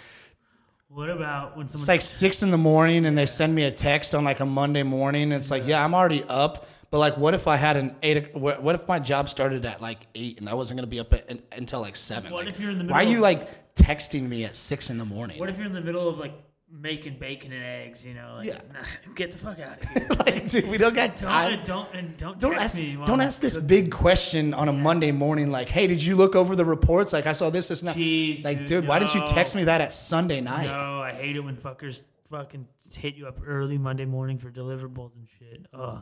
What 0.89 1.09
about 1.09 1.57
when 1.57 1.67
someone? 1.67 1.81
it's 1.83 1.87
like 1.89 2.01
six 2.01 2.43
in 2.43 2.51
the 2.51 2.57
morning, 2.57 3.05
and 3.05 3.17
they 3.17 3.25
send 3.25 3.53
me 3.53 3.63
a 3.63 3.71
text 3.71 4.15
on 4.15 4.23
like 4.23 4.39
a 4.39 4.45
Monday 4.45 4.83
morning. 4.83 5.23
And 5.23 5.33
it's 5.33 5.51
like, 5.51 5.67
yeah, 5.67 5.83
I'm 5.83 5.93
already 5.93 6.23
up, 6.23 6.67
but 6.89 6.99
like, 6.99 7.17
what 7.17 7.33
if 7.33 7.45
I 7.45 7.57
had 7.57 7.75
an 7.75 7.95
eight? 8.01 8.33
what 8.35 8.73
if 8.73 8.87
my 8.87 8.97
job 8.97 9.27
started 9.27 9.65
at 9.65 9.81
like 9.81 10.07
eight, 10.15 10.39
and 10.39 10.47
I 10.47 10.53
wasn't 10.53 10.79
gonna 10.79 10.87
be 10.87 10.99
up 11.01 11.13
at, 11.13 11.29
until 11.51 11.81
like 11.81 11.97
seven? 11.97 12.31
What 12.31 12.45
Like, 12.45 12.53
if 12.53 12.59
you're 12.61 12.71
in 12.71 12.77
the 12.77 12.83
middle? 12.85 12.95
Why 12.95 13.03
are 13.03 13.09
you 13.09 13.19
like 13.19 13.75
texting 13.75 14.29
me 14.29 14.45
at 14.45 14.55
six 14.55 14.89
in 14.89 14.97
the 14.97 15.05
morning? 15.05 15.39
what 15.39 15.49
if 15.49 15.57
you're 15.57 15.67
in 15.67 15.73
the 15.73 15.81
middle 15.81 16.07
of 16.07 16.19
like 16.19 16.33
making 16.71 17.17
bacon 17.19 17.51
and 17.51 17.63
eggs? 17.63 18.05
You 18.05 18.13
know, 18.13 18.35
like, 18.37 18.47
Yeah. 18.47 18.59
get 19.15 19.31
the 19.31 19.37
fuck 19.37 19.59
out 19.59 19.81
of 19.83 19.89
here. 19.91 20.07
like, 20.25 20.47
dude, 20.47 20.67
we 20.67 20.77
don't 20.77 20.93
got 20.95 21.15
don't, 21.15 21.23
time. 21.23 21.63
don't 21.63 21.93
and 21.95 22.17
don't, 22.17 22.39
Don't 22.39 22.51
text 22.53 22.75
ask, 22.75 22.79
me. 22.79 22.97
don't 23.05 23.21
ask 23.21 23.41
this 23.41 23.53
cooking. 23.53 23.67
big 23.67 23.91
question 23.91 24.53
on 24.53 24.67
a 24.69 24.73
Monday 24.73 25.11
morning. 25.11 25.51
Like, 25.51 25.69
hey, 25.69 25.87
did 25.87 26.03
you 26.03 26.15
look 26.15 26.35
over 26.35 26.55
the 26.55 26.65
reports? 26.65 27.13
Like, 27.13 27.27
I 27.27 27.33
saw 27.33 27.49
this, 27.49 27.67
this, 27.69 27.81
and 27.81 27.89
that. 27.89 27.95
Jeez, 27.97 28.43
like, 28.43 28.65
dude, 28.65 28.87
why 28.87 28.99
didn't 28.99 29.15
you 29.15 29.25
text 29.25 29.55
me 29.55 29.63
that 29.65 29.81
at 29.81 29.91
Sunday 29.93 30.41
night? 30.41 30.67
No, 30.67 31.01
I 31.01 31.13
hate 31.13 31.35
it 31.35 31.39
when 31.41 31.55
fuckers 31.55 32.03
fucking 32.29 32.67
hit 32.93 33.15
you 33.15 33.27
up 33.27 33.39
early 33.45 33.77
Monday 33.77 34.05
morning 34.05 34.37
for 34.37 34.49
deliverables 34.51 35.15
and 35.15 35.27
shit. 35.39 35.65
Ugh, 35.73 36.01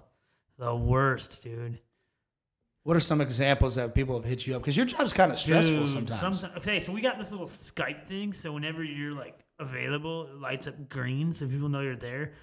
the 0.58 0.76
worst, 0.76 1.42
dude. 1.44 1.80
What 2.84 2.96
are 2.96 3.00
some 3.00 3.20
examples 3.20 3.76
that 3.76 3.96
people 3.96 4.16
have 4.16 4.26
hit 4.26 4.46
you 4.46 4.56
up? 4.56 4.62
Because 4.62 4.78
your 4.78 4.86
job's 4.86 5.12
kind 5.12 5.32
of 5.32 5.40
stressful 5.40 5.78
Dude, 5.78 5.90
sometimes. 5.90 6.44
someti- 6.44 6.58
okay, 6.58 6.80
so 6.80 6.92
we 6.94 7.02
got 7.02 7.18
this 7.18 7.32
little 7.32 7.48
Skype 7.48 8.04
thing. 8.06 8.32
So 8.32 8.52
whenever 8.54 8.84
you're 8.84 9.12
like 9.14 9.40
available, 9.60 10.28
it 10.28 10.40
lights 10.40 10.68
up 10.68 10.90
green 10.90 11.34
so 11.34 11.48
people 11.48 11.70
know 11.70 11.82
you're 11.82 11.96
there. 11.96 12.34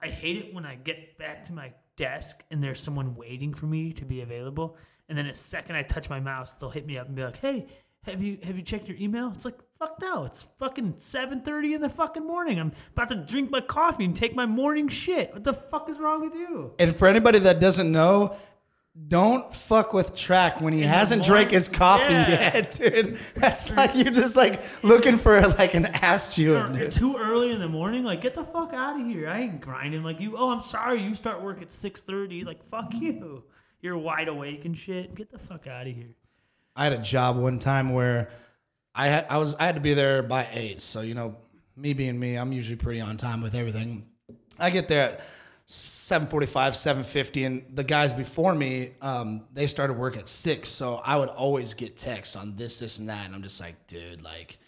I 0.00 0.08
hate 0.08 0.36
it 0.36 0.54
when 0.54 0.66
I 0.66 0.74
get 0.74 1.16
back 1.18 1.44
to 1.46 1.52
my 1.52 1.72
desk 1.96 2.42
and 2.50 2.62
there's 2.62 2.80
someone 2.80 3.14
waiting 3.14 3.54
for 3.54 3.66
me 3.66 3.92
to 3.92 4.04
be 4.04 4.22
available, 4.22 4.76
and 5.08 5.16
then 5.16 5.26
the 5.26 5.34
second 5.34 5.76
I 5.76 5.82
touch 5.82 6.08
my 6.10 6.20
mouse, 6.20 6.54
they'll 6.54 6.70
hit 6.70 6.86
me 6.86 6.98
up 6.98 7.06
and 7.06 7.14
be 7.14 7.22
like, 7.22 7.36
"Hey, 7.36 7.66
have 8.04 8.22
you 8.22 8.38
have 8.42 8.56
you 8.56 8.62
checked 8.62 8.88
your 8.88 8.96
email?" 8.98 9.30
It's 9.32 9.44
like, 9.44 9.58
"Fuck 9.78 9.98
no! 10.00 10.24
It's 10.24 10.42
fucking 10.58 10.94
seven 10.98 11.40
thirty 11.42 11.74
in 11.74 11.80
the 11.80 11.88
fucking 11.88 12.26
morning. 12.26 12.58
I'm 12.58 12.72
about 12.92 13.08
to 13.10 13.16
drink 13.16 13.50
my 13.50 13.60
coffee 13.60 14.04
and 14.04 14.16
take 14.16 14.34
my 14.34 14.46
morning 14.46 14.88
shit. 14.88 15.32
What 15.32 15.44
the 15.44 15.52
fuck 15.52 15.88
is 15.88 15.98
wrong 16.00 16.20
with 16.20 16.34
you?" 16.34 16.74
and 16.78 16.96
for 16.96 17.06
anybody 17.06 17.38
that 17.40 17.60
doesn't 17.60 17.92
know, 17.92 18.36
don't 19.08 19.54
fuck 19.56 19.94
with 19.94 20.14
track 20.14 20.60
when 20.60 20.72
he 20.74 20.80
the 20.82 20.86
hasn't 20.88 21.24
drank 21.24 21.50
his 21.50 21.66
coffee 21.66 22.12
Yeah. 22.12 22.28
yet, 22.28 22.72
dude. 22.80 23.14
That's 23.36 23.74
like 23.74 23.94
you're 23.94 24.12
just 24.12 24.36
like 24.36 24.60
looking 24.84 25.16
for 25.16 25.40
like 25.40 25.72
an 25.74 25.86
ass 25.86 26.34
chewing. 26.34 26.74
dude. 26.74 26.92
too 26.92 27.16
early 27.16 27.52
in 27.52 27.58
the 27.58 27.68
morning. 27.68 28.04
Like, 28.04 28.20
get 28.20 28.34
the 28.34 28.44
fuck 28.44 28.72
out 28.74 29.00
of 29.00 29.06
here. 29.06 29.28
I 29.30 29.40
ain't 29.40 29.60
grinding 29.62 30.02
like 30.02 30.20
you. 30.20 30.36
Oh, 30.36 30.50
I'm 30.50 30.60
sorry. 30.60 31.00
You 31.02 31.14
start 31.14 31.42
work 31.42 31.62
at 31.62 31.72
six 31.72 32.02
thirty. 32.02 32.44
Like, 32.44 32.62
fuck 32.70 32.92
you. 32.94 33.44
You're 33.80 33.96
wide 33.96 34.28
awake 34.28 34.64
and 34.66 34.76
shit. 34.78 35.14
Get 35.14 35.30
the 35.30 35.38
fuck 35.38 35.66
out 35.66 35.86
of 35.86 35.94
here. 35.94 36.14
I 36.76 36.84
had 36.84 36.92
a 36.92 36.98
job 36.98 37.36
one 37.38 37.58
time 37.58 37.94
where 37.94 38.28
I 38.94 39.08
had 39.08 39.26
I 39.30 39.38
was 39.38 39.54
I 39.54 39.64
had 39.64 39.74
to 39.76 39.80
be 39.80 39.94
there 39.94 40.22
by 40.22 40.46
eight. 40.52 40.82
So 40.82 41.00
you 41.00 41.14
know, 41.14 41.36
me 41.76 41.94
being 41.94 42.18
me, 42.20 42.36
I'm 42.36 42.52
usually 42.52 42.76
pretty 42.76 43.00
on 43.00 43.16
time 43.16 43.40
with 43.40 43.54
everything. 43.54 44.06
I 44.58 44.68
get 44.68 44.86
there 44.88 45.02
at 45.02 45.24
seven 45.72 46.28
forty 46.28 46.46
five, 46.46 46.76
seven 46.76 47.04
fifty, 47.04 47.44
and 47.44 47.64
the 47.74 47.84
guys 47.84 48.12
before 48.12 48.54
me, 48.54 48.92
um, 49.00 49.44
they 49.52 49.66
started 49.66 49.94
work 49.94 50.16
at 50.16 50.28
six. 50.28 50.68
So 50.68 50.96
I 50.96 51.16
would 51.16 51.30
always 51.30 51.74
get 51.74 51.96
texts 51.96 52.36
on 52.36 52.56
this, 52.56 52.78
this, 52.78 52.98
and 52.98 53.08
that, 53.08 53.26
and 53.26 53.34
I'm 53.34 53.42
just 53.42 53.60
like, 53.60 53.86
dude, 53.86 54.22
like. 54.22 54.58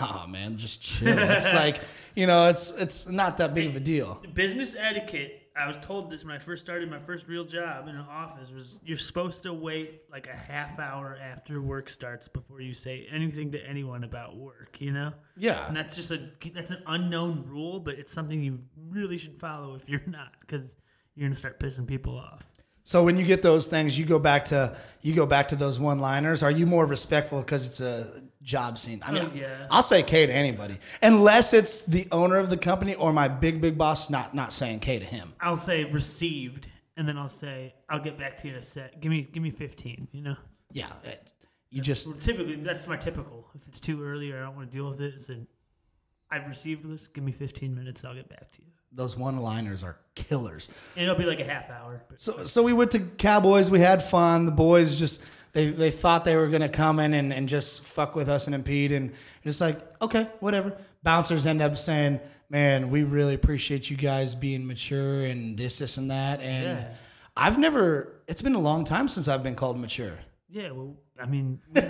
Nah, 0.00 0.26
man, 0.26 0.56
just 0.56 0.82
chill. 0.82 1.16
It's 1.16 1.54
like, 1.54 1.80
you 2.16 2.26
know, 2.26 2.48
it's 2.48 2.76
it's 2.76 3.08
not 3.08 3.36
that 3.36 3.54
big 3.54 3.66
of 3.68 3.76
a 3.76 3.80
deal. 3.80 4.20
Business 4.34 4.74
etiquette. 4.76 5.45
I 5.58 5.66
was 5.66 5.78
told 5.78 6.10
this 6.10 6.24
when 6.24 6.34
I 6.34 6.38
first 6.38 6.62
started 6.64 6.90
my 6.90 6.98
first 6.98 7.26
real 7.28 7.44
job 7.44 7.88
in 7.88 7.96
an 7.96 8.04
office 8.10 8.50
was 8.50 8.76
you're 8.84 8.96
supposed 8.96 9.42
to 9.44 9.52
wait 9.52 10.02
like 10.10 10.26
a 10.26 10.36
half 10.36 10.78
hour 10.78 11.18
after 11.22 11.62
work 11.62 11.88
starts 11.88 12.28
before 12.28 12.60
you 12.60 12.74
say 12.74 13.06
anything 13.10 13.50
to 13.52 13.66
anyone 13.66 14.04
about 14.04 14.36
work. 14.36 14.80
You 14.80 14.92
know. 14.92 15.12
Yeah, 15.36 15.66
And 15.66 15.76
that's 15.76 15.96
just 15.96 16.10
a 16.10 16.28
that's 16.54 16.70
an 16.70 16.82
unknown 16.86 17.44
rule, 17.46 17.80
but 17.80 17.94
it's 17.94 18.12
something 18.12 18.42
you 18.42 18.58
really 18.90 19.18
should 19.18 19.38
follow 19.38 19.74
if 19.74 19.88
you're 19.88 20.02
not, 20.06 20.32
because 20.40 20.76
you're 21.14 21.28
gonna 21.28 21.36
start 21.36 21.58
pissing 21.58 21.86
people 21.86 22.18
off. 22.18 22.44
So 22.86 23.02
when 23.02 23.16
you 23.16 23.26
get 23.26 23.42
those 23.42 23.66
things, 23.66 23.98
you 23.98 24.04
go 24.04 24.20
back 24.20 24.44
to 24.46 24.76
you 25.02 25.12
go 25.12 25.26
back 25.26 25.48
to 25.48 25.56
those 25.56 25.80
one-liners. 25.80 26.44
Are 26.44 26.52
you 26.52 26.66
more 26.66 26.86
respectful 26.86 27.40
because 27.40 27.66
it's 27.66 27.80
a 27.80 28.22
job 28.42 28.78
scene? 28.78 29.02
I 29.04 29.10
oh, 29.10 29.12
mean, 29.12 29.24
Oh, 29.24 29.30
yeah. 29.34 29.66
I'll 29.72 29.82
say 29.82 30.04
K 30.04 30.24
to 30.24 30.32
anybody, 30.32 30.78
unless 31.02 31.52
it's 31.52 31.84
the 31.84 32.06
owner 32.12 32.36
of 32.36 32.48
the 32.48 32.56
company 32.56 32.94
or 32.94 33.12
my 33.12 33.26
big 33.26 33.60
big 33.60 33.76
boss. 33.76 34.08
Not 34.08 34.36
not 34.36 34.52
saying 34.52 34.78
K 34.78 35.00
to 35.00 35.04
him. 35.04 35.32
I'll 35.40 35.56
say 35.56 35.82
received, 35.82 36.68
and 36.96 37.08
then 37.08 37.18
I'll 37.18 37.28
say 37.28 37.74
I'll 37.90 37.98
get 37.98 38.16
back 38.16 38.36
to 38.36 38.46
you 38.46 38.52
in 38.52 38.60
a 38.60 38.62
sec. 38.62 39.00
Give 39.00 39.10
me 39.10 39.22
give 39.32 39.42
me 39.42 39.50
15. 39.50 40.06
You 40.12 40.22
know, 40.22 40.36
Yeah, 40.72 40.92
it- 41.02 41.32
you 41.70 41.82
just 41.82 42.06
Well, 42.06 42.16
typically 42.18 42.54
that's 42.54 42.86
my 42.86 42.96
typical. 42.96 43.50
If 43.56 43.66
it's 43.66 43.80
too 43.80 44.00
early 44.00 44.30
or 44.30 44.38
I 44.38 44.42
don't 44.44 44.54
want 44.54 44.70
to 44.70 44.76
deal 44.76 44.88
with 44.88 45.00
it, 45.00 45.26
then 45.26 45.48
I've 46.30 46.46
received 46.46 46.88
this. 46.88 47.08
Give 47.08 47.24
me 47.24 47.32
15 47.32 47.74
minutes. 47.74 48.04
I'll 48.04 48.14
get 48.14 48.28
back 48.28 48.52
to 48.52 48.62
you. 48.62 48.68
Those 48.96 49.16
one-liners 49.16 49.84
are 49.84 49.96
killers. 50.14 50.68
And 50.96 51.04
it'll 51.04 51.14
be 51.18 51.24
like 51.26 51.38
a 51.40 51.44
half 51.44 51.70
hour. 51.70 52.02
So 52.16 52.46
so 52.46 52.62
we 52.62 52.72
went 52.72 52.90
to 52.92 52.98
Cowboys. 53.00 53.70
We 53.70 53.80
had 53.80 54.02
fun. 54.02 54.46
The 54.46 54.52
boys 54.52 54.98
just 54.98 55.22
they 55.52 55.68
they 55.70 55.90
thought 55.90 56.24
they 56.24 56.34
were 56.36 56.48
gonna 56.48 56.68
come 56.68 56.98
in 56.98 57.14
and, 57.14 57.32
and 57.32 57.48
just 57.48 57.82
fuck 57.84 58.14
with 58.16 58.28
us 58.28 58.46
and 58.46 58.54
impede, 58.54 58.92
and 58.92 59.12
it's 59.44 59.60
like 59.60 59.78
okay, 60.02 60.28
whatever. 60.40 60.76
Bouncers 61.02 61.46
end 61.46 61.62
up 61.62 61.78
saying, 61.78 62.18
"Man, 62.50 62.90
we 62.90 63.04
really 63.04 63.34
appreciate 63.34 63.88
you 63.90 63.96
guys 63.96 64.34
being 64.34 64.66
mature 64.66 65.24
and 65.26 65.56
this, 65.56 65.78
this, 65.78 65.98
and 65.98 66.10
that." 66.10 66.40
And 66.40 66.64
Yeah. 66.80 66.88
I've 67.36 67.58
never. 67.58 68.22
It's 68.26 68.42
been 68.42 68.54
a 68.54 68.60
long 68.60 68.84
time 68.84 69.08
since 69.08 69.28
I've 69.28 69.42
been 69.42 69.54
called 69.54 69.78
mature. 69.78 70.18
yeah, 70.48 70.70
well, 70.72 70.96
I 71.20 71.26
mean, 71.26 71.58
we, 71.74 71.80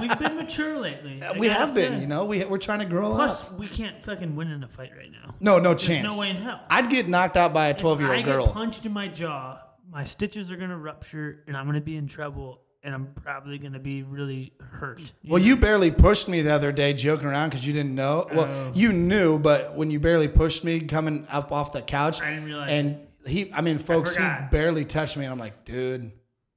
we've 0.00 0.18
been 0.18 0.36
mature 0.36 0.78
lately. 0.78 1.20
Uh, 1.22 1.32
I 1.34 1.38
we 1.38 1.48
have 1.48 1.74
been, 1.74 1.92
say. 1.94 2.00
you 2.00 2.06
know. 2.06 2.24
We 2.24 2.44
we're 2.44 2.58
trying 2.58 2.78
to 2.80 2.84
grow 2.84 3.10
Plus, 3.12 3.42
up. 3.42 3.48
Plus, 3.48 3.58
we 3.58 3.68
can't 3.68 4.02
fucking 4.04 4.36
win 4.36 4.50
in 4.50 4.62
a 4.62 4.68
fight 4.68 4.92
right 4.96 5.10
now. 5.10 5.34
No, 5.40 5.58
no 5.58 5.70
There's 5.70 5.84
chance. 5.86 6.14
no 6.14 6.20
way 6.20 6.30
in 6.30 6.36
hell. 6.36 6.60
I'd 6.70 6.88
get 6.90 7.08
knocked 7.08 7.36
out 7.36 7.52
by 7.52 7.68
a 7.68 7.74
twelve 7.74 8.00
year 8.00 8.12
I 8.12 8.16
old 8.18 8.24
get 8.26 8.32
girl. 8.32 8.46
punched 8.46 8.86
in 8.86 8.92
my 8.92 9.08
jaw, 9.08 9.58
my 9.90 10.04
stitches 10.04 10.50
are 10.52 10.56
gonna 10.56 10.78
rupture, 10.78 11.42
and 11.46 11.56
I'm 11.56 11.66
gonna 11.66 11.80
be 11.80 11.96
in 11.96 12.06
trouble, 12.06 12.60
and 12.84 12.94
I'm 12.94 13.08
probably 13.14 13.58
gonna 13.58 13.78
be 13.80 14.02
really 14.04 14.52
hurt. 14.60 15.12
Well, 15.26 15.42
you 15.42 15.56
barely 15.56 15.90
pushed 15.90 16.28
me 16.28 16.40
the 16.42 16.52
other 16.54 16.70
day, 16.70 16.92
joking 16.92 17.26
around 17.26 17.50
because 17.50 17.66
you 17.66 17.72
didn't 17.72 17.94
know. 17.94 18.28
Well, 18.32 18.46
Oh. 18.48 18.72
you 18.74 18.92
knew, 18.92 19.38
but 19.38 19.76
when 19.76 19.90
you 19.90 19.98
barely 19.98 20.28
pushed 20.28 20.62
me 20.64 20.80
coming 20.80 21.26
up 21.30 21.50
off 21.50 21.72
the 21.72 21.82
couch, 21.82 22.20
I 22.22 22.30
didn't 22.30 22.44
realize 22.44 22.70
And 22.70 23.00
he, 23.26 23.50
I 23.52 23.62
mean, 23.62 23.78
folks, 23.78 24.14
he 24.16 24.22
barely 24.50 24.84
touched 24.84 25.16
me, 25.16 25.24
and 25.24 25.32
I'm 25.32 25.38
like, 25.38 25.64
dude, 25.64 26.12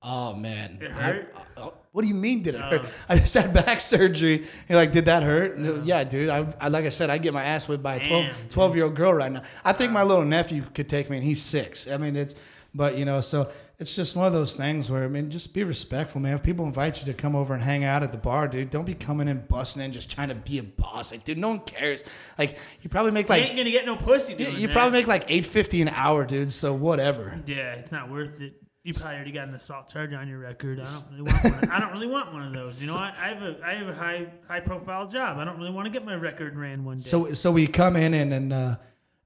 oh 0.08 0.34
man, 0.34 0.80
It 0.82 0.92
hurt? 0.92 1.34
I- 1.36 1.60
oh, 1.62 1.74
what 1.92 2.02
do 2.04 2.08
you 2.08 2.16
mean? 2.16 2.44
Did 2.44 2.56
it 2.56 2.62
hurt? 2.62 2.82
Oh. 2.84 2.92
I 3.10 3.18
just 3.18 3.34
had 3.34 3.54
back 3.54 3.82
surgery. 3.82 4.48
You're 4.70 4.78
like, 4.78 4.92
did 4.92 5.06
that 5.06 5.24
hurt? 5.24 5.58
No, 5.58 5.82
Yeah, 5.84 6.04
dude. 6.04 6.30
I, 6.30 6.46
I, 6.62 6.68
like 6.70 6.86
I 6.86 6.90
said, 6.90 7.10
I 7.10 7.18
get 7.18 7.34
my 7.34 7.44
ass 7.44 7.68
whipped 7.68 7.84
by 7.84 7.96
a 7.96 8.06
12, 8.08 8.50
12 8.50 8.76
year 8.76 8.86
old 8.86 8.96
girl 8.96 9.14
right 9.14 9.32
now. 9.32 9.42
I 9.66 9.74
think 9.74 9.92
my 9.92 10.04
little 10.04 10.26
nephew 10.26 10.64
could 10.74 10.88
take 10.88 11.10
me, 11.10 11.18
and 11.18 11.26
he's 11.26 11.42
six. 11.42 11.88
I 11.88 11.98
mean, 11.98 12.16
it's, 12.16 12.36
but 12.76 12.98
you 12.98 13.06
know, 13.06 13.22
so 13.22 13.52
it's 13.80 13.96
just 13.96 14.16
one 14.16 14.28
of 14.28 14.34
those 14.34 14.56
things 14.56 14.92
where 14.92 15.04
I 15.04 15.08
mean, 15.08 15.32
just 15.32 15.54
be 15.54 15.64
respectful, 15.64 16.22
man. 16.22 16.36
If 16.36 16.44
people 16.44 16.66
invite 16.66 17.00
you 17.04 17.12
to 17.12 17.18
come 17.18 17.36
over 17.36 17.54
and 17.54 17.64
hang 17.64 17.84
out 17.84 18.04
at 18.04 18.12
the 18.12 18.18
bar, 18.18 18.48
dude, 18.48 18.70
don't 18.70 18.86
be 18.86 18.94
coming 18.94 19.28
in 19.28 19.46
busting 19.48 19.82
in 19.82 19.92
just 19.92 20.12
trying 20.12 20.30
to 20.30 20.36
be 20.36 20.60
a 20.60 20.64
boss. 20.64 21.12
Like, 21.12 21.24
dude, 21.24 21.38
no 21.40 21.50
one 21.50 21.60
cares. 21.62 22.04
Like, 22.38 22.58
you 22.82 22.90
probably 22.90 23.12
make 23.12 23.28
you 23.28 23.36
like 23.36 23.44
ain't 23.44 23.58
gonna 23.58 23.72
get 23.72 23.86
no 23.86 23.96
pussy 23.96 24.34
you, 24.34 24.38
doing 24.38 24.56
you 24.58 24.68
that. 24.68 24.74
probably 24.74 25.00
make 25.00 25.08
like 25.08 25.26
eight 25.30 25.46
fifty 25.46 25.82
an 25.82 25.90
hour, 25.90 26.26
dude. 26.26 26.52
So 26.52 26.74
whatever. 26.74 27.42
Yeah, 27.48 27.74
it's 27.74 27.92
not 27.92 28.12
worth 28.12 28.40
it. 28.42 28.54
You 28.88 28.94
probably 28.94 29.16
already 29.16 29.32
got 29.34 29.50
an 29.50 29.56
assault 29.56 29.90
charge 29.92 30.14
on 30.14 30.30
your 30.30 30.40
record. 30.40 30.80
I 30.80 30.84
don't 30.84 31.04
really 31.12 31.24
want 31.24 31.44
one. 31.44 31.70
I 31.70 31.80
don't 31.82 31.92
really 31.92 32.08
want 32.08 32.32
one 32.32 32.48
of 32.48 32.54
those. 32.54 32.82
You 32.82 32.88
know, 32.88 32.96
I, 32.96 33.14
I 33.20 33.28
have 33.28 33.42
a 33.44 33.58
I 33.62 33.74
have 33.74 33.90
a 33.90 33.94
high 33.94 34.28
high 34.48 34.62
profile 34.62 35.10
job. 35.10 35.40
I 35.40 35.44
don't 35.44 35.58
really 35.58 35.72
want 35.72 35.88
to 35.88 35.90
get 35.90 36.06
my 36.06 36.16
record 36.16 36.56
ran 36.56 36.86
one 36.86 36.96
day. 36.96 37.04
So 37.04 37.34
so 37.34 37.52
we 37.52 37.68
come 37.68 37.98
in 37.98 38.14
and 38.14 38.32
and 38.32 38.54
uh, 38.54 38.78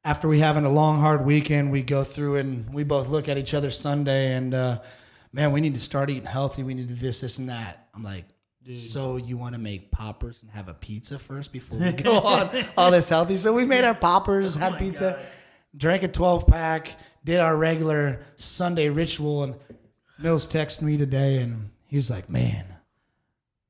after 0.03 0.27
we 0.27 0.39
having 0.39 0.65
a 0.65 0.71
long 0.71 0.99
hard 0.99 1.27
weekend, 1.27 1.71
we 1.71 1.83
go 1.83 2.03
through 2.03 2.37
and 2.37 2.73
we 2.73 2.83
both 2.83 3.09
look 3.09 3.29
at 3.29 3.37
each 3.37 3.53
other 3.53 3.69
Sunday 3.69 4.33
and 4.33 4.55
uh, 4.55 4.79
man, 5.31 5.51
we 5.51 5.61
need 5.61 5.75
to 5.75 5.79
start 5.79 6.09
eating 6.09 6.25
healthy. 6.25 6.63
We 6.63 6.73
need 6.73 6.87
to 6.87 6.95
do 6.95 6.99
this, 6.99 7.21
this, 7.21 7.37
and 7.37 7.49
that. 7.49 7.87
I'm 7.93 8.03
like. 8.03 8.25
So 8.75 9.17
you 9.17 9.37
want 9.37 9.53
to 9.53 9.59
make 9.59 9.89
poppers 9.89 10.43
and 10.43 10.51
have 10.51 10.67
a 10.67 10.75
pizza 10.75 11.17
first 11.17 11.51
before 11.51 11.79
we 11.79 11.91
go 11.93 12.19
on 12.19 12.51
all 12.77 12.91
this 12.91 13.09
healthy? 13.09 13.35
So 13.35 13.53
we 13.53 13.65
made 13.65 13.83
our 13.83 13.95
poppers, 13.95 14.53
had 14.53 14.77
pizza, 14.77 15.17
God. 15.17 15.25
Drank 15.75 16.03
a 16.03 16.07
12 16.07 16.47
pack, 16.47 16.97
did 17.23 17.39
our 17.39 17.55
regular 17.55 18.25
Sunday 18.35 18.89
ritual, 18.89 19.43
and 19.43 19.55
Mills 20.19 20.47
texted 20.47 20.83
me 20.83 20.97
today 20.97 21.37
and 21.37 21.69
he's 21.87 22.09
like, 22.09 22.29
"Man, 22.29 22.65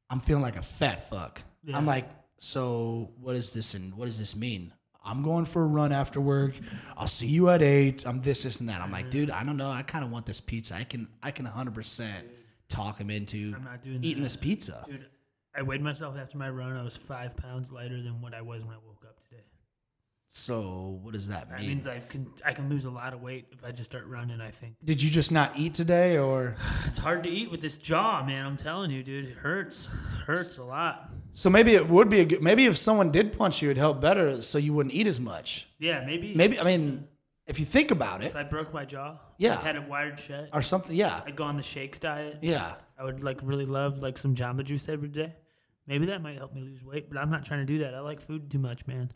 I'm 0.09 0.19
feeling 0.19 0.43
like 0.43 0.57
a 0.57 0.61
fat 0.61 1.09
fuck." 1.09 1.41
Yeah. 1.63 1.77
I'm 1.77 1.85
like, 1.85 2.09
"So 2.39 3.11
what 3.19 3.35
is 3.35 3.53
this 3.53 3.73
and 3.73 3.95
what 3.95 4.05
does 4.05 4.19
this 4.19 4.35
mean?" 4.35 4.73
I'm 5.03 5.23
going 5.23 5.45
for 5.45 5.63
a 5.63 5.67
run 5.67 5.91
after 5.91 6.21
work. 6.21 6.53
I'll 6.95 7.07
see 7.07 7.27
you 7.27 7.49
at 7.49 7.63
eight. 7.63 8.05
I'm 8.05 8.21
this, 8.21 8.43
this, 8.43 8.59
and 8.59 8.69
that. 8.69 8.81
I'm 8.81 8.91
like, 8.91 9.05
mm-hmm. 9.05 9.09
dude, 9.09 9.31
I 9.31 9.43
don't 9.43 9.57
know. 9.57 9.69
I 9.69 9.81
kind 9.81 10.05
of 10.05 10.11
want 10.11 10.27
this 10.27 10.39
pizza. 10.39 10.75
I 10.75 10.83
can, 10.83 11.07
I 11.23 11.31
can 11.31 11.45
100 11.45 11.73
percent 11.73 12.27
talk 12.69 12.99
him 12.99 13.09
into 13.09 13.53
I'm 13.55 13.63
not 13.63 13.81
doing 13.81 14.03
eating 14.03 14.21
that. 14.21 14.29
this 14.29 14.35
pizza. 14.35 14.85
Dude, 14.87 15.05
I 15.55 15.61
weighed 15.61 15.81
myself 15.81 16.15
after 16.17 16.37
my 16.37 16.49
run. 16.49 16.77
I 16.77 16.83
was 16.83 16.95
five 16.95 17.35
pounds 17.35 17.71
lighter 17.71 18.01
than 18.01 18.21
what 18.21 18.33
I 18.33 18.41
was 18.41 18.63
when 18.63 18.73
I 18.73 18.79
woke. 18.85 18.90
So 20.33 20.97
what 21.03 21.13
does 21.13 21.27
that 21.27 21.49
mean? 21.49 21.51
That 21.51 21.59
mean? 21.59 21.69
means 21.69 21.87
I 21.87 21.99
can 21.99 22.25
I 22.45 22.53
can 22.53 22.69
lose 22.69 22.85
a 22.85 22.89
lot 22.89 23.13
of 23.13 23.21
weight 23.21 23.47
if 23.51 23.65
I 23.65 23.71
just 23.71 23.91
start 23.91 24.07
running. 24.07 24.39
I 24.39 24.49
think 24.49 24.75
Did 24.83 25.03
you 25.03 25.09
just 25.09 25.29
not 25.29 25.59
eat 25.59 25.73
today, 25.73 26.17
or 26.17 26.55
it's 26.85 26.97
hard 26.97 27.23
to 27.23 27.29
eat 27.29 27.51
with 27.51 27.59
this 27.59 27.77
jaw, 27.77 28.23
man. 28.25 28.45
I'm 28.45 28.55
telling 28.55 28.91
you, 28.91 29.03
dude, 29.03 29.25
it 29.25 29.35
hurts, 29.37 29.89
hurts 30.25 30.57
a 30.57 30.63
lot. 30.63 31.09
so? 31.33 31.49
Maybe 31.49 31.73
it 31.75 31.89
would 31.89 32.07
be 32.07 32.21
a 32.21 32.25
good. 32.25 32.41
Maybe 32.41 32.65
if 32.65 32.77
someone 32.77 33.11
did 33.11 33.37
punch 33.37 33.61
you, 33.61 33.67
it'd 33.71 33.77
help 33.77 33.99
better, 33.99 34.41
so 34.41 34.57
you 34.57 34.73
wouldn't 34.73 34.95
eat 34.95 35.05
as 35.05 35.19
much. 35.19 35.67
Yeah, 35.79 36.05
maybe 36.05 36.33
Maybe 36.33 36.57
I 36.57 36.63
mean, 36.63 37.09
if 37.45 37.59
you 37.59 37.65
think 37.65 37.91
about 37.91 38.21
it, 38.23 38.27
if 38.27 38.37
I 38.37 38.43
broke 38.43 38.73
my 38.73 38.85
jaw, 38.85 39.17
Yeah. 39.37 39.57
I 39.59 39.61
had 39.61 39.75
it 39.75 39.85
wired 39.89 40.17
shut. 40.17 40.47
or 40.53 40.61
something. 40.61 40.95
Yeah, 40.95 41.21
I'd 41.27 41.35
go 41.35 41.43
on 41.43 41.57
the 41.57 41.63
shakes 41.63 41.99
diet. 41.99 42.37
yeah. 42.41 42.75
I 42.97 43.03
would 43.03 43.21
like 43.21 43.39
really 43.43 43.65
love 43.65 43.97
like 43.97 44.17
some 44.17 44.33
Jamba 44.33 44.63
Juice 44.63 44.87
every 44.87 45.09
day. 45.09 45.33
Maybe 45.87 46.05
that 46.05 46.21
might 46.21 46.37
help 46.37 46.53
me 46.55 46.61
lose 46.61 46.81
weight, 46.85 47.09
but 47.09 47.17
I'm 47.17 47.29
not 47.29 47.43
trying 47.43 47.59
to 47.59 47.65
do 47.65 47.79
that. 47.79 47.93
I 47.93 47.99
like 47.99 48.21
food 48.21 48.49
too 48.49 48.59
much, 48.59 48.87
man. 48.87 49.11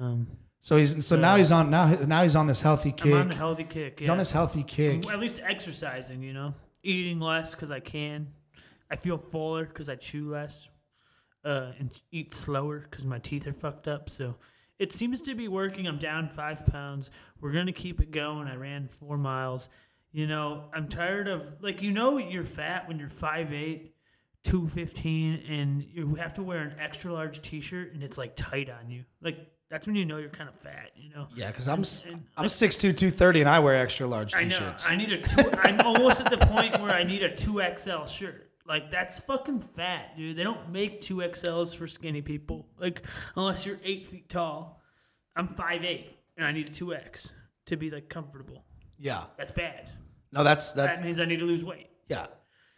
Um, 0.00 0.26
So 0.60 0.78
he's 0.78 1.06
so 1.06 1.16
now 1.16 1.36
he's 1.36 1.52
on 1.52 1.68
now 1.70 1.86
now 2.06 2.22
he's 2.22 2.36
on 2.36 2.46
this 2.46 2.60
healthy 2.60 2.90
kick. 2.90 3.12
I'm 3.12 3.20
on 3.20 3.28
the 3.28 3.34
healthy 3.34 3.64
kick. 3.64 3.98
he's 3.98 4.08
yeah. 4.08 4.12
on 4.12 4.18
this 4.18 4.30
healthy 4.30 4.62
kick. 4.62 5.06
At 5.10 5.20
least 5.20 5.40
exercising, 5.42 6.22
you 6.22 6.32
know, 6.32 6.54
eating 6.82 7.20
less 7.20 7.50
because 7.50 7.70
I 7.70 7.80
can. 7.80 8.28
I 8.90 8.96
feel 8.96 9.18
fuller 9.18 9.66
because 9.66 9.88
I 9.88 9.96
chew 9.96 10.30
less, 10.30 10.68
uh, 11.44 11.72
and 11.78 11.90
eat 12.12 12.34
slower 12.34 12.86
because 12.88 13.04
my 13.04 13.18
teeth 13.18 13.46
are 13.46 13.52
fucked 13.52 13.88
up. 13.88 14.08
So 14.08 14.36
it 14.78 14.92
seems 14.92 15.20
to 15.22 15.34
be 15.34 15.48
working. 15.48 15.86
I'm 15.86 15.98
down 15.98 16.28
five 16.28 16.64
pounds. 16.64 17.10
We're 17.40 17.52
gonna 17.52 17.72
keep 17.72 18.00
it 18.00 18.10
going. 18.10 18.48
I 18.48 18.56
ran 18.56 18.88
four 18.88 19.18
miles. 19.18 19.68
You 20.12 20.26
know, 20.26 20.64
I'm 20.72 20.88
tired 20.88 21.28
of 21.28 21.54
like 21.60 21.82
you 21.82 21.90
know 21.90 22.16
you're 22.16 22.44
fat 22.44 22.88
when 22.88 22.98
you're 22.98 23.10
5'8", 24.44 24.50
215, 24.50 25.42
and 25.48 25.82
you 25.82 26.14
have 26.16 26.34
to 26.34 26.42
wear 26.42 26.58
an 26.60 26.74
extra 26.80 27.12
large 27.12 27.42
T-shirt 27.42 27.94
and 27.94 28.02
it's 28.02 28.18
like 28.18 28.34
tight 28.36 28.70
on 28.70 28.90
you. 28.90 29.04
Like 29.22 29.38
that's 29.70 29.86
when 29.86 29.96
you 29.96 30.04
know 30.04 30.18
you're 30.18 30.28
kind 30.30 30.48
of 30.48 30.54
fat. 30.56 30.90
You 30.96 31.10
know. 31.14 31.26
Yeah, 31.34 31.48
because 31.48 31.68
I'm 31.68 31.80
s- 31.80 32.04
And- 32.06 32.22
I'm 32.36 32.48
six 32.48 32.76
two 32.76 32.92
two 32.92 33.10
thirty 33.10 33.40
and 33.40 33.48
I 33.48 33.58
wear 33.58 33.76
extra 33.76 34.06
large 34.06 34.34
I 34.36 34.44
know. 34.44 34.58
t-shirts. 34.58 34.88
I 34.88 34.96
need 34.96 35.12
a 35.12 35.20
two. 35.20 35.50
I'm 35.62 35.80
almost 35.80 36.20
at 36.20 36.30
the 36.30 36.38
point 36.46 36.80
where 36.80 36.94
I 36.94 37.02
need 37.02 37.22
a 37.22 37.34
two 37.34 37.60
XL 37.76 38.04
shirt. 38.06 38.50
Like 38.66 38.90
that's 38.90 39.18
fucking 39.20 39.60
fat, 39.60 40.16
dude. 40.16 40.36
They 40.36 40.42
don't 40.44 40.70
make 40.70 41.00
two 41.00 41.16
XLs 41.16 41.74
for 41.76 41.86
skinny 41.86 42.22
people. 42.22 42.66
Like 42.78 43.02
unless 43.36 43.66
you're 43.66 43.78
eight 43.84 44.06
feet 44.06 44.28
tall. 44.28 44.80
I'm 45.36 45.48
five 45.48 45.84
eight, 45.84 46.16
and 46.36 46.46
I 46.46 46.52
need 46.52 46.68
a 46.68 46.72
two 46.72 46.94
X 46.94 47.32
to 47.66 47.76
be 47.76 47.90
like 47.90 48.08
comfortable. 48.08 48.64
yeah. 48.98 49.24
That's 49.36 49.50
bad. 49.52 49.90
No, 50.32 50.44
that's 50.44 50.72
that's 50.72 50.98
That 51.00 51.04
means 51.04 51.18
I 51.20 51.24
need 51.24 51.38
to 51.40 51.44
lose 51.44 51.64
weight. 51.64 51.88
yeah. 52.08 52.26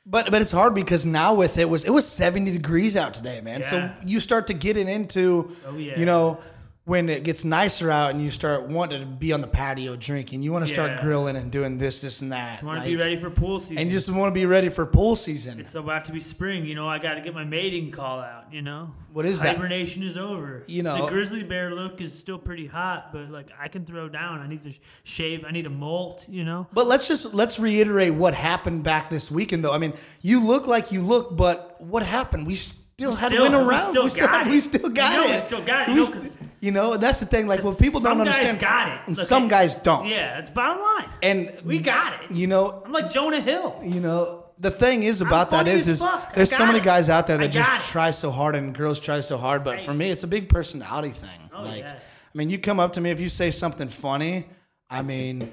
But 0.09 0.31
but 0.31 0.41
it's 0.41 0.53
hard 0.53 0.73
because 0.75 1.05
now 1.05 1.35
with 1.35 1.59
it 1.59 1.69
was 1.69 1.85
it 1.85 1.91
was 1.91 2.07
seventy 2.07 2.53
degrees 2.53 2.97
out 2.97 3.13
today, 3.15 3.41
man. 3.41 3.63
So 3.65 3.91
you 4.05 4.21
start 4.21 4.47
to 4.47 4.55
get 4.55 4.77
it 4.77 4.89
into 4.89 5.51
Oh, 5.67 5.77
yeah. 5.77 5.99
you 5.99 6.07
know 6.07 6.39
when 6.87 7.09
it 7.09 7.25
gets 7.25 7.45
nicer 7.45 7.91
out 7.91 8.13
and 8.13 8.23
you 8.23 8.31
start 8.31 8.69
wanting 8.69 9.01
to 9.01 9.07
be 9.07 9.33
on 9.33 9.41
the 9.41 9.49
patio 9.49 9.97
drinking, 9.97 10.45
you 10.45 10.53
want 10.53 10.65
to 10.65 10.73
start 10.73 11.01
grilling 11.01 11.35
and 11.35 11.51
doing 11.51 11.79
this, 11.79 12.01
this, 12.01 12.23
and 12.23 12.31
that. 12.31 12.63
I 12.63 12.65
want 12.67 12.81
to 12.85 12.89
be 12.89 12.95
ready 12.95 13.17
for 13.17 13.29
pool 13.29 13.59
season. 13.59 13.79
and 13.79 13.91
you 13.91 13.97
just 13.97 14.09
want 14.09 14.31
to 14.31 14.35
be 14.35 14.47
ready 14.47 14.69
for 14.69 14.87
pool 14.87 15.17
season. 15.17 15.59
it's 15.59 15.75
about 15.75 16.05
to 16.05 16.13
be 16.13 16.21
spring. 16.21 16.65
You 16.65 16.77
know, 16.77 16.89
I 16.89 16.99
got 17.01 17.15
to 17.15 17.21
get 17.21 17.35
my 17.35 17.43
mating 17.43 17.91
call 17.91 18.21
out. 18.21 18.53
You 18.53 18.63
know, 18.63 18.95
What 19.13 19.27
is 19.27 19.41
that? 19.41 19.57
hibernation 19.57 20.05
is 20.05 20.17
over. 20.17 20.63
You 20.69 20.85
know- 20.85 21.07
the 21.07 21.11
grizzly 21.11 21.43
bear 21.43 21.75
look 21.75 22.01
is 22.01 22.17
still 22.17 22.39
pretty 22.39 22.69
hot, 22.69 23.13
but 23.13 23.31
like 23.31 23.49
I 23.61 23.67
can 23.67 23.85
throw 23.85 24.09
down. 24.09 24.39
I 24.39 24.47
need 24.47 24.63
to 24.63 24.73
shave. 25.03 25.45
I 25.45 25.51
need 25.51 25.67
a 25.67 25.71
molt. 25.71 26.29
You 26.29 26.45
know. 26.45 26.69
But 26.73 26.87
let's 26.87 27.09
just 27.09 27.35
let's 27.35 27.59
reiterate 27.59 28.15
what 28.15 28.33
happened 28.33 28.85
back 28.85 29.11
this 29.11 29.29
weekend, 29.29 29.65
though. 29.65 29.73
I 29.73 29.79
mean, 29.79 29.95
you 30.23 30.39
look 30.39 30.69
like 30.69 30.93
you 30.93 31.03
look, 31.03 31.37
but 31.37 31.81
what 31.81 32.05
happened? 32.05 32.47
We 32.47 32.57
still 32.99 33.15
had 33.15 33.29
still- 33.29 33.43
win 33.43 33.53
we 33.53 33.59
around. 33.59 33.91
still 33.91 34.09
got 34.09 34.47
it. 34.47 34.51
we 34.51 34.61
still 34.61 34.89
got 34.89 35.13
You 35.13 35.19
know 35.19 35.25
it. 35.25 35.33
we 35.33 35.39
still 35.39 35.65
got 35.65 35.89
it, 35.89 35.91
you 35.91 35.97
know, 35.97 36.05
st- 36.05 36.15
'cause- 36.15 36.37
you 36.61 36.71
know, 36.73 36.97
that's 36.97 37.21
the 37.21 37.27
thing. 37.27 37.47
Like 37.47 37.63
what 37.63 37.79
people 37.79 38.01
don't 38.01 38.13
some 38.13 38.21
understand, 38.23 38.59
guys 38.59 38.69
got 38.69 38.89
it, 38.89 39.01
and 39.07 39.17
Look, 39.17 39.27
some 39.27 39.49
guys 39.49 39.75
don't. 39.75 40.07
Yeah, 40.07 40.39
it's 40.39 40.51
bottom 40.51 40.83
line. 40.83 41.11
And 41.23 41.53
we 41.65 41.79
got 41.79 42.15
it. 42.25 42.31
you 42.31 42.47
know, 42.47 42.83
I'm 42.85 42.93
like 42.93 43.11
Jonah 43.11 43.41
Hill. 43.41 43.79
you 43.85 44.01
know, 44.01 44.45
the 44.59 44.71
thing 44.71 45.03
is 45.03 45.21
about 45.21 45.51
that 45.51 45.69
is, 45.69 45.87
is 45.87 46.03
there's 46.35 46.51
so 46.51 46.65
many 46.65 46.79
it. 46.79 46.85
guys 46.85 47.11
out 47.11 47.27
there 47.27 47.37
that 47.37 47.49
just 47.49 47.69
it. 47.71 47.83
try 47.93 48.11
so 48.11 48.31
hard 48.31 48.57
and 48.57 48.75
girls 48.75 48.99
try 48.99 49.21
so 49.21 49.37
hard. 49.37 49.63
But 49.63 49.83
for 49.83 49.93
me, 49.93 50.11
it's 50.11 50.25
a 50.25 50.27
big 50.29 50.49
personality 50.49 51.11
thing. 51.11 51.51
Oh, 51.55 51.63
like, 51.65 51.81
yeah. 51.83 51.93
I 51.93 52.39
mean, 52.39 52.49
you 52.49 52.59
come 52.59 52.81
up 52.81 52.93
to 52.95 53.01
me 53.03 53.11
if 53.11 53.21
you 53.21 53.29
say 53.29 53.51
something 53.51 53.89
funny. 53.89 54.47
I 54.89 55.03
mean, 55.03 55.53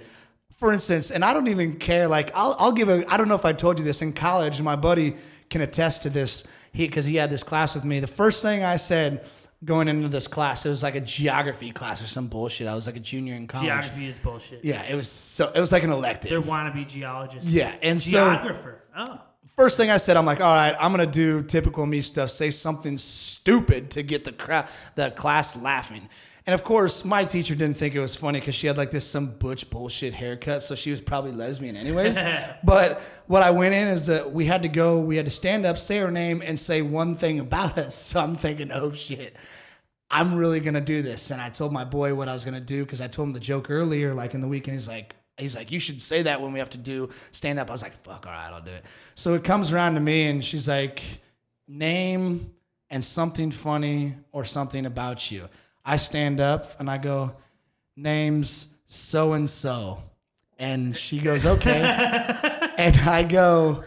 for 0.58 0.72
instance, 0.72 1.12
and 1.12 1.26
I 1.26 1.34
don't 1.34 1.48
even 1.50 1.76
care. 1.78 2.08
Like, 2.08 2.32
I'll, 2.34 2.56
I'll 2.58 2.72
give 2.72 2.88
a. 2.88 3.04
I 3.12 3.18
don't 3.18 3.28
know 3.28 3.36
if 3.36 3.44
I 3.46 3.52
told 3.52 3.80
you 3.80 3.84
this 3.84 4.02
in 4.02 4.14
college. 4.14 4.62
My 4.62 4.78
buddy 4.78 5.16
can 5.50 5.60
attest 5.60 6.04
to 6.04 6.10
this. 6.10 6.46
He 6.74 6.88
because 6.88 7.06
he 7.06 7.16
had 7.16 7.30
this 7.30 7.44
class 7.44 7.76
with 7.76 7.86
me. 7.86 8.00
The 8.00 8.08
first 8.08 8.42
thing 8.42 8.64
I 8.64 8.78
said 8.78 9.26
going 9.64 9.88
into 9.88 10.08
this 10.08 10.28
class, 10.28 10.66
it 10.66 10.70
was 10.70 10.84
like 10.84 10.96
a 10.96 11.02
geography 11.02 11.72
class 11.72 12.04
or 12.04 12.08
some 12.08 12.28
bullshit. 12.28 12.68
I 12.68 12.76
was 12.76 12.88
like 12.88 12.96
a 12.96 13.00
junior 13.00 13.36
in 13.36 13.48
college. 13.48 13.68
Geography 13.68 14.08
is 14.08 14.18
bullshit. 14.18 14.66
Yeah, 14.66 14.84
it 14.84 14.96
was 14.96 15.08
so. 15.08 15.52
It 15.54 15.60
was 15.60 15.72
like 15.72 15.84
an 15.84 15.92
elective. 15.92 16.32
They're 16.32 16.42
wannabe 16.42 16.88
geologists. 16.88 17.52
Yeah, 17.52 17.76
and 17.82 18.02
so 18.02 18.12
Geographer. 18.12 18.84
Oh. 18.98 19.22
first 19.56 19.78
thing 19.78 19.90
I 19.90 19.98
said, 19.98 20.18
I'm 20.18 20.26
like, 20.26 20.42
all 20.42 20.54
right, 20.54 20.76
I'm 20.80 20.92
gonna 20.92 21.06
do 21.06 21.44
typical 21.44 21.86
me 21.86 22.02
stuff, 22.02 22.32
say 22.32 22.52
something 22.52 22.98
stupid 22.98 23.92
to 23.92 24.04
get 24.04 24.26
the 24.26 24.32
crowd, 24.32 24.68
the 24.96 25.12
class 25.12 25.56
laughing. 25.56 26.10
And 26.46 26.54
of 26.54 26.64
course, 26.66 27.06
my 27.06 27.24
teacher 27.24 27.56
didn't 27.56 27.78
think 27.78 27.96
it 27.96 28.02
was 28.02 28.16
funny 28.16 28.40
because 28.40 28.56
she 28.56 28.68
had 28.68 28.78
like 28.78 28.92
this 28.92 29.08
some 29.08 29.32
butch 29.32 29.70
bullshit 29.70 30.14
haircut, 30.14 30.62
so 30.62 30.76
she 30.76 30.92
was 30.92 31.00
probably 31.00 31.32
lesbian 31.32 31.78
anyways. 31.78 32.20
but 32.64 33.02
what 33.28 33.42
I 33.42 33.52
went 33.52 33.74
in 33.74 33.88
is 33.88 34.08
that 34.08 34.34
we 34.34 34.46
had 34.46 34.64
to 34.64 34.68
go, 34.68 35.00
we 35.00 35.16
had 35.16 35.26
to 35.26 35.32
stand 35.32 35.66
up, 35.66 35.78
say 35.78 36.00
her 36.00 36.12
name, 36.12 36.42
and 36.42 36.60
say 36.60 36.82
one 36.82 37.16
thing 37.16 37.40
about 37.40 37.78
us. 37.78 37.96
So 37.96 38.20
I'm 38.20 38.36
thinking, 38.36 38.72
oh 38.72 38.92
shit. 38.92 39.38
I'm 40.12 40.36
really 40.36 40.60
gonna 40.60 40.82
do 40.82 41.02
this. 41.02 41.32
And 41.32 41.42
I 41.42 41.50
told 41.50 41.74
my 41.74 41.86
boy 41.86 42.14
what 42.14 42.28
I 42.28 42.34
was 42.34 42.46
gonna 42.46 42.60
do 42.60 42.84
because 42.84 43.02
I 43.02 43.08
told 43.08 43.30
him 43.30 43.34
the 43.34 43.40
joke 43.40 43.72
earlier, 43.72 44.14
like 44.14 44.36
in 44.36 44.42
the 44.42 44.48
weekend. 44.48 44.76
He's 44.76 44.88
like, 44.88 45.16
he's 45.38 45.56
like, 45.56 45.72
you 45.72 45.80
should 45.80 46.02
say 46.02 46.22
that 46.24 46.42
when 46.42 46.54
we 46.54 46.60
have 46.60 46.70
to 46.72 46.78
do 46.78 47.10
stand 47.32 47.58
up. 47.58 47.70
I 47.70 47.74
was 47.74 47.82
like, 47.82 48.04
fuck, 48.04 48.28
all 48.28 48.34
right, 48.34 48.52
I'll 48.52 48.62
do 48.62 48.72
it. 48.72 48.86
So 49.16 49.34
it 49.34 49.44
comes 49.44 49.74
around 49.74 49.96
to 49.96 50.00
me, 50.00 50.28
and 50.28 50.44
she's 50.44 50.68
like, 50.68 51.02
name 51.68 52.54
and 52.90 53.04
something 53.04 53.50
funny 53.50 54.16
or 54.32 54.46
something 54.46 54.86
about 54.86 55.32
you. 55.32 55.50
I 55.86 55.98
stand 55.98 56.40
up 56.40 56.80
and 56.80 56.90
I 56.90 56.98
go, 56.98 57.36
names 57.96 58.68
so 58.86 59.34
and 59.34 59.50
so, 59.50 60.02
and 60.58 60.96
she 60.96 61.20
goes, 61.20 61.46
okay, 61.46 61.82
and 62.78 62.96
I 62.98 63.24
go, 63.24 63.84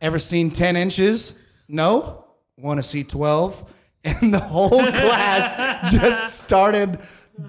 ever 0.00 0.18
seen 0.18 0.50
ten 0.50 0.76
inches? 0.76 1.38
No. 1.68 2.24
Want 2.56 2.78
to 2.78 2.82
see 2.82 3.04
twelve? 3.04 3.72
And 4.04 4.32
the 4.32 4.40
whole 4.40 4.70
class 4.70 5.92
just 5.92 6.38
started 6.44 7.00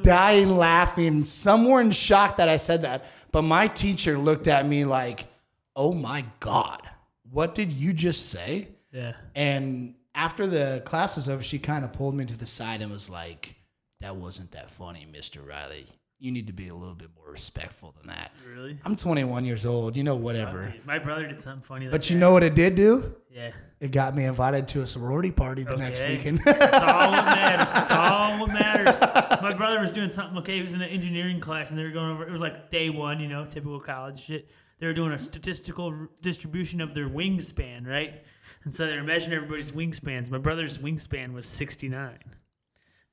dying 0.02 0.58
laughing. 0.58 1.24
Some 1.24 1.66
were 1.66 1.80
in 1.80 1.92
shock 1.92 2.38
that 2.38 2.50
I 2.50 2.58
said 2.58 2.82
that, 2.82 3.06
but 3.32 3.44
my 3.44 3.68
teacher 3.68 4.18
looked 4.18 4.48
at 4.48 4.66
me 4.68 4.84
like, 4.84 5.28
"Oh 5.76 5.94
my 5.94 6.26
god, 6.40 6.82
what 7.32 7.54
did 7.54 7.72
you 7.72 7.94
just 7.94 8.30
say?" 8.30 8.70
Yeah. 8.92 9.14
And 9.36 9.94
after 10.20 10.46
the 10.48 10.82
class 10.86 11.16
was 11.16 11.30
over, 11.30 11.42
she 11.44 11.60
kind 11.60 11.84
of 11.86 11.94
pulled 11.94 12.16
me 12.16 12.26
to 12.26 12.36
the 12.38 12.46
side 12.46 12.82
and 12.82 12.92
was 12.92 13.10
like, 13.10 13.56
"That 14.02 14.16
wasn't 14.16 14.52
that 14.52 14.70
funny, 14.70 15.06
Mister 15.12 15.42
Riley. 15.42 15.88
you 16.22 16.32
need 16.34 16.48
to 16.48 16.54
be 16.54 16.68
a 16.68 16.76
little 16.76 16.96
bit 16.96 17.08
more 17.16 17.32
respectful 17.32 17.94
than 17.98 18.08
that. 18.08 18.32
Really? 18.54 18.78
I'm 18.84 18.98
21 18.98 19.46
years 19.46 19.66
old. 19.66 19.96
You 19.96 20.04
know, 20.04 20.16
whatever. 20.18 20.74
My 20.86 21.00
brother 21.00 21.26
did 21.26 21.40
something 21.40 21.62
funny. 21.64 21.86
Like 21.86 21.94
But 21.94 22.10
you 22.10 22.16
that. 22.18 22.20
know 22.20 22.32
what 22.34 22.44
it 22.44 22.56
did 22.56 22.76
do? 22.76 23.16
Yeah. 23.32 23.52
It 23.80 23.94
got 23.94 24.14
me 24.18 24.26
invited 24.26 24.68
to 24.70 24.82
a 24.82 24.88
sorority 24.88 25.32
party 25.32 25.64
the 25.64 25.78
next 25.78 26.02
Okay. 26.02 26.18
weekend. 26.18 26.40
That's 26.40 26.74
all 26.84 27.12
that 27.14 27.26
matters. 27.38 27.74
That's 27.74 27.92
all 27.92 28.40
what 28.42 28.50
matters. 28.52 29.42
My 29.42 29.54
brother 29.54 29.80
was 29.80 29.94
doing 29.94 30.10
something. 30.10 30.38
Okay, 30.40 30.58
he 30.58 30.62
was 30.62 30.74
in 30.74 30.82
an 30.82 30.90
engineering 30.90 31.40
class, 31.40 31.70
and 31.70 31.80
they 31.80 31.84
were 31.86 31.92
going 31.92 32.12
over. 32.12 32.28
It 32.28 32.32
was 32.32 32.42
like 32.42 32.70
day 32.70 32.90
one, 32.90 33.22
you 33.22 33.30
know, 33.30 33.46
typical 33.46 33.80
college 33.80 34.20
shit. 34.22 34.50
They 34.80 34.88
were 34.88 34.94
doing 34.94 35.12
a 35.12 35.20
statistical 35.20 36.08
distribution 36.22 36.82
of 36.82 36.94
their 36.94 37.10
wingspan, 37.10 37.86
right? 37.86 38.24
And 38.64 38.74
so 38.74 38.88
they 38.88 38.98
were 38.98 39.04
measuring 39.04 39.36
everybody's 39.36 39.72
wingspans. 39.72 40.32
My 40.32 40.38
brother's 40.38 40.78
wingspan 40.78 41.34
was 41.34 41.46
69, 41.46 42.18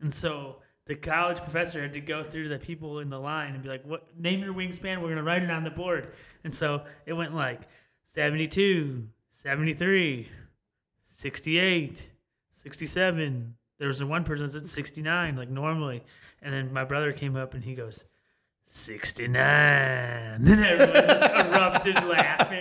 and 0.01 0.15
so 0.15 0.57
the 0.87 0.95
college 0.95 1.39
professor 1.39 1.83
had 1.83 1.93
to 1.95 2.01
go 2.01 2.23
through 2.23 2.49
the 2.49 2.59
people 2.59 3.01
in 3.01 3.11
the 3.11 3.19
line 3.19 3.55
and 3.55 3.63
be 3.63 3.69
like, 3.69 3.85
"What? 3.85 4.17
Name 4.19 4.41
your 4.41 4.55
wingspan. 4.55 5.03
We're 5.03 5.09
gonna 5.09 5.25
write 5.25 5.43
it 5.43 5.51
on 5.51 5.65
the 5.65 5.71
board." 5.71 6.15
And 6.45 6.55
so 6.55 6.87
it 7.07 7.13
went 7.13 7.35
like 7.35 7.63
72, 8.05 9.09
73. 9.31 10.29
68, 11.17 12.11
67. 12.51 13.57
There 13.79 13.89
was 13.89 14.05
one 14.05 14.25
person 14.25 14.47
that 14.47 14.53
said 14.53 14.69
69, 14.69 15.35
like 15.35 15.49
normally. 15.49 16.03
And 16.43 16.53
then 16.53 16.73
my 16.73 16.85
brother 16.85 17.13
came 17.13 17.37
up 17.37 17.55
and 17.55 17.65
he 17.65 17.75
goes, 17.75 18.05
69. 18.67 19.35
And 20.47 20.49
everyone 20.49 21.07
just 21.07 21.25
erupted 21.25 21.97
laughing, 22.05 22.61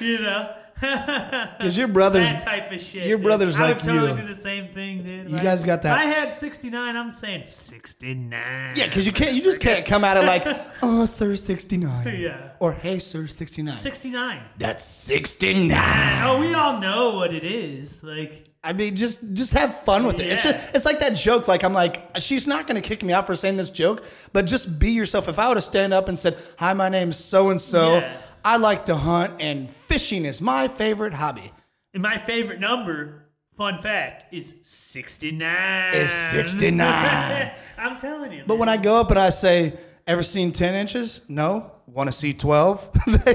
you 0.00 0.20
know? 0.20 0.54
Because 0.78 1.74
your 1.78 1.88
brother's 1.88 2.30
that 2.30 2.42
type 2.42 2.70
of 2.70 2.78
shit. 2.82 3.06
your 3.06 3.16
dude. 3.16 3.24
brother's 3.24 3.58
I 3.58 3.68
like 3.68 3.76
would 3.76 3.84
totally 3.84 4.10
you. 4.10 4.16
do 4.18 4.26
the 4.28 4.34
same 4.34 4.74
thing, 4.74 5.02
dude. 5.04 5.30
You 5.30 5.36
If 5.36 5.42
guys 5.42 5.64
got 5.64 5.80
that- 5.82 5.92
If 5.98 6.06
I 6.06 6.10
had 6.12 6.34
69, 6.34 6.96
I'm 6.96 7.14
saying 7.14 7.44
69. 7.46 8.74
Yeah, 8.76 8.84
because 8.84 9.06
you 9.06 9.12
can't. 9.12 9.32
You 9.34 9.40
just 9.42 9.62
can't 9.62 9.86
come 9.86 10.04
at 10.04 10.18
it 10.18 10.24
like, 10.26 10.44
"Oh, 10.82 11.06
sir, 11.06 11.34
69." 11.34 12.14
Yeah. 12.20 12.50
Or 12.60 12.74
"Hey, 12.74 12.98
sir, 12.98 13.26
69." 13.26 13.74
69. 13.74 14.42
That's 14.58 14.84
69. 14.84 16.22
Oh, 16.26 16.40
we 16.40 16.52
all 16.52 16.78
know 16.78 17.14
what 17.16 17.32
it 17.32 17.44
is. 17.44 18.02
Like, 18.04 18.46
I 18.64 18.72
mean, 18.72 18.96
just 18.96 19.20
just 19.34 19.52
have 19.52 19.82
fun 19.82 20.06
with 20.06 20.18
it. 20.18 20.26
It's 20.26 20.42
just, 20.42 20.74
it's 20.74 20.84
like 20.84 20.98
that 21.00 21.14
joke. 21.14 21.46
Like 21.46 21.62
I'm 21.62 21.72
like, 21.72 22.18
she's 22.20 22.46
not 22.46 22.66
gonna 22.66 22.80
kick 22.80 23.02
me 23.02 23.12
out 23.12 23.26
for 23.26 23.34
saying 23.36 23.56
this 23.56 23.70
joke, 23.70 24.04
but 24.32 24.46
just 24.46 24.78
be 24.78 24.90
yourself. 24.90 25.28
If 25.28 25.38
I 25.38 25.48
would 25.48 25.56
have 25.56 25.64
stand 25.64 25.94
up 25.94 26.08
and 26.08 26.18
said, 26.18 26.36
"Hi, 26.58 26.72
my 26.72 26.88
name's 26.88 27.16
so 27.16 27.50
and 27.50 27.60
so. 27.60 28.02
I 28.44 28.56
like 28.58 28.84
to 28.86 28.96
hunt, 28.96 29.40
and 29.40 29.70
fishing 29.70 30.24
is 30.24 30.40
my 30.40 30.68
favorite 30.68 31.14
hobby." 31.14 31.52
And 31.94 32.02
my 32.02 32.16
favorite 32.16 32.60
number, 32.60 33.26
fun 33.56 33.80
fact, 33.80 34.32
is 34.34 34.54
69. 34.64 35.94
Is 35.94 36.12
69. 36.12 37.52
I'm 37.78 37.96
telling 37.96 38.32
you. 38.32 38.44
But 38.46 38.58
when 38.58 38.68
I 38.68 38.76
go 38.76 39.00
up 39.00 39.10
and 39.10 39.18
I 39.18 39.30
say, 39.30 39.78
"Ever 40.06 40.22
seen 40.22 40.50
10 40.52 40.74
inches?" 40.74 41.20
No. 41.28 41.72
Want 41.86 42.08
to 42.08 42.12
see 42.12 42.34
12? 42.34 42.90
They're 43.06 43.34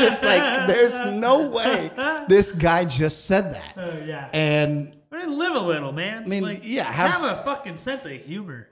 just 0.00 0.24
like, 0.24 0.66
"There's 0.66 1.00
no 1.12 1.48
way 1.50 1.90
this 2.28 2.52
guy 2.52 2.84
just 2.84 3.26
said 3.26 3.54
that." 3.54 3.74
Oh, 3.76 4.04
yeah. 4.04 4.28
And 4.32 4.96
I 5.12 5.18
mean, 5.26 5.38
live 5.38 5.54
a 5.54 5.60
little, 5.60 5.92
man. 5.92 6.24
I 6.24 6.26
mean, 6.26 6.60
yeah, 6.64 6.90
have- 6.90 7.12
have, 7.12 7.38
a 7.38 7.42
fucking 7.44 7.76
sense 7.76 8.04
of 8.04 8.12
humor. 8.12 8.68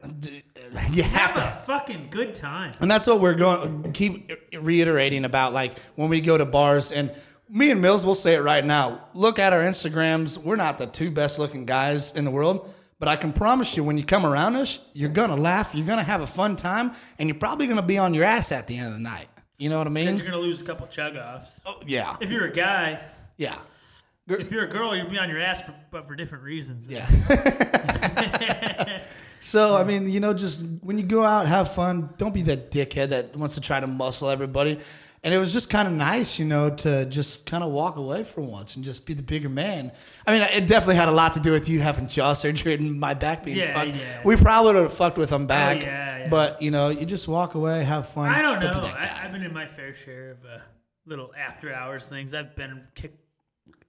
you 0.91 1.03
have 1.05 1.13
Have 1.13 1.35
to 1.35 1.41
a 1.41 1.63
fucking 1.65 2.09
good 2.11 2.35
time. 2.35 2.73
And 2.81 2.91
that's 2.91 3.07
what 3.07 3.21
we're 3.21 3.35
going 3.35 3.93
keep 3.93 4.33
reiterating 4.53 5.25
about 5.25 5.53
like 5.53 5.79
when 5.95 6.09
we 6.09 6.21
go 6.21 6.37
to 6.37 6.45
bars 6.45 6.91
and 6.91 7.13
me 7.49 7.71
and 7.71 7.81
Mills 7.81 8.05
will 8.05 8.15
say 8.15 8.35
it 8.35 8.41
right 8.41 8.65
now. 8.65 9.05
Look 9.15 9.39
at 9.39 9.53
our 9.53 9.61
Instagrams. 9.63 10.39
We're 10.39 10.57
not 10.57 10.79
the 10.79 10.87
two 10.87 11.11
best 11.11 11.39
looking 11.39 11.65
guys 11.67 12.13
in 12.13 12.25
the 12.25 12.31
world, 12.31 12.75
but 13.03 13.09
I 13.09 13.17
can 13.17 13.33
promise 13.33 13.77
you 13.77 13.83
when 13.83 13.99
you 13.99 14.05
come 14.05 14.25
around 14.25 14.55
us, 14.55 14.79
you're 14.93 15.09
to 15.31 15.35
laugh, 15.35 15.75
you're 15.75 15.85
to 15.99 16.05
have 16.05 16.21
a 16.21 16.27
fun 16.29 16.55
time, 16.55 16.93
and 17.19 17.29
you're 17.29 17.37
probably 17.37 17.67
to 17.75 17.83
be 17.83 17.99
on 17.99 18.15
your 18.15 18.23
ass 18.23 18.53
at 18.53 18.69
the 18.69 18.79
end 18.79 18.87
of 18.87 18.93
the 18.93 19.01
night. 19.01 19.27
You 19.59 19.71
know 19.71 19.79
what 19.79 19.89
I 19.89 19.91
Because 19.91 20.07
mean? 20.07 20.17
you're 20.19 20.31
going 20.31 20.41
to 20.41 20.47
lose 20.47 20.61
a 20.61 20.65
couple 20.65 20.87
chug 20.87 21.17
offs. 21.17 21.61
Oh, 21.67 21.81
yeah. 21.85 22.17
If 22.21 22.31
you're 22.31 22.45
a 22.45 22.53
guy, 22.53 23.03
Yeah. 23.39 23.59
if 24.29 24.53
you're 24.53 24.67
a 24.67 24.71
girl, 24.71 24.95
you'll 24.95 25.11
be 25.11 25.19
on 25.19 25.29
your 25.29 25.41
ass, 25.41 25.63
for, 25.63 25.75
but 25.91 26.07
for 26.07 26.15
different 26.15 26.45
reasons. 26.45 26.89
Yeah. 26.89 27.09
so 29.41 29.75
I 29.75 29.83
mean, 29.83 30.09
you 30.09 30.21
know, 30.21 30.33
just 30.33 30.63
when 30.83 30.97
you 30.97 31.03
go 31.05 31.25
out, 31.25 31.49
have 31.49 31.75
fun. 31.75 32.11
Don't 32.19 32.33
be 32.33 32.43
that 32.43 32.71
dickhead 32.71 33.09
that 33.09 33.35
wants 33.35 33.57
to 33.57 33.61
try 33.61 33.81
to 33.81 33.89
muscle 33.89 34.31
everybody. 34.31 34.79
And 35.25 35.33
it 35.33 35.39
was 35.39 35.53
just 35.53 35.71
kind 35.71 35.87
of 35.87 35.95
nice, 35.95 36.41
you 36.41 36.45
know, 36.45 36.71
to 36.71 37.05
just 37.07 37.47
kind 37.47 37.63
of 37.63 37.71
walk 37.71 37.95
away 37.97 38.25
for 38.25 38.41
once 38.41 38.75
and 38.75 38.85
just 38.85 39.07
be 39.07 39.15
the 39.15 39.23
bigger 39.23 39.49
man. 39.49 39.93
I 40.27 40.33
mean, 40.33 40.43
it 40.43 40.67
definitely 40.67 40.97
had 40.97 41.09
a 41.09 41.13
lot 41.13 41.35
to 41.35 41.41
do 41.41 41.53
with 41.53 41.69
you 41.69 41.79
having 41.79 42.09
jaw 42.09 42.33
surgery 42.45 42.75
and 42.75 42.99
my 42.99 43.15
back 43.15 43.45
being 43.45 43.57
Yeah, 43.57 43.73
fucked. 43.73 43.97
yeah. 43.97 44.21
We 44.25 44.35
probably 44.35 44.75
would 44.75 44.83
have 44.83 44.93
fucked 44.93 45.19
with 45.19 45.31
them 45.31 45.47
back. 45.47 45.83
yeah, 45.83 46.19
yeah. 46.19 46.29
But 46.29 46.61
you 46.61 46.73
know, 46.73 46.89
you 46.89 47.07
just 47.07 47.29
walk 47.29 47.55
away, 47.55 47.85
have 47.85 48.09
fun. 48.09 48.31
I 48.31 48.43
don't 48.43 48.61
know. 48.65 48.81
I, 48.83 49.21
I've 49.25 49.31
been 49.31 49.45
in 49.45 49.53
my 49.55 49.67
fair 49.67 49.95
share 49.95 50.33
of 50.33 50.39
uh, 50.45 50.59
little 51.07 51.31
after 51.39 51.73
hours 51.73 52.07
things. 52.07 52.35
I've 52.35 52.57
been 52.57 52.83
kicked 52.97 53.21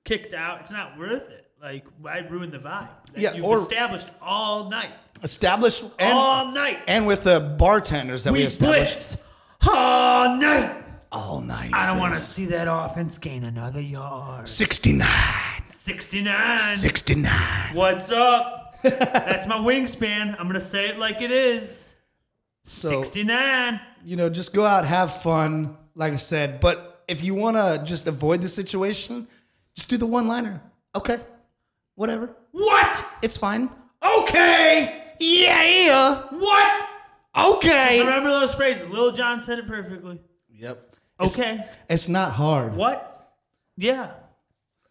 kicked 0.06 0.36
out. 0.36 0.60
It's 0.60 0.72
not 0.72 1.00
worth 1.00 1.30
it. 1.32 1.48
Like 1.60 1.86
I 2.06 2.20
ruined 2.20 2.52
the 2.52 2.60
vibe. 2.60 2.90
that 3.14 3.18
Yeah, 3.18 3.34
you've 3.34 3.60
established 3.60 4.10
all 4.22 4.70
night, 4.70 4.92
Established 5.24 5.84
and 5.98 6.14
all 6.14 6.52
night. 6.52 6.80
and 6.88 7.08
with 7.08 7.24
the 7.24 7.40
bartenders 7.40 8.26
that 8.26 8.34
we, 8.34 8.40
we 8.40 8.46
established 8.46 9.16
all 9.68 10.38
night. 10.38 10.82
All 11.14 11.42
night. 11.42 11.70
I 11.74 11.86
don't 11.86 12.00
want 12.00 12.16
to 12.16 12.20
see 12.20 12.48
that 12.48 12.68
offense 12.68 13.20
gain 13.20 13.44
another 13.44 13.80
yard. 13.80 14.50
69. 14.50 15.08
69. 15.64 16.78
69. 16.78 17.76
What's 17.76 18.12
up? 18.12 18.76
That's 18.82 19.46
my 19.46 19.58
wingspan. 19.58 20.36
I'm 20.40 20.48
gonna 20.48 20.60
say 20.60 20.88
it 20.88 20.98
like 20.98 21.22
it 21.22 21.30
is. 21.30 21.94
So 22.66 23.04
69. 23.04 23.80
you 24.04 24.16
know, 24.16 24.28
just 24.28 24.54
go 24.54 24.66
out, 24.66 24.86
have 24.86 25.22
fun, 25.22 25.78
like 25.94 26.14
I 26.14 26.18
said. 26.18 26.60
But 26.60 27.04
if 27.08 27.24
you 27.24 27.36
want 27.36 27.58
to 27.58 27.84
just 27.86 28.08
avoid 28.08 28.42
the 28.42 28.48
situation, 28.48 29.28
just 29.76 29.90
do 29.90 29.98
the 29.98 30.08
one 30.08 30.28
liner. 30.28 30.64
Okay, 30.96 31.20
whatever. 31.94 32.36
What? 32.54 33.06
It's 33.22 33.38
fine. 33.38 33.70
Okay. 34.04 35.14
Yeah, 35.20 35.64
yeah. 35.64 36.22
What? 36.32 36.86
Okay. 37.38 38.00
Remember 38.00 38.32
those 38.32 38.56
phrases? 38.56 38.90
Lil 38.90 39.12
Jon 39.12 39.40
said 39.40 39.60
it 39.60 39.68
perfectly. 39.68 40.20
Yep. 40.50 40.93
It's- 41.20 41.38
Okay. 41.40 41.64
It's, 41.90 42.10
not 42.10 42.32
hard. 42.32 42.76
What? 42.76 43.34
Yeah. 43.78 44.12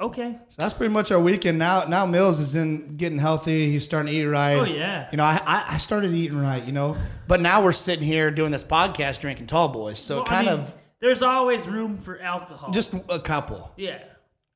Okay. 0.01 0.39
So 0.49 0.57
that's 0.63 0.75
pretty 0.75 0.93
much 0.93 1.13
our 1.13 1.21
weekend. 1.21 1.59
Now, 1.59 1.85
now 1.85 2.07
Mills 2.07 2.41
is 2.41 2.55
in 2.57 2.97
getting 2.97 3.19
healthy. 3.19 3.71
He's 3.71 3.85
starting 3.85 4.13
to 4.13 4.19
eat 4.19 4.25
right. 4.25 4.55
Oh, 4.57 4.65
yeah. 4.65 5.09
You 5.13 5.17
know, 5.17 5.25
I, 5.25 5.41
I, 5.47 5.65
I 5.75 5.77
started 5.79 6.13
eating 6.13 6.39
right. 6.39 6.65
You 6.65 6.73
know, 6.73 6.97
but 7.29 7.41
now 7.41 7.63
we're 7.63 7.73
sitting 7.73 8.05
here 8.05 8.31
doing 8.31 8.51
this 8.51 8.65
podcast, 8.65 9.21
drinking 9.21 9.47
Tall 9.47 9.69
Boys. 9.69 9.99
So 10.01 10.17
Well, 10.17 10.25
I 10.27 10.29
kind 10.29 10.47
mean, 10.49 10.59
of 10.61 10.75
There's 11.01 11.23
always 11.23 11.69
room 11.69 11.99
for 11.99 12.21
alcohol. 12.21 12.73
just 12.73 12.95
a 13.09 13.21
couple. 13.21 13.71
yeah. 13.77 14.03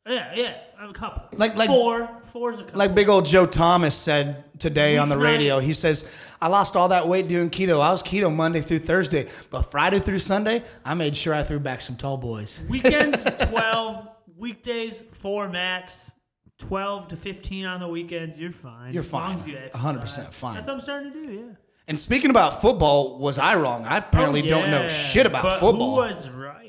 Yeah, 0.09 0.33
yeah. 0.35 0.55
I 0.79 0.83
have 0.83 0.91
a 0.91 0.93
couple. 0.93 1.37
Like- 1.39 1.57
like- 1.57 1.69
four. 1.69 2.09
Four's 2.25 2.59
a 2.61 2.65
couple. 2.65 2.79
Like 2.79 2.95
big 2.95 3.09
old 3.09 3.25
Joe 3.27 3.47
Thomas 3.47 3.95
said 3.95 4.45
today 4.61 4.99
on 4.99 5.09
the 5.09 5.19
radio. 5.19 5.59
He 5.59 5.73
says, 5.73 6.11
I 6.41 6.49
lost 6.49 6.77
all 6.77 6.89
that 6.89 7.09
weight 7.09 7.29
doing 7.29 7.51
keto. 7.51 7.81
I 7.81 7.91
was 7.91 8.03
keto 8.03 8.35
Monday 8.35 8.61
through 8.61 8.81
Thursday, 8.81 9.29
but 9.51 9.63
Friday 9.63 9.99
through 9.99 10.19
Sunday, 10.21 10.63
I 10.85 10.95
made 10.95 11.17
sure 11.17 11.35
I 11.35 11.43
threw 11.43 11.59
back 11.59 11.81
some 11.81 11.97
tall 11.97 12.17
boys. 12.19 12.63
Weekends, 12.69 13.25
12. 13.51 14.09
Weekdays, 14.37 15.03
4 15.13 15.49
max. 15.49 16.13
12 16.59 17.09
to 17.09 17.17
15 17.17 17.67
on 17.67 17.81
the 17.81 17.89
weekends. 17.89 18.39
You're 18.39 18.51
fine. 18.51 18.93
You're 18.95 19.03
as 19.03 19.11
fine. 19.11 19.39
as 19.39 19.47
you 19.47 19.57
100% 19.75 20.33
fine. 20.33 20.55
That's 20.55 20.69
what 20.69 20.75
I'm 20.75 20.81
starting 20.81 21.13
to 21.13 21.23
do, 21.27 21.33
yeah. 21.33 21.43
And 21.89 22.01
speaking 22.01 22.31
about 22.31 22.61
football, 22.63 23.19
was 23.19 23.39
I 23.39 23.55
wrong? 23.57 23.85
I 23.85 23.99
apparently 23.99 24.43
Oh, 24.45 24.49
don't 24.49 24.71
know 24.71 24.89
shit 24.89 25.27
about 25.27 25.43
but 25.43 25.61
football. 25.61 25.97
Who 25.97 26.01
was 26.01 26.29
right? 26.31 26.66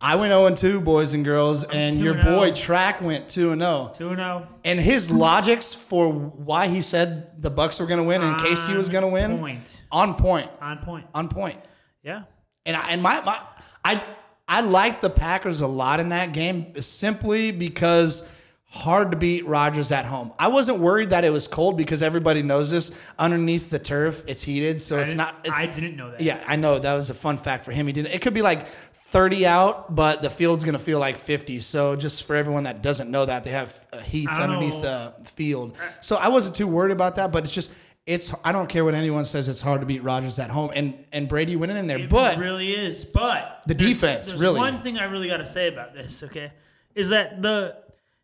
I 0.00 0.16
went 0.16 0.30
0 0.30 0.54
2, 0.54 0.80
boys 0.82 1.14
and 1.14 1.24
girls, 1.24 1.64
and 1.64 1.96
your 1.96 2.14
boy 2.14 2.50
oh. 2.50 2.54
Track 2.54 3.00
went 3.00 3.28
2 3.28 3.52
and 3.52 3.62
0. 3.62 3.92
2 3.96 4.14
0. 4.14 4.48
And 4.64 4.78
his 4.78 5.10
logics 5.10 5.74
for 5.74 6.12
why 6.12 6.68
he 6.68 6.82
said 6.82 7.42
the 7.42 7.50
Bucs 7.50 7.80
were 7.80 7.86
going 7.86 7.98
to 7.98 8.04
win 8.04 8.20
and 8.22 8.38
KC 8.38 8.76
was 8.76 8.88
going 8.88 9.02
to 9.02 9.08
win, 9.08 9.38
Point. 9.38 9.82
on 9.90 10.14
point, 10.14 10.50
On 10.60 10.78
point. 10.78 11.06
on 11.14 11.28
point. 11.28 11.58
Yeah. 12.02 12.24
And 12.66 12.76
I 12.76 12.90
and 12.90 13.02
my, 13.02 13.22
my 13.22 13.40
I 13.84 14.02
I 14.46 14.60
liked 14.60 15.00
the 15.00 15.10
Packers 15.10 15.60
a 15.60 15.66
lot 15.66 15.98
in 15.98 16.10
that 16.10 16.32
game 16.32 16.80
simply 16.80 17.50
because 17.50 18.28
hard 18.76 19.10
to 19.10 19.16
beat 19.16 19.46
Rodgers 19.46 19.90
at 19.90 20.04
home. 20.04 20.32
I 20.38 20.48
wasn't 20.48 20.80
worried 20.80 21.10
that 21.10 21.24
it 21.24 21.30
was 21.30 21.48
cold 21.48 21.76
because 21.76 22.02
everybody 22.02 22.42
knows 22.42 22.70
this. 22.70 22.96
Underneath 23.18 23.70
the 23.70 23.78
turf, 23.78 24.22
it's 24.26 24.42
heated, 24.42 24.80
so 24.80 24.98
I 24.98 25.02
it's 25.02 25.14
not. 25.14 25.36
It's, 25.44 25.56
I 25.56 25.66
didn't 25.66 25.96
know 25.96 26.10
that. 26.10 26.20
yeah, 26.20 26.42
I 26.46 26.56
know 26.56 26.78
that 26.78 26.94
was 26.94 27.08
a 27.10 27.14
fun 27.14 27.38
fact 27.38 27.64
for 27.64 27.72
him. 27.72 27.86
He 27.86 27.92
didn't. 27.92 28.12
It 28.12 28.20
could 28.20 28.34
be 28.34 28.42
like 28.42 28.66
30 29.16 29.46
out, 29.46 29.94
but 29.94 30.20
the 30.22 30.28
field's 30.30 30.64
gonna 30.64 30.78
feel 30.78 30.98
like 30.98 31.16
50. 31.18 31.58
So 31.60 31.96
just 31.96 32.24
for 32.24 32.36
everyone 32.36 32.64
that 32.64 32.82
doesn't 32.82 33.10
know 33.10 33.24
that, 33.24 33.44
they 33.44 33.50
have 33.50 33.86
uh, 33.92 34.00
heats 34.00 34.38
underneath 34.38 34.82
the 34.82 35.14
field. 35.24 35.78
So 36.00 36.16
I 36.16 36.28
wasn't 36.28 36.54
too 36.54 36.68
worried 36.68 36.92
about 36.92 37.16
that, 37.16 37.32
but 37.32 37.44
it's 37.44 37.52
just. 37.52 37.72
It's 38.04 38.32
I 38.44 38.52
don't 38.52 38.68
care 38.68 38.84
what 38.84 38.94
anyone 38.94 39.24
says. 39.24 39.48
It's 39.48 39.60
hard 39.60 39.80
to 39.80 39.86
beat 39.86 40.04
Rodgers 40.04 40.38
at 40.38 40.48
home, 40.48 40.70
and 40.76 41.04
and 41.10 41.28
Brady 41.28 41.56
winning 41.56 41.76
in 41.76 41.88
there. 41.88 41.98
It 41.98 42.08
but 42.08 42.38
really 42.38 42.70
is. 42.70 43.04
But 43.04 43.62
The 43.66 43.74
there's- 43.74 43.94
defense, 43.94 44.28
there's 44.28 44.40
really. 44.40 44.60
One 44.60 44.80
thing 44.80 44.96
I 44.96 45.04
really 45.06 45.26
got 45.26 45.38
to 45.38 45.46
say 45.46 45.66
about 45.66 45.92
this, 45.92 46.22
okay, 46.22 46.52
is 46.94 47.08
that 47.08 47.42
the 47.42 47.76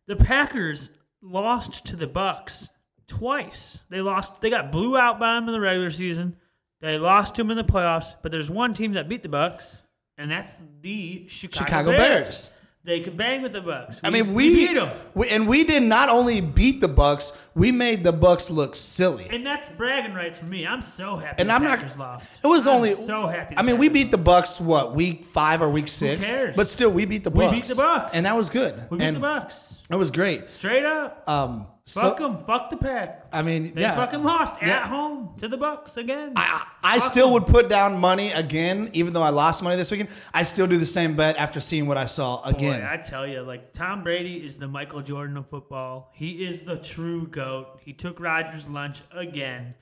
the 0.07 0.15
Packers 0.15 0.91
lost 1.21 1.85
to 1.87 1.97
the 1.97 2.07
Bucs 2.07 2.71
twice. 3.09 3.81
They 3.91 4.01
lost. 4.01 4.41
They 4.41 4.51
got 4.51 4.71
blew 4.71 4.97
out 4.97 5.19
by 5.19 5.35
them 5.35 5.49
in 5.49 5.53
the 5.53 5.61
regular 5.61 5.91
season. 5.91 6.37
They 6.81 6.97
lost 6.99 7.35
to 7.37 7.43
them 7.43 7.51
in 7.51 7.57
the 7.57 7.65
playoffs, 7.65 8.15
but 8.23 8.31
there's 8.31 8.51
one 8.51 8.75
team 8.75 8.93
that 8.93 9.09
beat 9.09 9.25
the 9.25 9.29
Bucs, 9.29 9.82
and 10.19 10.31
that's 10.31 10.57
the 10.83 11.27
Chicago, 11.29 11.65
Chicago 11.65 11.91
Bears. 11.93 11.99
Bears. 12.25 12.57
They 12.85 12.99
could 12.99 13.17
bang 13.17 13.43
with 13.43 13.53
the 13.53 13.61
Bucs. 13.61 14.01
I 14.03 14.11
mean, 14.11 14.35
we, 14.35 14.53
beat 14.67 14.75
them, 14.75 14.91
we- 15.15 15.29
and 15.29 15.47
we 15.47 15.63
did 15.63 15.85
not 15.85 16.09
only 16.09 16.41
beat 16.41 16.81
the 16.81 16.89
Bucs, 16.89 17.31
we 17.55 17.71
made 17.71 18.03
the 18.03 18.13
Bucs 18.13 18.51
look 18.51 18.75
silly. 18.75 19.29
and 19.31 19.47
that's 19.47 19.69
bragging 19.69 20.15
rights 20.15 20.41
for 20.41 20.47
me. 20.47 20.67
I'm 20.67 20.81
so 20.81 21.15
happy. 21.15 21.41
And 21.41 21.53
I'm 21.53 21.63
not. 21.63 21.79
Packers 21.79 21.97
lost. 21.97 22.41
It 22.43 22.47
was 22.49 22.67
I'm 22.67 22.75
only 22.75 22.95
so 22.95 23.29
happy. 23.29 23.55
I 23.57 23.63
mean, 23.63 23.79
we 23.79 23.89
beat 23.89 24.11
the 24.11 24.19
Bucs 24.19 24.61
what 24.61 24.97
week 24.97 25.27
five 25.27 25.63
or 25.63 25.69
week 25.71 25.87
six? 25.87 26.27
cares? 26.27 26.57
But 26.57 26.67
still, 26.67 26.91
we 26.91 27.05
beat 27.05 27.23
the 27.23 27.31
Bucs. 27.31 27.51
We 27.53 27.57
beat 27.59 27.65
the 27.67 27.75
Bucs. 27.75 28.11
and 28.15 28.27
that 28.27 28.37
was 28.37 28.51
good. 28.51 28.75
We 28.91 28.99
beat 28.99 29.05
and 29.05 29.17
the 29.19 29.21
Bucs 29.21 29.81
It 29.89 29.95
was 29.95 30.11
great. 30.11 30.51
straight 30.51 30.85
up. 30.85 31.23
Um, 31.29 31.69
Fuck 31.87 32.19
them. 32.19 32.39
Fuck 32.39 32.71
the 32.71 32.77
pack. 32.77 33.27
I 33.33 33.43
mean, 33.43 33.75
They 33.75 33.81
yeah. 33.83 33.97
fucking 33.97 34.23
lost 34.23 34.57
Yeah. 34.63 34.77
at 34.79 34.83
home 34.87 35.31
to 35.39 35.49
the 35.49 35.59
Bucs 35.59 35.97
again. 35.97 36.33
I, 36.37 36.65
I 36.83 37.01
Fuck 37.01 37.11
still 37.11 37.27
'em. 37.27 37.33
would 37.35 37.47
put 37.47 37.69
down 37.69 37.99
money 37.99 38.31
again, 38.31 38.89
even 38.93 39.13
though 39.13 39.23
I 39.23 39.31
lost 39.31 39.63
money 39.65 39.75
this 39.77 39.91
weekend. 39.91 40.11
I 40.33 40.45
still 40.45 40.69
do 40.69 40.79
the 40.79 40.87
same 40.87 41.17
bet 41.17 41.37
after 41.39 41.59
seeing 41.59 41.87
what 41.87 41.97
I 41.99 42.07
saw 42.07 42.41
again. 42.45 42.81
Boy, 42.81 42.89
I 42.89 42.97
tell 42.99 43.27
you, 43.27 43.43
like 43.43 43.73
Tom 43.73 44.05
Brady 44.05 44.37
is 44.37 44.59
the 44.59 44.69
Michael 44.69 45.03
Jordan 45.03 45.37
of 45.37 45.49
football. 45.49 46.11
He 46.15 46.45
is 46.45 46.63
the 46.63 46.77
true 46.77 47.27
goat. 47.27 47.81
He 47.85 47.93
took 47.93 48.21
Rodgers' 48.21 48.69
lunch 48.69 49.03
again. 49.13 49.75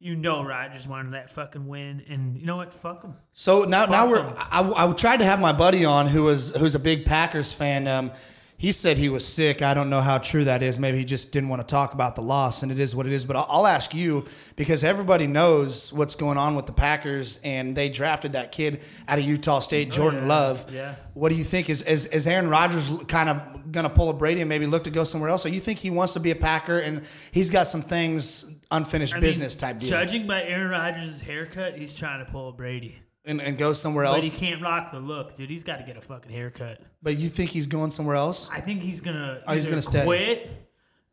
You 0.00 0.16
know 0.16 0.42
Rodgers 0.44 0.86
wanted 0.88 1.12
that 1.14 1.30
fucking 1.30 1.66
win, 1.66 2.02
and 2.08 2.38
you 2.38 2.44
know 2.46 2.56
what? 2.56 2.72
Fuck 2.74 3.02
him. 3.04 3.14
So 3.32 3.64
now, 3.64 3.84
now 3.86 4.06
we're. 4.08 4.20
I, 4.36 4.88
I 4.88 4.92
tried 4.92 5.18
to 5.18 5.24
have 5.24 5.40
my 5.40 5.52
buddy 5.52 5.84
on 5.84 6.06
who 6.08 6.24
was 6.24 6.54
who's 6.56 6.74
a 6.74 6.78
big 6.78 7.04
Packers 7.06 7.52
fan. 7.52 7.86
Um, 7.88 8.10
he 8.56 8.72
said 8.72 8.96
he 8.96 9.08
was 9.08 9.26
sick. 9.26 9.62
I 9.62 9.74
don't 9.74 9.90
know 9.90 10.00
how 10.00 10.18
true 10.18 10.44
that 10.44 10.62
is. 10.62 10.78
Maybe 10.78 10.98
he 10.98 11.04
just 11.04 11.32
didn't 11.32 11.48
want 11.48 11.60
to 11.60 11.70
talk 11.70 11.92
about 11.92 12.14
the 12.16 12.22
loss, 12.22 12.62
and 12.62 12.70
it 12.70 12.78
is 12.78 12.94
what 12.94 13.06
it 13.06 13.12
is. 13.12 13.24
But 13.24 13.36
I'll, 13.36 13.64
ask 13.66 13.94
you 13.94 14.24
because 14.56 14.84
everybody 14.84 15.26
knows 15.26 15.92
what's 15.92 16.14
going 16.14 16.38
on 16.38 16.54
with 16.54 16.66
the 16.66 16.72
Packers, 16.72 17.40
and 17.42 17.76
they 17.76 17.88
drafted 17.88 18.32
that 18.32 18.52
kid 18.52 18.82
out 19.08 19.18
of 19.18 19.24
Utah 19.24 19.58
State, 19.58 19.88
oh, 19.88 19.96
Jordan 19.96 20.20
Oh, 20.20 20.22
yeah. 20.22 20.28
Love. 20.28 20.72
Yeah. 20.72 20.94
What 21.14 21.30
do 21.30 21.34
you 21.34 21.44
think? 21.44 21.68
Is 21.68 21.82
is, 21.82 22.06
is 22.06 22.26
Aaron 22.26 22.48
Rodgers 22.48 22.90
kind 23.08 23.28
of 23.28 23.72
going 23.72 23.84
to 23.84 23.90
pull 23.90 24.10
a 24.10 24.12
Brady 24.12 24.40
and 24.40 24.48
maybe 24.48 24.66
look 24.66 24.84
to 24.84 24.90
go 24.90 25.04
somewhere 25.04 25.30
else, 25.30 25.44
or 25.44 25.48
you 25.48 25.60
think 25.60 25.78
he 25.78 25.90
wants 25.90 26.12
to 26.12 26.20
be 26.20 26.30
a 26.30 26.36
Packer 26.36 26.78
and 26.78 27.04
he's 27.32 27.50
got 27.50 27.66
some 27.66 27.82
things 27.82 28.50
unfinished 28.70 29.14
I 29.14 29.16
mean, 29.16 29.22
business 29.22 29.56
type 29.56 29.78
deal, 29.78 29.88
Judging 29.88 30.26
by 30.26 30.42
Aaron 30.44 30.70
Rodgers' 30.70 31.20
haircut, 31.20 31.76
he's 31.76 31.94
trying 31.94 32.24
to 32.24 32.30
pull 32.30 32.48
a 32.48 32.52
Brady. 32.52 32.98
And, 33.24 33.40
and 33.40 33.56
go 33.56 33.72
somewhere 33.72 34.04
else. 34.04 34.16
But 34.16 34.24
he 34.24 34.46
can't 34.46 34.62
rock 34.62 34.92
the 34.92 35.00
look, 35.00 35.34
dude. 35.34 35.50
He's 35.50 35.64
got 35.64 35.76
to 35.78 35.84
get 35.84 35.96
a 35.96 36.00
fucking 36.00 36.30
haircut. 36.30 36.80
But 37.02 37.16
you 37.16 37.28
think 37.28 37.50
he's 37.50 37.66
going 37.66 37.90
somewhere 37.90 38.16
else? 38.16 38.50
I 38.50 38.60
think 38.60 38.82
he's 38.82 39.00
gonna 39.00 39.42
Oh, 39.46 39.54
he's 39.54 39.66
gonna 39.66 39.82
stay. 39.82 40.04
quit 40.04 40.50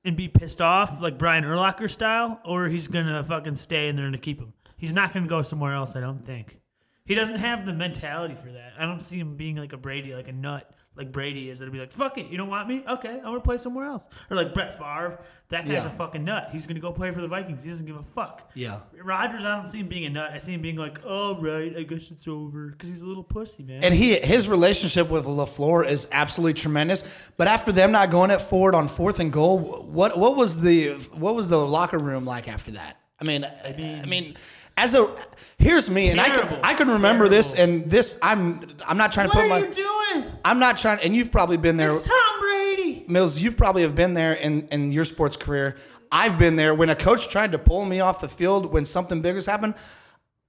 and 0.03 0.15
be 0.17 0.27
pissed 0.27 0.61
off 0.61 1.01
like 1.01 1.17
Brian 1.17 1.43
Urlacher 1.43 1.89
style, 1.89 2.39
or 2.45 2.67
he's 2.67 2.87
gonna 2.87 3.23
fucking 3.23 3.55
stay 3.55 3.87
and 3.89 3.97
they're 3.97 4.05
gonna 4.05 4.17
keep 4.17 4.39
him. 4.39 4.53
He's 4.77 4.93
not 4.93 5.13
gonna 5.13 5.27
go 5.27 5.41
somewhere 5.41 5.73
else. 5.73 5.95
I 5.95 5.99
don't 5.99 6.25
think. 6.25 6.57
He 7.05 7.15
doesn't 7.15 7.37
have 7.39 7.65
the 7.65 7.73
mentality 7.73 8.35
for 8.35 8.51
that. 8.51 8.73
I 8.77 8.85
don't 8.85 9.01
see 9.01 9.19
him 9.19 9.35
being 9.35 9.55
like 9.57 9.73
a 9.73 9.77
Brady, 9.77 10.13
like 10.15 10.27
a 10.27 10.31
nut, 10.33 10.71
like 10.95 11.11
Brady 11.11 11.49
is. 11.49 11.61
It'll 11.61 11.71
be 11.71 11.79
like, 11.79 11.91
fuck 11.93 12.17
it, 12.17 12.27
you 12.27 12.37
don't 12.37 12.49
want 12.49 12.67
me? 12.67 12.83
Okay, 12.87 13.09
I'm 13.17 13.23
gonna 13.23 13.39
play 13.39 13.57
somewhere 13.57 13.85
else. 13.85 14.07
Or 14.29 14.35
like 14.35 14.53
Brett 14.53 14.77
Favre, 14.77 15.19
that 15.49 15.65
guy's 15.65 15.83
Yeah. 15.83 15.87
a 15.87 15.89
fucking 15.89 16.23
nut. 16.23 16.49
He's 16.51 16.65
gonna 16.67 16.79
go 16.81 16.91
play 16.91 17.11
for 17.11 17.21
the 17.21 17.27
Vikings. 17.27 17.63
He 17.63 17.69
doesn't 17.69 17.85
give 17.85 17.95
a 17.95 18.03
fuck. 18.03 18.51
Yeah. 18.55 18.81
Rodgers, 19.03 19.45
I 19.45 19.55
don't 19.55 19.67
see 19.67 19.79
him 19.79 19.87
being 19.87 20.05
a 20.05 20.09
nut. 20.09 20.31
I 20.33 20.37
see 20.37 20.53
him 20.53 20.61
being 20.61 20.75
like, 20.75 20.99
all 21.05 21.35
right, 21.41 21.75
I 21.77 21.83
guess 21.83 22.11
it's 22.11 22.27
over, 22.27 22.67
because 22.67 22.89
he's 22.89 23.01
a 23.01 23.05
little 23.05 23.23
pussy, 23.23 23.63
man. 23.63 23.83
And 23.83 23.93
he 23.93 24.15
his 24.19 24.49
relationship 24.49 25.09
with 25.09 25.25
LaFleur 25.25 25.87
is 25.87 26.07
absolutely 26.11 26.55
tremendous. 26.55 27.03
But 27.37 27.47
after 27.47 27.71
them 27.71 27.91
not 27.93 28.09
going 28.11 28.29
at 28.31 28.41
Ford 28.41 28.75
on 28.75 28.87
fourth 28.89 29.19
and 29.19 29.31
goal, 29.31 29.59
what 29.59 30.17
what 30.17 30.35
was 30.35 30.61
the 30.61 30.93
what 31.13 31.35
was 31.35 31.47
the 31.49 31.57
locker 31.57 31.99
room 31.99 32.25
like 32.25 32.47
after 32.49 32.71
that? 32.71 32.97
I 33.19 33.23
mean, 33.23 33.45
I 33.45 33.73
mean, 33.77 33.99
I 34.01 34.05
mean, 34.07 34.35
as 34.81 34.93
a 34.95 35.07
here's 35.57 35.89
me, 35.89 36.09
and 36.09 36.19
I 36.19 36.29
can 36.29 36.59
I 36.63 36.73
can 36.73 36.89
remember 36.89 37.29
this, 37.29 37.53
and 37.53 37.89
this 37.89 38.17
I'm 38.21 38.67
I'm 38.87 38.97
not 38.97 39.11
trying 39.11 39.29
to 39.29 39.33
put 39.33 39.47
my. 39.47 39.59
what 39.61 39.63
are 39.63 39.81
you 39.81 40.21
doing? 40.21 40.31
I'm 40.43 40.59
not 40.59 40.77
trying, 40.77 40.99
and 40.99 41.15
you've 41.15 41.31
probably 41.31 41.57
been 41.57 41.77
there. 41.77 41.91
It's 41.91 42.07
Tom 42.07 42.39
Brady. 42.41 43.05
Mills, 43.07 43.39
you've 43.41 43.57
probably 43.57 43.83
have 43.83 43.95
been 43.95 44.13
there 44.13 44.33
in, 44.33 44.67
in 44.69 44.91
your 44.91 45.05
sports 45.05 45.35
career. 45.35 45.77
I've 46.11 46.37
been 46.39 46.55
there 46.55 46.73
when 46.75 46.89
a 46.89 46.95
coach 46.95 47.29
tried 47.29 47.51
to 47.53 47.59
pull 47.59 47.85
me 47.85 47.99
off 47.99 48.19
the 48.21 48.27
field 48.27 48.65
when 48.73 48.83
something 48.85 49.21
big 49.21 49.35
has 49.35 49.45
happened. 49.45 49.75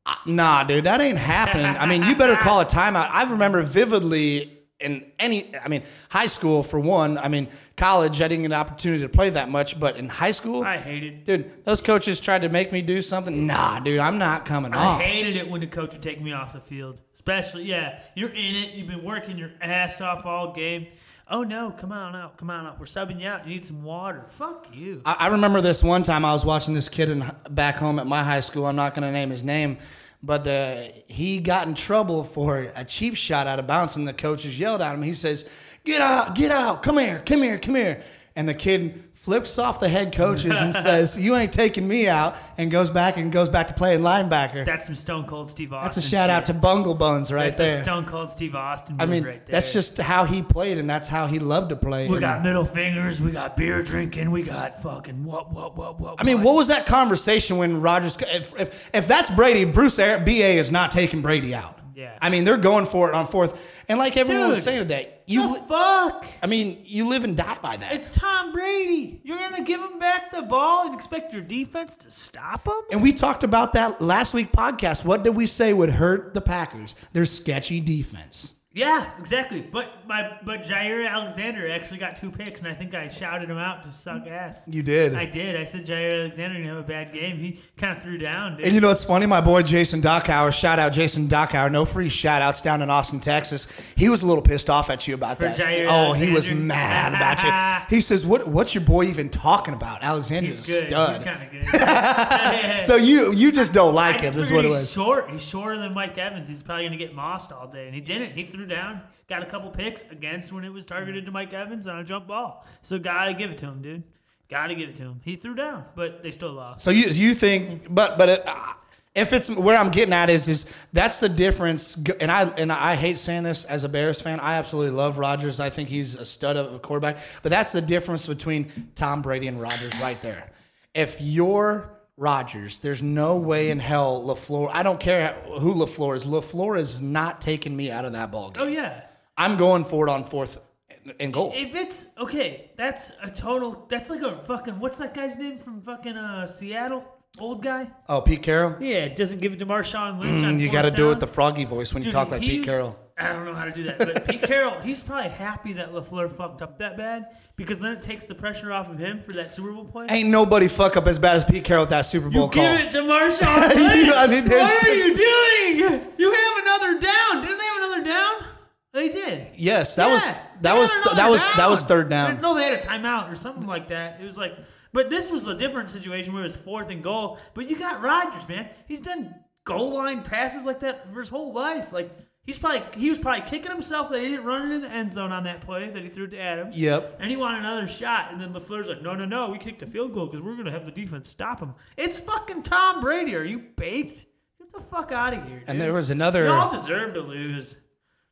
I- 0.06 0.16
Nah, 0.26 0.64
dude, 0.64 0.84
that 0.84 1.00
ain't 1.00 1.18
happening. 1.18 1.66
I 1.66 1.86
mean, 1.86 2.02
you 2.02 2.16
better 2.16 2.34
call 2.36 2.60
a 2.60 2.64
timeout. 2.66 3.08
I 3.12 3.22
remember 3.24 3.62
vividly 3.62 4.58
in 4.82 5.10
any, 5.18 5.54
I 5.56 5.68
mean, 5.68 5.82
high 6.08 6.26
school 6.26 6.62
for 6.62 6.78
one. 6.78 7.18
I 7.18 7.28
mean, 7.28 7.48
college, 7.76 8.20
I 8.20 8.28
didn't 8.28 8.42
get 8.42 8.52
an 8.52 8.60
opportunity 8.60 9.02
to 9.02 9.08
play 9.08 9.30
that 9.30 9.48
much, 9.48 9.78
but 9.80 9.96
in 9.96 10.08
high 10.08 10.32
school, 10.32 10.62
I 10.64 10.76
hated. 10.76 11.24
dude, 11.24 11.64
those 11.64 11.80
coaches 11.80 12.20
tried 12.20 12.42
to 12.42 12.48
make 12.48 12.72
me 12.72 12.82
do 12.82 13.00
something. 13.00 13.46
Nah, 13.46 13.80
dude, 13.80 13.98
I'm 13.98 14.18
not 14.18 14.44
coming 14.44 14.74
I 14.74 14.76
off. 14.76 15.00
I 15.00 15.04
hated 15.04 15.36
it 15.36 15.48
when 15.48 15.60
the 15.60 15.66
coach 15.66 15.92
would 15.92 16.02
take 16.02 16.20
me 16.20 16.32
off 16.32 16.52
the 16.52 16.60
field. 16.60 17.00
Especially, 17.14 17.64
yeah, 17.64 18.00
you're 18.14 18.30
in 18.30 18.56
it. 18.56 18.74
You've 18.74 18.88
been 18.88 19.04
working 19.04 19.38
your 19.38 19.50
ass 19.60 20.00
off 20.00 20.26
all 20.26 20.52
game. 20.52 20.88
Oh 21.32 21.44
no, 21.44 21.70
come 21.70 21.92
on 21.92 22.14
out, 22.14 22.36
come 22.36 22.50
on 22.50 22.66
out. 22.66 22.78
We're 22.78 22.84
subbing 22.84 23.20
you 23.20 23.26
out. 23.26 23.46
You 23.46 23.54
need 23.54 23.64
some 23.64 23.82
water. 23.82 24.26
Fuck 24.28 24.66
you. 24.72 25.00
I, 25.06 25.14
I 25.20 25.26
remember 25.28 25.62
this 25.62 25.82
one 25.82 26.02
time 26.02 26.26
I 26.26 26.32
was 26.32 26.44
watching 26.44 26.74
this 26.74 26.90
kid 26.90 27.08
in, 27.08 27.24
back 27.48 27.76
home 27.76 27.98
at 27.98 28.06
my 28.06 28.22
high 28.22 28.40
school. 28.40 28.66
I'm 28.66 28.76
not 28.76 28.94
going 28.94 29.04
to 29.04 29.12
name 29.12 29.30
his 29.30 29.42
name, 29.42 29.78
but 30.22 30.44
the 30.44 30.92
he 31.06 31.40
got 31.40 31.66
in 31.66 31.74
trouble 31.74 32.24
for 32.24 32.70
a 32.76 32.84
cheap 32.84 33.16
shot 33.16 33.46
out 33.46 33.58
of 33.58 33.66
bounds, 33.66 33.96
and 33.96 34.06
the 34.06 34.12
coaches 34.12 34.58
yelled 34.58 34.80
at 34.80 34.94
him. 34.94 35.02
He 35.02 35.14
says, 35.14 35.48
"Get 35.84 36.00
out! 36.00 36.34
Get 36.34 36.50
out! 36.50 36.82
Come 36.82 36.98
here! 36.98 37.22
Come 37.24 37.42
here! 37.42 37.58
Come 37.58 37.74
here!" 37.74 38.02
And 38.36 38.48
the 38.48 38.54
kid 38.54 39.02
flips 39.22 39.58
off 39.58 39.80
the 39.80 39.88
head 39.88 40.14
coaches 40.14 40.52
and 40.58 40.74
says, 40.74 41.18
"You 41.20 41.36
ain't 41.36 41.52
taking 41.52 41.86
me 41.86 42.08
out," 42.08 42.36
and 42.58 42.70
goes 42.70 42.90
back 42.90 43.16
and 43.16 43.32
goes 43.32 43.48
back 43.48 43.68
to 43.68 43.74
playing 43.74 44.00
linebacker. 44.00 44.64
That's 44.64 44.86
some 44.86 44.96
Stone 44.96 45.26
Cold 45.26 45.48
Steve 45.48 45.72
Austin. 45.72 45.84
That's 45.86 45.96
a 45.96 46.02
shout 46.02 46.30
out 46.30 46.46
to. 46.46 46.52
Bungle 46.62 46.94
Bones 46.94 47.32
right 47.32 47.46
That's 47.46 47.58
there. 47.58 47.80
a 47.80 47.82
Stone 47.82 48.04
Cold 48.04 48.30
Steve 48.30 48.54
Austin. 48.54 48.96
I 49.00 49.06
mean, 49.06 49.24
right 49.24 49.44
there. 49.44 49.52
that's 49.52 49.72
just 49.72 49.98
how 49.98 50.24
he 50.24 50.42
played, 50.42 50.78
and 50.78 50.88
that's 50.88 51.08
how 51.08 51.26
he 51.26 51.38
loved 51.38 51.70
to 51.70 51.76
play. 51.76 52.08
We 52.08 52.20
got 52.20 52.42
middle 52.42 52.64
fingers. 52.64 53.20
We 53.20 53.32
got 53.32 53.56
beer 53.56 53.82
drinking. 53.82 54.30
We 54.30 54.42
got 54.42 54.80
fucking 54.82 55.24
what, 55.24 55.52
what, 55.52 55.76
what, 55.76 55.98
what. 55.98 56.20
I 56.20 56.24
mean, 56.24 56.42
what 56.42 56.54
was 56.54 56.68
that 56.68 56.86
conversation 56.86 57.56
when 57.56 57.80
Rodgers? 57.80 58.16
If, 58.20 58.58
if, 58.60 58.90
if 58.94 59.08
that's 59.08 59.30
Brady, 59.30 59.64
Bruce 59.64 59.98
Air, 59.98 60.20
BA 60.20 60.30
is 60.30 60.70
not 60.70 60.92
taking 60.92 61.20
Brady 61.20 61.54
out. 61.54 61.78
Yeah. 61.94 62.16
I 62.20 62.30
mean, 62.30 62.44
they're 62.44 62.56
going 62.56 62.86
for 62.86 63.08
it 63.08 63.14
on 63.14 63.26
fourth, 63.26 63.82
and 63.88 63.98
like 63.98 64.16
everyone 64.16 64.48
was 64.48 64.62
saying 64.62 64.78
today, 64.80 65.12
you. 65.26 65.42
the 65.42 65.48
li- 65.54 65.60
fuck? 65.68 66.26
I 66.42 66.46
mean, 66.46 66.82
you 66.84 67.06
live 67.08 67.24
and 67.24 67.36
die 67.36 67.58
by 67.62 67.76
that. 67.76 67.92
It's 67.92 68.10
Tom 68.10 68.52
Brady. 68.52 69.20
You're 69.24 69.38
gonna 69.38 69.64
give 69.64 69.80
him 69.80 69.98
back 69.98 70.32
the 70.32 70.42
ball 70.42 70.86
and 70.86 70.94
expect 70.94 71.32
your 71.32 71.42
defense 71.42 71.96
to 71.98 72.10
stop 72.10 72.66
him? 72.66 72.74
and 72.90 73.02
we 73.02 73.12
talked 73.12 73.44
about 73.44 73.74
that 73.74 74.00
last 74.00 74.34
week 74.34 74.52
podcast. 74.52 75.04
What 75.04 75.22
did 75.22 75.34
we 75.36 75.46
say 75.46 75.72
would 75.72 75.90
hurt 75.90 76.34
the 76.34 76.40
Packers? 76.40 76.94
Their 77.12 77.26
sketchy 77.26 77.80
defense. 77.80 78.54
Yeah, 78.74 79.10
exactly. 79.18 79.60
But 79.60 80.06
my 80.08 80.38
but 80.46 80.62
Jaire 80.62 81.06
Alexander 81.06 81.70
actually 81.70 81.98
got 81.98 82.16
two 82.16 82.30
picks, 82.30 82.60
and 82.62 82.68
I 82.68 82.74
think 82.74 82.94
I 82.94 83.08
shouted 83.08 83.50
him 83.50 83.58
out 83.58 83.82
to 83.82 83.92
suck 83.92 84.26
ass. 84.26 84.66
You 84.66 84.82
did. 84.82 85.14
I 85.14 85.26
did. 85.26 85.56
I 85.56 85.64
said 85.64 85.84
Jaire 85.84 86.12
Alexander 86.20 86.56
didn't 86.56 86.68
have 86.68 86.78
a 86.78 86.82
bad 86.82 87.12
game. 87.12 87.36
He 87.36 87.60
kind 87.76 87.94
of 87.94 88.02
threw 88.02 88.16
down. 88.16 88.56
Dude. 88.56 88.64
And 88.64 88.74
you 88.74 88.80
know 88.80 88.88
what's 88.88 89.04
funny? 89.04 89.26
My 89.26 89.42
boy 89.42 89.62
Jason 89.62 90.00
Dockhauer, 90.00 90.52
shout 90.54 90.78
out 90.78 90.92
Jason 90.94 91.28
Dockhauer, 91.28 91.70
no 91.70 91.84
free 91.84 92.08
shout 92.08 92.40
outs 92.40 92.62
down 92.62 92.80
in 92.80 92.88
Austin, 92.88 93.20
Texas. 93.20 93.92
He 93.94 94.08
was 94.08 94.22
a 94.22 94.26
little 94.26 94.42
pissed 94.42 94.70
off 94.70 94.88
at 94.88 95.06
you 95.06 95.14
about 95.16 95.36
For 95.36 95.44
that. 95.44 95.58
Jaire 95.58 95.86
oh, 95.90 96.14
he 96.14 96.30
was 96.30 96.48
mad 96.48 97.14
about 97.14 97.42
you. 97.42 97.52
He 97.96 98.00
says, 98.00 98.24
"What? 98.24 98.48
What's 98.48 98.74
your 98.74 98.84
boy 98.84 99.04
even 99.04 99.28
talking 99.28 99.74
about? 99.74 100.02
Alexander's 100.02 100.58
He's 100.58 100.68
a 100.68 100.72
good. 100.72 100.88
stud." 100.88 101.16
He's 101.16 101.24
kind 101.24 101.42
of 101.42 101.50
good. 101.50 102.80
So 102.80 102.96
you 102.96 103.32
you 103.32 103.52
just 103.52 103.72
don't 103.72 103.94
like 103.94 104.20
I 104.20 104.30
him, 104.30 104.40
is 104.40 104.50
what 104.50 104.64
it 104.64 104.68
was. 104.68 104.90
short. 104.90 105.30
He's 105.30 105.42
shorter 105.42 105.78
than 105.78 105.92
Mike 105.92 106.16
Evans. 106.16 106.48
He's 106.48 106.62
probably 106.62 106.84
gonna 106.84 106.96
get 106.96 107.14
mossed 107.14 107.52
all 107.52 107.66
day, 107.68 107.86
and 107.86 107.94
he 107.94 108.00
didn't. 108.00 108.32
He 108.32 108.44
threw 108.44 108.61
down, 108.66 109.02
got 109.28 109.42
a 109.42 109.46
couple 109.46 109.70
picks 109.70 110.04
against 110.10 110.52
when 110.52 110.64
it 110.64 110.72
was 110.72 110.86
targeted 110.86 111.24
to 111.26 111.32
Mike 111.32 111.52
Evans 111.52 111.86
on 111.86 111.98
a 111.98 112.04
jump 112.04 112.26
ball. 112.26 112.66
So 112.82 112.98
gotta 112.98 113.34
give 113.34 113.50
it 113.50 113.58
to 113.58 113.66
him, 113.66 113.82
dude. 113.82 114.02
Gotta 114.48 114.74
give 114.74 114.90
it 114.90 114.96
to 114.96 115.04
him. 115.04 115.20
He 115.24 115.36
threw 115.36 115.54
down, 115.54 115.84
but 115.94 116.22
they 116.22 116.30
still 116.30 116.52
lost. 116.52 116.84
So 116.84 116.90
you 116.90 117.06
you 117.06 117.34
think, 117.34 117.86
but 117.88 118.18
but 118.18 118.28
it, 118.28 118.42
uh, 118.46 118.74
if 119.14 119.32
it's 119.32 119.50
where 119.50 119.76
I'm 119.76 119.90
getting 119.90 120.12
at 120.12 120.30
is 120.30 120.48
is 120.48 120.70
that's 120.92 121.20
the 121.20 121.28
difference. 121.28 122.02
And 122.20 122.30
I 122.30 122.48
and 122.50 122.72
I 122.72 122.96
hate 122.96 123.18
saying 123.18 123.42
this 123.42 123.64
as 123.64 123.84
a 123.84 123.88
Bears 123.88 124.20
fan. 124.20 124.40
I 124.40 124.54
absolutely 124.54 124.92
love 124.92 125.18
Rodgers. 125.18 125.60
I 125.60 125.70
think 125.70 125.88
he's 125.88 126.14
a 126.14 126.24
stud 126.24 126.56
of 126.56 126.74
a 126.74 126.78
quarterback. 126.78 127.18
But 127.42 127.50
that's 127.50 127.72
the 127.72 127.82
difference 127.82 128.26
between 128.26 128.90
Tom 128.94 129.22
Brady 129.22 129.48
and 129.48 129.60
Rodgers 129.60 130.00
right 130.00 130.20
there. 130.22 130.50
If 130.94 131.20
you're 131.20 131.91
Rodgers, 132.16 132.80
there's 132.80 133.02
no 133.02 133.36
way 133.36 133.70
in 133.70 133.78
hell 133.78 134.22
Lafleur. 134.22 134.70
I 134.72 134.82
don't 134.82 135.00
care 135.00 135.34
who 135.60 135.74
Lafleur 135.74 136.16
is. 136.16 136.26
Lafleur 136.26 136.78
is 136.78 137.00
not 137.00 137.40
taking 137.40 137.74
me 137.74 137.90
out 137.90 138.04
of 138.04 138.12
that 138.12 138.30
ball 138.30 138.50
game. 138.50 138.62
Oh 138.62 138.66
yeah. 138.66 139.02
I'm 139.36 139.56
going 139.56 139.84
for 139.84 140.06
it 140.06 140.10
on 140.10 140.24
fourth 140.24 140.72
and 141.18 141.32
goal. 141.32 141.52
If 141.54 141.74
it's 141.74 142.06
okay, 142.18 142.70
that's 142.76 143.12
a 143.22 143.30
total. 143.30 143.86
That's 143.88 144.10
like 144.10 144.22
a 144.22 144.44
fucking. 144.44 144.78
What's 144.78 144.96
that 144.96 145.14
guy's 145.14 145.38
name 145.38 145.58
from 145.58 145.80
fucking 145.80 146.16
uh, 146.16 146.46
Seattle? 146.46 147.04
Old 147.38 147.62
guy. 147.62 147.90
Oh, 148.10 148.20
Pete 148.20 148.42
Carroll. 148.42 148.76
Yeah, 148.78 149.04
it 149.04 149.16
doesn't 149.16 149.40
give 149.40 149.54
it 149.54 149.58
to 149.60 149.66
Marshawn 149.66 150.20
Lynch. 150.20 150.44
Mm, 150.44 150.60
you 150.60 150.70
got 150.70 150.82
to 150.82 150.90
do 150.90 151.06
it 151.06 151.10
with 151.10 151.20
the 151.20 151.26
froggy 151.26 151.64
voice 151.64 151.94
when 151.94 152.02
you 152.02 152.10
talk 152.10 152.30
like 152.30 152.42
Pete 152.42 152.62
Carroll. 152.64 152.98
I 153.22 153.32
don't 153.32 153.44
know 153.44 153.54
how 153.54 153.64
to 153.64 153.72
do 153.72 153.84
that. 153.84 153.98
But 153.98 154.26
Pete 154.26 154.42
Carroll, 154.42 154.80
he's 154.80 155.02
probably 155.02 155.30
happy 155.30 155.72
that 155.74 155.92
Lafleur 155.92 156.30
fucked 156.30 156.62
up 156.62 156.78
that 156.78 156.96
bad 156.96 157.26
because 157.56 157.78
then 157.80 157.92
it 157.92 158.02
takes 158.02 158.26
the 158.26 158.34
pressure 158.34 158.72
off 158.72 158.88
of 158.90 158.98
him 158.98 159.22
for 159.26 159.34
that 159.36 159.54
Super 159.54 159.72
Bowl 159.72 159.84
play. 159.84 160.06
Ain't 160.08 160.28
nobody 160.28 160.68
fuck 160.68 160.96
up 160.96 161.06
as 161.06 161.18
bad 161.18 161.36
as 161.36 161.44
Pete 161.44 161.64
Carroll 161.64 161.82
with 161.84 161.90
that 161.90 162.02
Super 162.06 162.28
Bowl 162.30 162.44
you 162.46 162.50
call. 162.50 162.76
give 162.76 162.86
it 162.86 162.90
to 162.92 162.98
Marshawn 162.98 163.74
You-. 164.06 164.12
I 164.14 164.26
mean, 164.26 164.48
what 164.48 164.84
are 164.84 164.94
you 164.94 165.16
doing? 165.16 166.00
You 166.18 166.32
have 166.32 166.62
another 166.62 166.98
down. 167.00 167.42
Didn't 167.42 167.58
they 167.58 167.64
have 167.64 167.76
another 167.78 168.04
down? 168.04 168.48
They 168.94 169.08
did. 169.08 169.48
yes, 169.56 169.96
that 169.96 170.10
was 170.10 170.22
that 170.60 170.74
was 170.76 170.90
another 170.92 171.16
that 171.16 171.30
was 171.30 171.40
that 171.56 171.70
was 171.70 171.84
third 171.86 172.10
down. 172.10 172.40
No, 172.42 172.54
they 172.54 172.64
had 172.64 172.74
a 172.74 172.78
timeout 172.78 173.32
or 173.32 173.34
something 173.34 173.66
like 173.66 173.88
that. 173.88 174.20
It 174.20 174.24
was 174.24 174.36
like, 174.36 174.52
but 174.92 175.08
this 175.08 175.30
was 175.30 175.46
a 175.46 175.54
different 175.56 175.90
situation 175.90 176.34
where 176.34 176.42
it 176.42 176.46
was 176.48 176.56
fourth 176.56 176.90
and 176.90 177.02
goal. 177.02 177.38
But 177.54 177.70
you 177.70 177.78
got 177.78 178.02
Rodgers, 178.02 178.46
man. 178.48 178.68
He's 178.86 179.00
done 179.00 179.34
goal 179.64 179.94
line 179.94 180.22
passes 180.22 180.66
like 180.66 180.80
that 180.80 181.10
for 181.10 181.20
his 181.20 181.30
whole 181.30 181.54
life. 181.54 181.90
Like 181.90 182.10
he's 182.44 182.58
probably 182.58 182.82
he 183.00 183.08
was 183.08 183.18
probably 183.18 183.48
kicking 183.48 183.70
himself 183.70 184.10
that 184.10 184.20
he 184.20 184.28
didn't 184.28 184.44
run 184.44 184.62
into 184.70 184.80
the 184.86 184.92
end 184.92 185.12
zone 185.12 185.32
on 185.32 185.44
that 185.44 185.60
play 185.60 185.88
that 185.90 186.02
he 186.02 186.08
threw 186.08 186.26
to 186.28 186.38
Adams. 186.38 186.76
Yep. 186.76 187.18
And 187.20 187.30
he 187.30 187.36
wanted 187.36 187.60
another 187.60 187.86
shot, 187.86 188.32
and 188.32 188.40
then 188.40 188.52
Lafleur's 188.52 188.88
like, 188.88 189.02
"No, 189.02 189.14
no, 189.14 189.24
no, 189.24 189.50
we 189.50 189.58
kicked 189.58 189.82
a 189.82 189.86
field 189.86 190.12
goal 190.12 190.26
because 190.26 190.40
we're 190.42 190.56
gonna 190.56 190.70
have 190.70 190.84
the 190.86 190.92
defense 190.92 191.28
stop 191.28 191.60
him." 191.60 191.74
It's 191.96 192.18
fucking 192.18 192.62
Tom 192.62 193.00
Brady. 193.00 193.34
Are 193.36 193.44
you 193.44 193.58
baked? 193.76 194.26
Get 194.58 194.72
the 194.72 194.80
fuck 194.80 195.12
out 195.12 195.34
of 195.34 195.46
here. 195.46 195.62
And 195.66 195.80
there 195.80 195.92
was 195.92 196.10
another 196.10 196.46
Y'all 196.46 196.70
deserve 196.70 197.14
to 197.14 197.20
lose. 197.20 197.76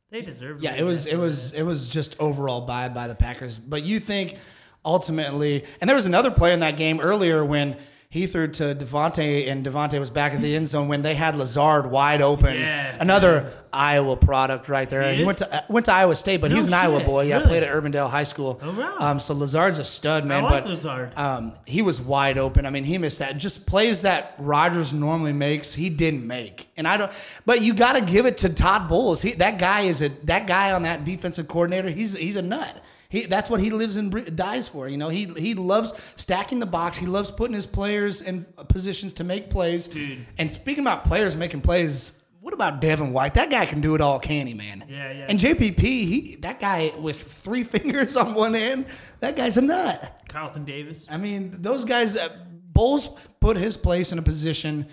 They 0.09 0.21
deserve. 0.21 0.59
To 0.59 0.63
Yeah, 0.63 0.71
lose 0.71 0.79
it 0.79 0.83
was 0.83 1.05
it 1.05 1.15
was 1.15 1.53
it 1.53 1.63
was 1.63 1.89
just 1.89 2.19
overall 2.19 2.61
bad 2.61 2.93
by 2.93 3.07
the 3.07 3.15
Packers. 3.15 3.57
But 3.57 3.83
you 3.83 3.99
think 3.99 4.37
ultimately, 4.83 5.65
and 5.79 5.89
there 5.89 5.95
was 5.95 6.05
another 6.05 6.31
play 6.31 6.53
in 6.53 6.59
that 6.61 6.75
game 6.77 6.99
earlier 6.99 7.45
when 7.45 7.77
he 8.11 8.27
threw 8.27 8.49
to 8.49 8.75
Davante 8.75 9.47
and 9.49 9.65
Davante 9.65 9.97
was 9.97 10.09
back 10.09 10.33
at 10.33 10.41
the 10.41 10.53
end 10.53 10.67
zone 10.67 10.89
when 10.89 11.01
they 11.01 11.15
had 11.15 11.37
Lazard 11.37 11.89
wide 11.89 12.21
open. 12.21 12.57
Yeah, 12.57 12.97
another 12.99 13.53
Iowa 13.71 14.17
product 14.17 14.67
right 14.67 14.89
there. 14.89 15.13
He 15.13 15.19
He, 15.19 15.23
went 15.23 15.37
to 15.37 15.49
uh, 15.49 15.61
went 15.69 15.85
to 15.85 15.93
Iowa 15.93 16.13
State, 16.15 16.41
but 16.41 16.51
he 16.51 16.55
No 16.55 16.59
was 16.59 16.67
an 16.67 16.73
Iowa 16.73 17.05
boy. 17.05 17.23
Yeah, 17.23 17.37
really? 17.37 17.47
played 17.47 17.63
at 17.63 17.73
Urbandale 17.73 18.09
High 18.09 18.25
School. 18.25 18.59
Oh, 18.61 18.77
wow. 18.77 18.97
Um, 18.99 19.21
so 19.21 19.33
Lazard's 19.33 19.79
a 19.79 19.85
stud, 19.85 20.25
man. 20.25 20.43
like 20.43 20.63
but 20.63 20.69
Lazard. 20.69 21.17
um, 21.17 21.53
he 21.65 21.81
was 21.81 22.01
wide 22.01 22.37
open. 22.37 22.65
I 22.65 22.69
mean, 22.69 22.83
he 22.83 22.97
missed 22.97 23.19
that. 23.19 23.37
Just 23.37 23.65
plays 23.65 24.01
that 24.01 24.35
Rodgers 24.37 24.91
normally 24.91 25.31
makes, 25.31 25.73
he 25.73 25.89
didn't 25.89 26.27
make. 26.27 26.67
And 26.75 26.85
I 26.85 26.97
don't. 26.97 27.13
But 27.45 27.61
you 27.61 27.73
got 27.73 27.93
to 27.93 28.01
give 28.01 28.25
it 28.25 28.39
to 28.39 28.49
Todd 28.49 28.89
Bowles. 28.89 29.21
He 29.21 29.31
that 29.35 29.57
guy 29.57 29.83
is 29.83 30.01
a 30.01 30.09
that 30.25 30.47
guy 30.47 30.73
on 30.73 30.83
that 30.83 31.05
defensive 31.05 31.47
coordinator. 31.47 31.89
He's 31.89 32.13
he's 32.13 32.35
a 32.35 32.41
nut. 32.41 32.83
He, 33.11 33.25
that's 33.25 33.49
what 33.49 33.59
he 33.59 33.71
lives 33.71 33.97
and 33.97 34.35
dies 34.37 34.69
for. 34.69 34.87
You 34.87 34.95
know, 34.97 35.09
he 35.09 35.25
he 35.25 35.53
loves 35.53 35.93
stacking 36.15 36.59
the 36.59 36.65
box. 36.65 36.95
He 36.95 37.05
loves 37.05 37.29
putting 37.29 37.53
his 37.53 37.67
players 37.67 38.21
in 38.21 38.45
positions 38.69 39.11
to 39.13 39.25
make 39.25 39.49
plays. 39.49 39.89
Dude. 39.89 40.25
And 40.37 40.53
speaking 40.53 40.81
about 40.81 41.03
players 41.03 41.35
making 41.35 41.59
plays, 41.59 42.23
what 42.39 42.53
about 42.53 42.79
Devin 42.79 43.11
White? 43.11 43.33
That 43.33 43.49
guy 43.49 43.65
can 43.65 43.81
do 43.81 43.95
it 43.95 44.01
all, 44.01 44.17
can 44.17 44.47
he, 44.47 44.53
man? 44.53 44.85
Yeah, 44.87 45.11
yeah. 45.11 45.25
And 45.27 45.37
JPP, 45.37 45.79
he 45.79 46.37
that 46.39 46.61
guy 46.61 46.93
with 46.97 47.21
three 47.21 47.63
fingers 47.75 48.15
on 48.15 48.33
one 48.33 48.55
end, 48.55 48.85
that 49.19 49.35
guy's 49.35 49.57
a 49.57 49.61
nut. 49.61 50.23
Carlton 50.29 50.63
Davis. 50.63 51.05
I 51.11 51.17
mean, 51.17 51.61
those 51.61 51.83
guys, 51.83 52.15
uh, 52.15 52.29
Bowles 52.73 53.09
put 53.41 53.57
his 53.57 53.75
place 53.75 54.13
in 54.13 54.19
a 54.19 54.21
position 54.21 54.87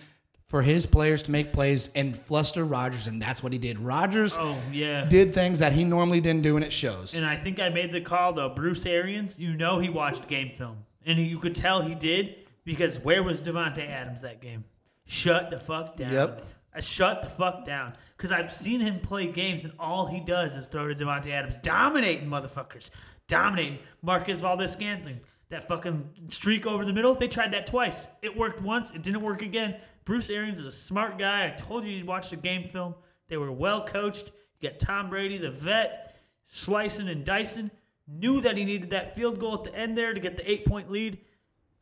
for 0.48 0.62
his 0.62 0.86
players 0.86 1.22
to 1.24 1.30
make 1.30 1.52
plays 1.52 1.90
and 1.94 2.16
fluster 2.16 2.64
Rodgers, 2.64 3.06
and 3.06 3.20
that's 3.20 3.42
what 3.42 3.52
he 3.52 3.58
did. 3.58 3.78
Rodgers 3.78 4.34
Oh 4.38 4.58
yeah. 4.72 5.04
did 5.04 5.30
things 5.32 5.58
that 5.58 5.72
he 5.74 5.84
normally 5.84 6.20
didn't 6.20 6.42
do, 6.42 6.56
and 6.56 6.64
it 6.64 6.72
shows. 6.72 7.14
And 7.14 7.24
I 7.24 7.36
think 7.36 7.60
I 7.60 7.68
made 7.68 7.92
the 7.92 8.00
call 8.00 8.32
though. 8.32 8.48
Bruce 8.48 8.86
Arians, 8.86 9.38
you 9.38 9.54
know 9.54 9.78
he 9.78 9.88
watched 9.90 10.26
game 10.26 10.50
film, 10.52 10.78
and 11.06 11.18
you 11.18 11.38
could 11.38 11.54
tell 11.54 11.82
he 11.82 11.94
did 11.94 12.36
because 12.64 12.98
where 13.00 13.22
was 13.22 13.40
Davante 13.42 13.86
Adams 13.88 14.22
that 14.22 14.40
game? 14.40 14.64
Shut 15.04 15.50
the 15.50 15.58
fuck 15.58 15.96
down. 15.96 16.12
Yep. 16.12 16.46
I 16.74 16.80
shut 16.80 17.22
the 17.22 17.28
fuck 17.28 17.64
down 17.64 17.94
because 18.16 18.30
I've 18.32 18.52
seen 18.52 18.80
him 18.80 19.00
play 19.00 19.26
games, 19.26 19.64
and 19.64 19.72
all 19.78 20.06
he 20.06 20.20
does 20.20 20.56
is 20.56 20.66
throw 20.66 20.88
to 20.88 20.94
Davante 20.94 21.30
Adams, 21.30 21.56
dominating 21.62 22.28
motherfuckers, 22.28 22.90
dominating 23.26 23.78
Marquez 24.02 24.40
Valdes-Scantling. 24.40 25.20
That 25.50 25.66
fucking 25.66 26.06
streak 26.28 26.66
over 26.66 26.84
the 26.84 26.92
middle, 26.92 27.14
they 27.14 27.26
tried 27.26 27.52
that 27.54 27.66
twice. 27.66 28.06
It 28.20 28.36
worked 28.36 28.60
once, 28.60 28.90
it 28.90 29.02
didn't 29.02 29.22
work 29.22 29.40
again. 29.40 29.76
Bruce 30.08 30.30
Arians 30.30 30.58
is 30.58 30.64
a 30.64 30.72
smart 30.72 31.18
guy. 31.18 31.44
I 31.46 31.50
told 31.50 31.84
you 31.84 31.94
he 31.94 32.02
watched 32.02 32.30
the 32.30 32.36
game 32.36 32.66
film. 32.66 32.94
They 33.28 33.36
were 33.36 33.52
well 33.52 33.84
coached. 33.84 34.32
You 34.58 34.70
got 34.70 34.78
Tom 34.78 35.10
Brady, 35.10 35.36
the 35.36 35.50
vet, 35.50 36.16
slicing 36.46 37.08
and 37.10 37.26
dicing. 37.26 37.70
Knew 38.06 38.40
that 38.40 38.56
he 38.56 38.64
needed 38.64 38.88
that 38.88 39.14
field 39.14 39.38
goal 39.38 39.52
at 39.56 39.64
the 39.64 39.74
end 39.76 39.98
there 39.98 40.14
to 40.14 40.18
get 40.18 40.38
the 40.38 40.50
eight 40.50 40.64
point 40.64 40.90
lead. 40.90 41.18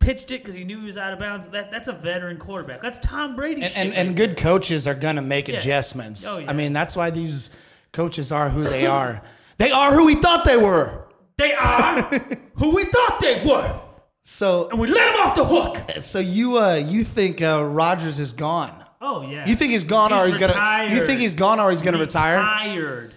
Pitched 0.01 0.33
it 0.33 0.41
because 0.43 0.57
he 0.57 0.65
knew 0.65 0.81
he 0.81 0.87
was 0.87 0.99
out 0.99 1.13
of 1.13 1.21
bounds. 1.21 1.47
That 1.47 1.71
that's 1.71 1.87
a 1.87 1.93
veteran 1.93 2.37
quarterback. 2.39 2.83
That's 2.83 2.99
Tom 2.99 3.37
Brady. 3.37 3.63
and, 3.63 3.71
shit 3.73 3.81
and, 3.81 3.95
and 3.95 4.17
good 4.17 4.37
coaches 4.37 4.89
are 4.89 4.95
going 4.95 5.17
to 5.17 5.23
make 5.23 5.47
Yeah. 5.47 5.59
adjustments. 5.59 6.27
Oh, 6.27 6.39
yeah. 6.39 6.51
I 6.51 6.53
mean, 6.53 6.73
that's 6.73 6.97
why 6.97 7.11
these 7.11 7.51
coaches 7.93 8.33
are 8.33 8.51
who 8.51 8.65
they 8.65 8.87
are. 8.87 9.23
they 9.59 9.71
are 9.71 9.93
who 9.95 10.05
we 10.05 10.17
thought 10.17 10.45
they 10.45 10.57
were. 10.57 11.07
They 11.37 11.53
are 11.55 12.03
who 12.57 12.75
we 12.75 12.87
thought 12.87 13.21
they 13.21 13.45
were, 13.47 13.81
So, 14.29 14.69
and 14.71 14.81
we 14.81 14.89
let 14.89 15.15
him 15.15 15.21
off 15.25 15.37
the 15.37 15.45
hook. 15.45 16.03
so 16.03 16.19
you 16.19 16.59
uh, 16.59 16.75
you 16.75 17.05
think 17.05 17.41
uh, 17.41 17.65
Rodgers 17.65 18.19
is 18.19 18.33
gone? 18.33 18.85
Oh 19.01 19.23
yeah. 19.23 19.47
You 19.47 19.55
think 19.55 19.71
he's 19.71 19.85
gone 19.85 20.13
or 20.13 20.27
he's 20.27 20.37
gonna? 20.37 20.89
You 20.93 21.07
think 21.07 21.21
he's 21.21 21.35
gone 21.35 21.61
or 21.61 21.71
he's 21.71 21.81
gonna 21.81 22.01
retire? 22.01 22.39
Retired. 22.39 23.13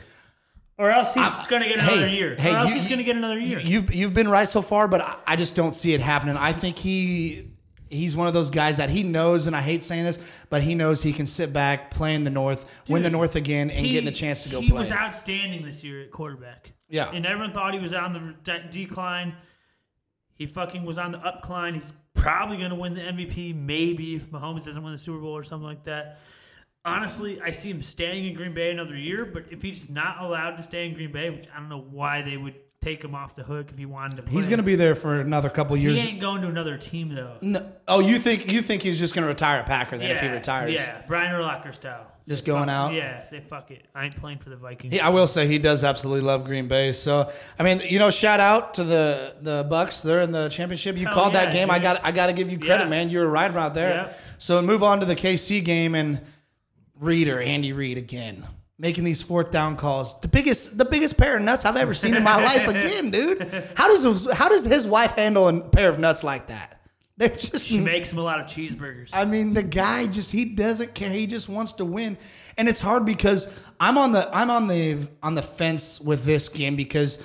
Or 0.78 0.92
else 0.92 1.12
he's 1.16 1.48
gonna 1.48 1.68
get 1.68 1.80
another 1.80 2.08
hey, 2.08 2.16
year. 2.16 2.36
hey, 2.38 2.54
or 2.54 2.58
else 2.58 2.70
you- 2.70 2.76
he's 2.80 2.88
gonna 2.88 3.02
get 3.04 3.16
another 3.18 3.40
year. 3.40 3.60
You've 3.60 3.94
you've 3.94 4.14
been 4.14 4.28
right 4.28 4.48
so 4.48 4.62
far, 4.62 4.88
but 4.88 5.02
I, 5.02 5.18
I 5.26 5.36
just 5.36 5.56
don't 5.56 5.74
see 5.74 5.96
it 5.96 6.00
happening. 6.00 6.38
I 6.38 6.54
think 6.54 6.78
he 6.78 7.48
he's 7.90 8.16
one 8.16 8.28
of 8.28 8.36
those 8.36 8.52
guys 8.52 8.78
that 8.78 8.92
he 8.92 9.02
knows, 9.02 9.48
and 9.48 9.56
I 9.56 9.62
hate 9.62 9.84
saying 9.84 10.04
this, 10.04 10.20
but 10.52 10.62
he 10.62 10.76
knows 10.76 11.02
he 11.02 11.12
can 11.12 11.26
sit 11.26 11.52
back, 11.52 11.90
play 11.90 12.14
in 12.14 12.24
the 12.24 12.30
North, 12.30 12.72
win 12.88 13.02
the 13.02 13.10
North 13.10 13.36
again, 13.36 13.72
and 13.72 13.84
He- 13.84 13.94
getting 13.94 14.10
a 14.10 14.12
chance 14.12 14.44
to 14.44 14.50
go 14.50 14.62
he 14.62 14.70
play. 14.70 14.78
was 14.78 14.92
outstanding 14.92 15.66
this 15.66 15.84
year 15.84 16.04
at 16.04 16.12
quarterback. 16.12 16.72
Yeah. 16.88 17.10
And 17.12 17.26
everyone 17.26 17.52
thought 17.52 17.74
he 17.74 17.80
was 17.80 17.96
on 17.96 18.14
the 18.14 18.36
de- 18.44 18.68
decline. 18.70 19.34
He 20.40 20.46
fucking 20.46 20.86
was 20.86 20.98
on 20.98 21.12
the 21.12 21.20
upcline. 21.20 21.74
He's 21.74 21.92
probably 22.14 22.58
going 22.58 22.70
to 22.70 22.76
win 22.76 22.94
the 22.94 23.02
MVP, 23.02 23.54
maybe 23.54 24.16
if 24.16 24.32
Mahomes 24.32 24.64
doesn't 24.64 24.82
win 24.82 24.94
the 24.94 24.98
Super 24.98 25.20
Bowl 25.20 25.36
or 25.36 25.44
something 25.44 25.68
like 25.68 25.84
that. 25.84 26.22
Honestly, 26.86 27.42
I 27.42 27.52
see 27.52 27.70
him 27.70 27.82
staying 27.82 28.26
in 28.26 28.34
Green 28.34 28.54
Bay 28.54 28.72
another 28.72 28.96
year, 28.96 29.26
but 29.26 29.44
if 29.52 29.62
he's 29.62 29.90
not 29.90 30.22
allowed 30.22 30.56
to 30.56 30.64
stay 30.64 30.88
in 30.88 30.94
Green 30.94 31.12
Bay, 31.12 31.30
which 31.30 31.46
I 31.54 31.60
don't 31.60 31.68
know 31.68 31.86
why 31.92 32.22
they 32.22 32.38
would 32.38 32.56
take 32.82 33.04
him 33.04 33.14
off 33.14 33.36
the 33.36 33.44
hook 33.44 33.68
if 33.72 33.78
he 33.78 33.86
wanted 33.86 34.16
to 34.18 34.24
play. 34.24 34.34
He's 34.34 34.48
going 34.48 34.58
to 34.58 34.64
be 34.64 34.76
there 34.76 34.96
for 34.96 35.20
another 35.20 35.50
couple 35.50 35.76
years. 35.76 36.02
He 36.02 36.12
ain't 36.12 36.22
going 36.22 36.42
to 36.42 36.48
another 36.48 36.78
team 36.78 37.14
though. 37.14 37.36
No, 37.42 37.72
oh, 37.88 38.00
you 38.00 38.20
think 38.20 38.52
you 38.52 38.62
think 38.62 38.82
he's 38.82 39.00
just 39.00 39.14
going 39.14 39.24
to 39.24 39.28
retire 39.28 39.60
a 39.60 39.64
Packer 39.64 39.98
then 39.98 40.12
if 40.12 40.22
he 40.22 40.28
retires? 40.28 40.72
Yeah, 40.72 41.02
Brian 41.08 41.34
Urlacher 41.34 41.74
style. 41.74 42.08
Just 42.28 42.46
going 42.46 42.68
fuck- 42.68 42.70
out? 42.70 42.94
Yeah, 42.94 43.24
say 43.24 43.42
fuck 43.42 43.72
it. 43.72 43.86
I 43.96 44.06
ain't 44.06 44.16
playing 44.16 44.38
for 44.38 44.50
the 44.50 44.56
Vikings. 44.56 44.94
He, 44.94 45.00
I 45.00 45.10
will 45.10 45.28
say 45.28 45.48
he 45.48 45.58
does 45.58 45.84
absolutely 45.84 46.26
love 46.26 46.46
Green 46.46 46.68
Bay. 46.68 46.94
So 46.94 47.32
I 47.58 47.64
mean, 47.64 47.82
you 47.82 48.00
know, 48.00 48.12
shout 48.12 48.40
out 48.40 48.76
to 48.76 48.84
the 48.84 49.36
the 49.42 49.64
Bucs. 49.66 50.04
They're 50.04 50.22
in 50.22 50.32
the 50.32 50.48
championship. 50.50 50.96
You 50.96 51.06
Hell 51.06 51.16
called 51.16 51.34
that 51.34 51.48
yeah, 51.54 51.62
game. 51.62 51.72
I 51.72 51.80
got 51.80 52.06
I 52.06 52.12
got 52.12 52.28
to 52.28 52.34
give 52.34 52.50
you 52.50 52.60
credit, 52.60 52.86
Yeah. 52.86 52.90
man. 52.90 53.10
You 53.10 53.20
were 53.20 53.28
right 53.28 53.50
about 53.50 53.74
there. 53.74 53.90
Yeah. 53.90 54.14
So 54.38 54.62
move 54.62 54.84
on 54.84 55.00
to 55.02 55.06
the 55.06 55.16
KC 55.16 55.64
game 55.66 55.96
and 55.96 56.22
Reader 56.96 57.42
Andy 57.42 57.74
Reid 57.74 57.98
again 57.98 58.46
making 58.80 59.04
these 59.04 59.22
fourth 59.22 59.52
down 59.52 59.76
calls. 59.76 60.20
The 60.22 60.28
biggest 60.28 60.78
the 60.78 60.86
biggest 60.86 61.18
pair 61.18 61.38
of 61.38 61.44
nuts 61.44 61.66
I've 61.66 61.76
ever 61.76 61.94
seen 61.94 62.16
in 62.16 62.24
my 62.24 62.42
life. 62.44 62.68
Again, 62.68 63.12
dude. 63.12 63.42
How 63.76 63.88
does 63.90 64.04
his, 64.04 64.32
how 64.32 64.50
does 64.50 64.66
his 64.66 64.88
wife 64.88 65.12
handle 65.12 65.48
a 65.48 65.62
pair 65.70 65.90
of 65.90 66.00
nuts 66.00 66.24
like 66.24 66.48
that? 66.48 66.82
They're 67.18 67.28
just 67.28 67.68
She 67.68 67.78
makes 67.78 68.14
him 68.14 68.18
a 68.18 68.24
lot 68.24 68.40
of 68.40 68.46
cheeseburgers. 68.46 69.10
I 69.12 69.26
mean, 69.26 69.54
the 69.54 69.62
guy 69.62 70.08
just 70.08 70.32
he 70.32 70.46
doesn't 70.56 70.96
care. 70.96 71.10
He 71.10 71.28
just 71.28 71.50
wants 71.50 71.74
to 71.74 71.86
win, 71.86 72.18
and 72.58 72.70
it's 72.70 72.80
hard 72.80 73.06
because 73.06 73.54
I'm 73.78 73.98
on 73.98 74.14
the 74.14 74.34
I'm 74.34 74.50
on 74.50 74.68
the 74.68 75.10
on 75.22 75.36
the 75.36 75.42
fence 75.42 76.00
with 76.00 76.24
this 76.24 76.48
game 76.48 76.78
because 76.78 77.22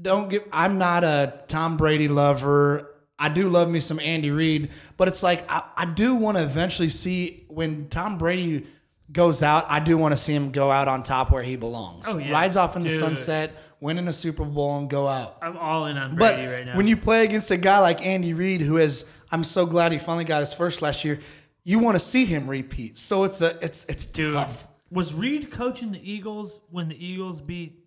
don't 0.00 0.28
get 0.28 0.46
I'm 0.52 0.76
not 0.76 1.02
a 1.02 1.40
Tom 1.48 1.78
Brady 1.78 2.08
lover. 2.08 2.94
I 3.18 3.30
do 3.30 3.48
love 3.48 3.70
me 3.70 3.80
some 3.80 3.98
Andy 3.98 4.30
Reid, 4.30 4.70
but 4.98 5.08
it's 5.08 5.22
like 5.22 5.50
I, 5.50 5.64
I 5.78 5.84
do 5.86 6.14
want 6.14 6.36
to 6.36 6.44
eventually 6.44 6.90
see 6.90 7.46
when 7.48 7.88
Tom 7.88 8.18
Brady 8.18 8.66
goes 9.12 9.42
out. 9.42 9.64
I 9.68 9.80
do 9.80 9.96
want 9.96 10.12
to 10.12 10.16
see 10.16 10.34
him 10.34 10.50
go 10.52 10.70
out 10.70 10.88
on 10.88 11.02
top 11.02 11.30
where 11.30 11.42
he 11.42 11.56
belongs. 11.56 12.04
Oh, 12.08 12.18
yeah. 12.18 12.30
Rides 12.30 12.56
off 12.56 12.76
in 12.76 12.82
the 12.82 12.88
Dude. 12.88 12.98
sunset, 12.98 13.58
winning 13.80 14.06
a 14.08 14.12
Super 14.12 14.44
Bowl, 14.44 14.78
and 14.78 14.88
go 14.90 15.08
out. 15.08 15.38
I'm 15.42 15.56
all 15.56 15.86
in 15.86 15.96
on 15.96 16.16
But 16.16 16.34
Brady 16.36 16.50
right 16.52 16.66
now. 16.66 16.76
when 16.76 16.86
you 16.86 16.96
play 16.96 17.24
against 17.24 17.50
a 17.50 17.56
guy 17.56 17.78
like 17.78 18.04
Andy 18.04 18.34
Reid, 18.34 18.60
who 18.60 18.76
has, 18.76 19.08
I'm 19.32 19.44
so 19.44 19.64
glad 19.66 19.92
he 19.92 19.98
finally 19.98 20.24
got 20.24 20.40
his 20.40 20.52
first 20.52 20.82
last 20.82 21.04
year. 21.04 21.20
You 21.64 21.78
want 21.78 21.94
to 21.94 22.00
see 22.00 22.24
him 22.24 22.48
repeat. 22.48 22.98
So 22.98 23.24
it's 23.24 23.40
a, 23.40 23.58
it's, 23.64 23.84
it's 23.86 24.06
Dude, 24.06 24.34
tough. 24.34 24.66
was 24.90 25.14
Reid 25.14 25.50
coaching 25.50 25.92
the 25.92 26.00
Eagles 26.10 26.60
when 26.70 26.88
the 26.88 27.04
Eagles 27.04 27.40
beat 27.40 27.84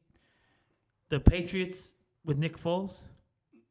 the 1.10 1.20
Patriots 1.20 1.94
with 2.26 2.38
Nick 2.38 2.58
Foles? 2.58 3.02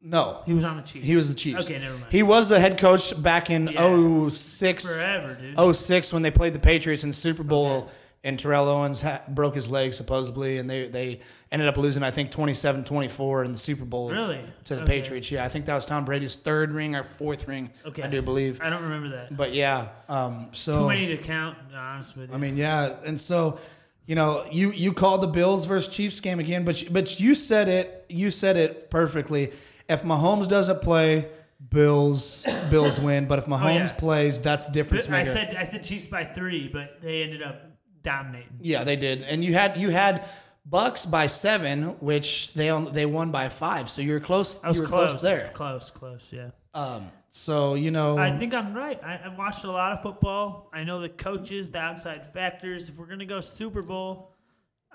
No, 0.03 0.41
He 0.45 0.53
was 0.53 0.63
on 0.63 0.77
the 0.77 0.83
Chiefs. 0.83 1.05
he 1.05 1.15
was 1.15 1.29
the 1.29 1.35
Chiefs. 1.35 1.65
Okay, 1.69 1.79
never 1.79 1.93
mind. 1.93 2.07
He 2.11 2.23
was 2.23 2.49
the 2.49 2.59
head 2.59 2.77
coach 2.79 3.21
back 3.21 3.49
in 3.51 3.67
Yeah. 3.67 4.29
06, 4.29 4.85
Forever, 4.99 5.33
dude. 5.35 5.75
06 5.75 6.11
when 6.11 6.21
they 6.23 6.31
played 6.31 6.53
the 6.53 6.59
Patriots 6.59 7.03
in 7.03 7.09
the 7.11 7.15
Super 7.15 7.43
Bowl. 7.43 7.89
And 8.23 8.37
Terrell 8.37 8.67
Owens 8.69 9.01
ha- 9.01 9.21
broke 9.29 9.55
his 9.55 9.67
leg 9.67 9.93
supposedly, 9.93 10.59
and 10.59 10.69
they, 10.69 10.87
they 10.87 11.21
ended 11.51 11.67
up 11.67 11.75
losing, 11.75 12.03
I 12.03 12.11
think, 12.11 12.29
27-24 12.31 13.45
in 13.45 13.51
the 13.51 13.57
Super 13.57 13.83
Bowl 13.83 14.11
Really? 14.11 14.39
to 14.65 14.75
the 14.75 14.83
Okay. 14.83 14.99
Patriots. 15.01 15.31
Yeah, 15.31 15.43
I 15.43 15.47
think 15.49 15.65
that 15.65 15.73
was 15.73 15.87
Tom 15.87 16.05
Brady's 16.05 16.35
third 16.35 16.71
ring 16.71 16.95
or 16.95 17.01
fourth 17.03 17.47
ring. 17.47 17.71
Okay. 17.83 18.03
I 18.03 18.07
do 18.07 18.21
believe. 18.21 18.59
I 18.61 18.69
don't 18.69 18.83
remember 18.83 19.09
that. 19.09 19.35
But 19.35 19.53
yeah, 19.55 19.87
um, 20.07 20.49
so 20.51 20.81
Too 20.83 20.87
many 20.89 21.07
to 21.07 21.17
count, 21.17 21.57
to 21.57 21.63
be 21.65 21.75
honest 21.75 22.15
with 22.15 22.29
you. 22.29 22.35
I 22.35 22.37
mean, 22.37 22.57
yeah, 22.57 22.93
and 23.03 23.19
so, 23.19 23.57
you 24.05 24.13
know, 24.13 24.45
you 24.51 24.71
you 24.71 24.93
called 24.93 25.21
the 25.21 25.27
Bills 25.27 25.65
versus 25.65 25.91
Chiefs 25.91 26.19
game 26.19 26.39
again, 26.39 26.63
but 26.63 26.79
you- 26.83 26.89
but 26.91 27.19
you 27.19 27.33
said 27.33 27.69
it 27.69 28.05
you 28.07 28.29
said 28.29 28.55
it 28.57 28.91
perfectly. 28.91 29.51
If 29.91 30.03
Mahomes 30.03 30.47
doesn't 30.47 30.81
play, 30.81 31.29
Bills 31.69 32.45
Bills 32.69 32.99
win. 33.07 33.27
But 33.27 33.39
if 33.39 33.45
Mahomes 33.45 33.89
yeah. 33.89 33.99
plays, 33.99 34.41
that's 34.41 34.65
the 34.65 34.71
difference 34.71 35.07
I 35.07 35.11
maker. 35.11 35.31
said 35.31 35.55
I 35.55 35.65
said 35.65 35.83
Chiefs 35.83 36.07
by 36.07 36.23
three, 36.23 36.67
but 36.67 37.01
they 37.01 37.23
ended 37.23 37.43
up 37.43 37.61
dominating. 38.03 38.57
yeah, 38.61 38.83
they 38.83 38.95
did, 38.95 39.21
and 39.23 39.43
you 39.43 39.53
had 39.53 39.77
you 39.77 39.89
had 39.89 40.27
Bucs 40.69 41.09
by 41.09 41.27
seven, 41.27 41.99
which 41.99 42.53
they 42.53 42.69
on, 42.69 42.93
they 42.93 43.05
won 43.05 43.31
by 43.31 43.49
five. 43.49 43.89
So 43.89 44.01
you're 44.01 44.19
close. 44.19 44.63
I 44.63 44.69
was 44.69 44.77
you 44.77 44.83
were 44.83 44.89
close, 44.89 45.11
close 45.11 45.21
there. 45.21 45.51
Close, 45.53 45.91
close, 45.91 46.29
yeah. 46.31 46.49
Um, 46.73 47.11
so 47.29 47.73
you 47.73 47.91
know, 47.91 48.17
I 48.17 48.37
think 48.37 48.53
I'm 48.53 48.73
right. 48.73 49.01
I, 49.03 49.19
I've 49.25 49.37
watched 49.37 49.63
a 49.63 49.71
lot 49.71 49.91
of 49.91 50.01
football. 50.01 50.69
I 50.73 50.83
know 50.83 51.01
the 51.01 51.09
coaches, 51.09 51.71
the 51.71 51.79
outside 51.79 52.31
factors. 52.33 52.89
If 52.89 52.97
we're 52.97 53.07
gonna 53.07 53.25
go 53.25 53.41
Super 53.41 53.81
Bowl, 53.81 54.30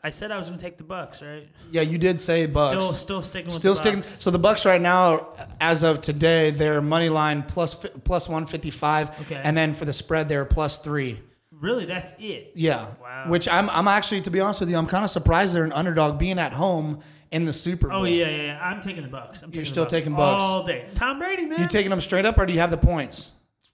I 0.05 0.11
said 0.11 0.31
I 0.31 0.39
was 0.39 0.49
gonna 0.49 0.61
take 0.61 0.77
the 0.77 0.85
Bucs, 0.85 1.21
right? 1.21 1.49
yeah, 1.73 1.83
you 1.83 1.99
did 1.99 2.21
say 2.21 2.47
Bucs. 2.47 2.69
Still, 2.69 2.83
still 2.93 3.23
sticking 3.23 3.47
with 3.47 3.55
Still 3.55 3.75
the 3.75 3.81
sticking. 3.81 4.01
Bucs. 4.03 4.23
So 4.23 4.31
the 4.31 4.39
Bucs 4.39 4.65
right 4.65 4.81
now, 4.81 5.33
as 5.61 5.83
of 5.83 6.01
today, 6.01 6.51
they're 6.51 6.81
money 6.81 7.09
line 7.09 7.43
plus 7.43 8.29
one 8.29 8.47
fifty 8.47 8.71
five, 8.71 9.19
Okay. 9.23 9.41
and 9.43 9.57
then 9.57 9.75
for 9.75 9.85
the 9.85 9.93
spread, 9.93 10.29
they're 10.29 10.45
plus 10.45 10.79
three. 10.79 11.21
Really, 11.51 11.87
that's 11.87 12.13
it. 12.19 12.53
Yeah. 12.55 12.91
Wow. 13.01 13.25
Which 13.29 13.49
I'm 13.49 13.71
I'm 13.71 13.89
actually 13.89 14.21
to 14.23 14.31
be 14.31 14.41
honest 14.41 14.61
with 14.61 14.71
you, 14.71 14.77
I'm 14.77 14.87
kind 14.87 15.05
of 15.05 15.11
surprised 15.11 15.55
they're 15.55 15.65
an 15.65 15.73
underdog 15.73 16.19
being 16.19 16.39
at 16.39 16.53
home 16.53 17.01
in 17.31 17.45
the 17.45 17.53
Super 17.53 17.89
oh, 17.89 17.97
Bowl. 17.97 18.01
Oh 18.03 18.05
yeah, 18.05 18.29
yeah, 18.29 18.43
yeah. 18.43 18.61
I'm 18.63 18.81
taking 18.81 19.03
the 19.03 19.09
Bucs. 19.09 19.43
I'm 19.43 19.51
taking 19.51 19.65
still 19.65 19.85
the 19.85 19.89
Bucs 19.89 19.91
taking 19.91 20.13
Bucs. 20.13 20.41
all 20.41 20.63
day. 20.65 20.83
It's 20.83 20.95
Tom 20.95 21.19
Brady, 21.19 21.47
man. 21.47 21.61
You 21.61 21.67
taking 21.67 21.91
them 21.91 22.01
straight 22.01 22.27
up, 22.27 22.39
or 22.39 22.47
do 22.47 22.53
you 22.53 22.61
have 22.61 22.71
the 22.71 22.77
points? 22.77 23.33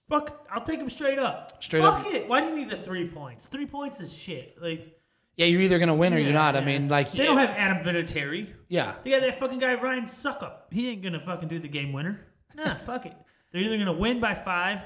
Fuck, 0.09 0.45
I'll 0.51 0.63
take 0.63 0.79
them 0.79 0.89
straight 0.89 1.19
up. 1.19 1.63
Straight 1.63 1.83
up. 1.83 1.99
Fuck 1.99 2.07
up. 2.07 2.13
it. 2.13 2.27
Why 2.27 2.41
do 2.41 2.47
you 2.47 2.55
need 2.55 2.69
the 2.69 2.77
three 2.77 3.07
points? 3.07 3.47
Three 3.47 3.65
points 3.65 3.99
is 3.99 4.15
shit. 4.15 4.55
Like 4.61 4.95
Yeah, 5.35 5.47
you're 5.47 5.61
either 5.61 5.79
gonna 5.79 5.95
win 5.95 6.13
or 6.13 6.19
you're 6.19 6.33
not. 6.33 6.55
I 6.55 6.63
mean, 6.63 6.87
like 6.89 7.11
they 7.11 7.25
don't 7.25 7.37
have 7.37 7.49
Adam 7.51 7.83
Vinatieri. 7.83 8.49
yeah. 8.69 8.95
They 9.03 9.11
got 9.11 9.21
that 9.21 9.39
fucking 9.39 9.59
guy 9.59 9.73
Ryan 9.75 10.03
Succop. 10.05 10.53
He 10.71 10.89
ain't 10.89 11.01
gonna 11.01 11.19
fucking 11.19 11.47
do 11.47 11.59
the 11.59 11.67
game 11.67 11.91
winner. 11.91 12.21
Nah, 12.55 12.75
fuck 12.89 13.05
it. 13.05 13.15
They're 13.51 13.61
either 13.61 13.77
gonna 13.77 13.93
win 13.93 14.19
by 14.19 14.33
five 14.35 14.81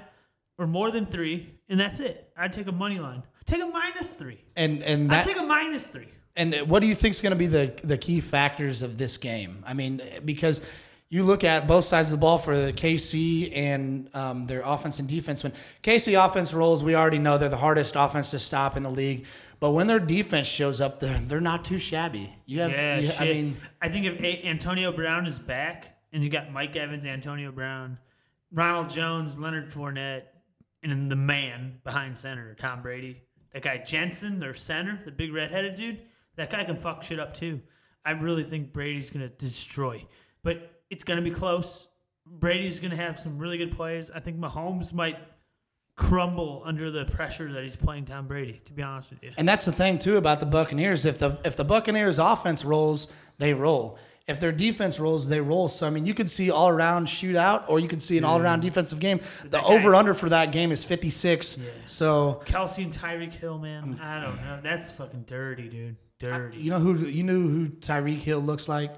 or 0.57 0.67
more 0.67 0.89
than 0.91 1.05
three, 1.05 1.53
and 1.69 1.79
that's 1.79 1.99
it. 1.99 2.31
I'd 2.37 2.53
take 2.53 2.67
a 2.67 2.71
money 2.71 2.99
line. 2.99 3.23
Take 3.45 3.61
a 3.61 3.65
minus 3.65 4.13
three. 4.13 4.39
And 4.55 4.83
and 4.83 5.11
I'd 5.13 5.23
take 5.23 5.37
a 5.37 5.43
minus 5.43 5.87
three. 5.87 6.09
And 6.35 6.53
what 6.69 6.81
do 6.81 6.87
you 6.87 6.93
think 6.95 7.15
is 7.15 7.21
going 7.21 7.31
to 7.31 7.37
be 7.37 7.47
the 7.47 7.73
the 7.83 7.97
key 7.97 8.19
factors 8.21 8.83
of 8.83 8.97
this 8.97 9.17
game? 9.17 9.63
I 9.65 9.73
mean, 9.73 10.01
because 10.23 10.61
you 11.09 11.23
look 11.23 11.43
at 11.43 11.67
both 11.67 11.85
sides 11.85 12.11
of 12.11 12.19
the 12.19 12.21
ball 12.21 12.37
for 12.37 12.55
the 12.57 12.73
KC 12.73 13.51
and 13.55 14.13
um, 14.13 14.43
their 14.43 14.61
offense 14.61 14.99
and 14.99 15.07
defense. 15.07 15.41
When 15.43 15.53
KC 15.81 16.23
offense 16.23 16.53
rolls, 16.53 16.83
we 16.83 16.95
already 16.95 17.17
know 17.17 17.37
they're 17.37 17.47
the 17.47 17.55
hardest 17.55 17.95
offense 17.95 18.31
to 18.31 18.39
stop 18.39 18.75
in 18.75 18.83
the 18.83 18.91
league. 18.91 19.25
But 19.59 19.71
when 19.71 19.87
their 19.87 19.99
defense 19.99 20.47
shows 20.47 20.81
up, 20.81 20.99
they're 20.99 21.19
they're 21.19 21.41
not 21.41 21.65
too 21.65 21.77
shabby. 21.77 22.33
You 22.45 22.61
have, 22.61 22.71
Yeah, 22.71 22.99
you-. 22.99 23.11
I 23.19 23.25
mean, 23.25 23.57
I 23.81 23.89
think 23.89 24.05
if 24.05 24.19
A- 24.21 24.45
Antonio 24.45 24.91
Brown 24.91 25.25
is 25.25 25.39
back, 25.39 25.97
and 26.13 26.23
you 26.23 26.29
got 26.29 26.51
Mike 26.51 26.75
Evans, 26.75 27.05
Antonio 27.05 27.51
Brown, 27.51 27.97
Ronald 28.51 28.89
Jones, 28.89 29.37
Leonard 29.37 29.71
Fournette, 29.71 30.23
and 30.83 30.91
then 30.91 31.07
the 31.07 31.15
man 31.15 31.79
behind 31.83 32.15
center, 32.15 32.53
Tom 32.55 32.81
Brady. 32.81 33.23
That 33.53 33.63
guy 33.63 33.77
Jensen, 33.79 34.39
their 34.39 34.53
center, 34.53 34.99
the 35.05 35.11
big 35.11 35.33
redheaded 35.33 35.75
dude. 35.75 36.01
That 36.35 36.49
guy 36.51 36.63
can 36.63 36.77
fuck 36.77 37.01
shit 37.03 37.19
up 37.19 37.33
too. 37.33 37.59
I 38.05 38.11
really 38.11 38.43
think 38.43 38.71
Brady's 38.71 39.09
gonna 39.09 39.29
destroy, 39.29 40.05
but 40.43 40.81
it's 40.89 41.03
gonna 41.03 41.21
be 41.21 41.31
close. 41.31 41.87
Brady's 42.25 42.79
gonna 42.79 42.95
have 42.95 43.17
some 43.17 43.39
really 43.39 43.57
good 43.57 43.71
plays. 43.75 44.11
I 44.11 44.19
think 44.19 44.37
Mahomes 44.37 44.93
might 44.93 45.17
crumble 45.97 46.61
under 46.63 46.89
the 46.91 47.05
pressure 47.05 47.51
that 47.51 47.63
he's 47.63 47.75
playing 47.75 48.05
Tom 48.05 48.27
Brady. 48.27 48.61
To 48.65 48.73
be 48.73 48.81
honest 48.81 49.09
with 49.09 49.23
you. 49.23 49.31
and 49.37 49.49
that's 49.49 49.65
the 49.65 49.71
thing 49.71 49.99
too 49.99 50.15
about 50.15 50.39
the 50.39 50.45
Buccaneers. 50.45 51.05
If 51.05 51.19
the 51.19 51.37
if 51.43 51.57
the 51.57 51.65
Buccaneers 51.65 52.19
offense 52.19 52.63
rolls, 52.63 53.11
they 53.37 53.53
roll. 53.53 53.99
If 54.27 54.41
their 54.41 54.51
defense 54.51 54.99
rolls, 54.99 55.29
they 55.29 55.39
roll. 55.39 55.67
So 55.69 55.87
I 55.87 55.89
mean, 55.89 56.05
you 56.05 56.13
could 56.13 56.29
see 56.29 56.51
all 56.51 56.69
around 56.69 57.07
shootout, 57.07 57.69
or 57.69 57.79
you 57.79 57.87
could 57.87 58.01
see 58.01 58.17
an 58.17 58.23
mm-hmm. 58.23 58.31
all 58.31 58.39
around 58.39 58.61
defensive 58.61 58.99
game. 58.99 59.21
The 59.45 59.61
over 59.63 59.95
under 59.95 60.13
for 60.13 60.29
that 60.29 60.51
game 60.51 60.71
is 60.71 60.83
fifty 60.83 61.09
six. 61.09 61.57
So 61.87 62.41
Kelce 62.45 62.83
and 62.83 62.93
Tyreek 62.93 63.33
Hill, 63.33 63.57
man. 63.57 63.95
Mm. 63.95 64.01
I 64.01 64.21
don't 64.21 64.35
know. 64.37 64.59
That's 64.61 64.91
fucking 64.91 65.23
dirty, 65.27 65.67
dude. 65.67 65.95
Dirty. 66.19 66.57
You 66.57 66.71
know 66.71 66.79
who 66.79 67.07
you 67.07 67.23
knew 67.23 67.47
who 67.47 67.67
Tyreek 67.69 68.19
Hill 68.19 68.39
looks 68.39 68.69
like? 68.69 68.95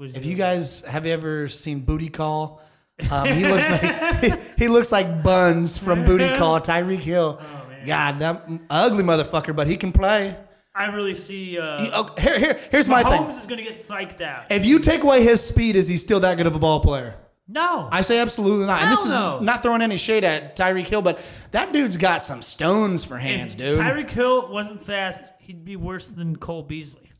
If 0.00 0.24
you 0.24 0.36
guys 0.36 0.82
have 0.82 1.06
you 1.06 1.12
ever 1.12 1.48
seen 1.48 1.80
Booty 1.80 2.08
Call? 2.08 2.62
Um, 3.10 3.28
he 3.28 3.46
looks 3.46 3.70
like 3.70 4.20
he, 4.20 4.32
he 4.58 4.68
looks 4.68 4.92
like 4.92 5.22
Buns 5.22 5.78
from 5.78 6.04
Booty 6.04 6.28
Call. 6.36 6.60
Tyreek 6.60 7.00
Hill. 7.00 7.38
Oh, 7.40 7.66
man. 7.68 7.86
God, 7.86 8.18
that 8.20 8.48
ugly 8.70 9.02
motherfucker, 9.02 9.54
but 9.54 9.66
he 9.66 9.76
can 9.76 9.92
play. 9.92 10.36
I 10.74 10.86
really 10.86 11.14
see. 11.14 11.58
Uh, 11.58 11.86
oh, 11.92 12.14
here, 12.18 12.38
here, 12.38 12.58
here's 12.70 12.88
my 12.88 13.02
thing. 13.02 13.12
Holmes 13.12 13.36
is 13.36 13.46
gonna 13.46 13.62
get 13.62 13.74
psyched 13.74 14.20
out. 14.20 14.50
If 14.50 14.64
you 14.64 14.78
take 14.78 15.02
away 15.02 15.22
his 15.22 15.44
speed, 15.44 15.76
is 15.76 15.86
he 15.86 15.98
still 15.98 16.20
that 16.20 16.36
good 16.36 16.46
of 16.46 16.54
a 16.54 16.58
ball 16.58 16.80
player? 16.80 17.18
No, 17.48 17.88
I 17.90 18.00
say 18.00 18.18
absolutely 18.18 18.66
not. 18.66 18.82
and 18.82 18.92
this 18.92 19.04
is 19.04 19.10
no. 19.10 19.38
not 19.40 19.62
throwing 19.62 19.82
any 19.82 19.98
shade 19.98 20.24
at 20.24 20.56
Tyreek 20.56 20.86
Hill, 20.86 21.02
but 21.02 21.22
that 21.50 21.72
dude's 21.72 21.96
got 21.98 22.22
some 22.22 22.40
stones 22.40 23.04
for 23.04 23.18
hands, 23.18 23.52
if 23.52 23.58
dude. 23.58 23.74
Tyreek 23.74 24.10
Hill 24.10 24.50
wasn't 24.50 24.80
fast, 24.80 25.24
he'd 25.40 25.64
be 25.64 25.76
worse 25.76 26.08
than 26.08 26.36
Cole 26.36 26.62
Beasley. 26.62 27.10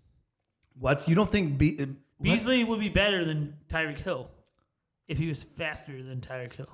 what 0.78 1.06
you 1.06 1.14
don't 1.14 1.30
think? 1.30 1.58
Be, 1.58 1.76
what? 1.76 1.88
Beasley 2.22 2.64
would 2.64 2.80
be 2.80 2.88
better 2.88 3.24
than 3.24 3.54
Tyreek 3.68 3.98
Hill 3.98 4.30
if 5.12 5.18
he 5.18 5.28
was 5.28 5.42
faster 5.42 6.02
than 6.02 6.20
Tyreek 6.20 6.54
Hill. 6.54 6.66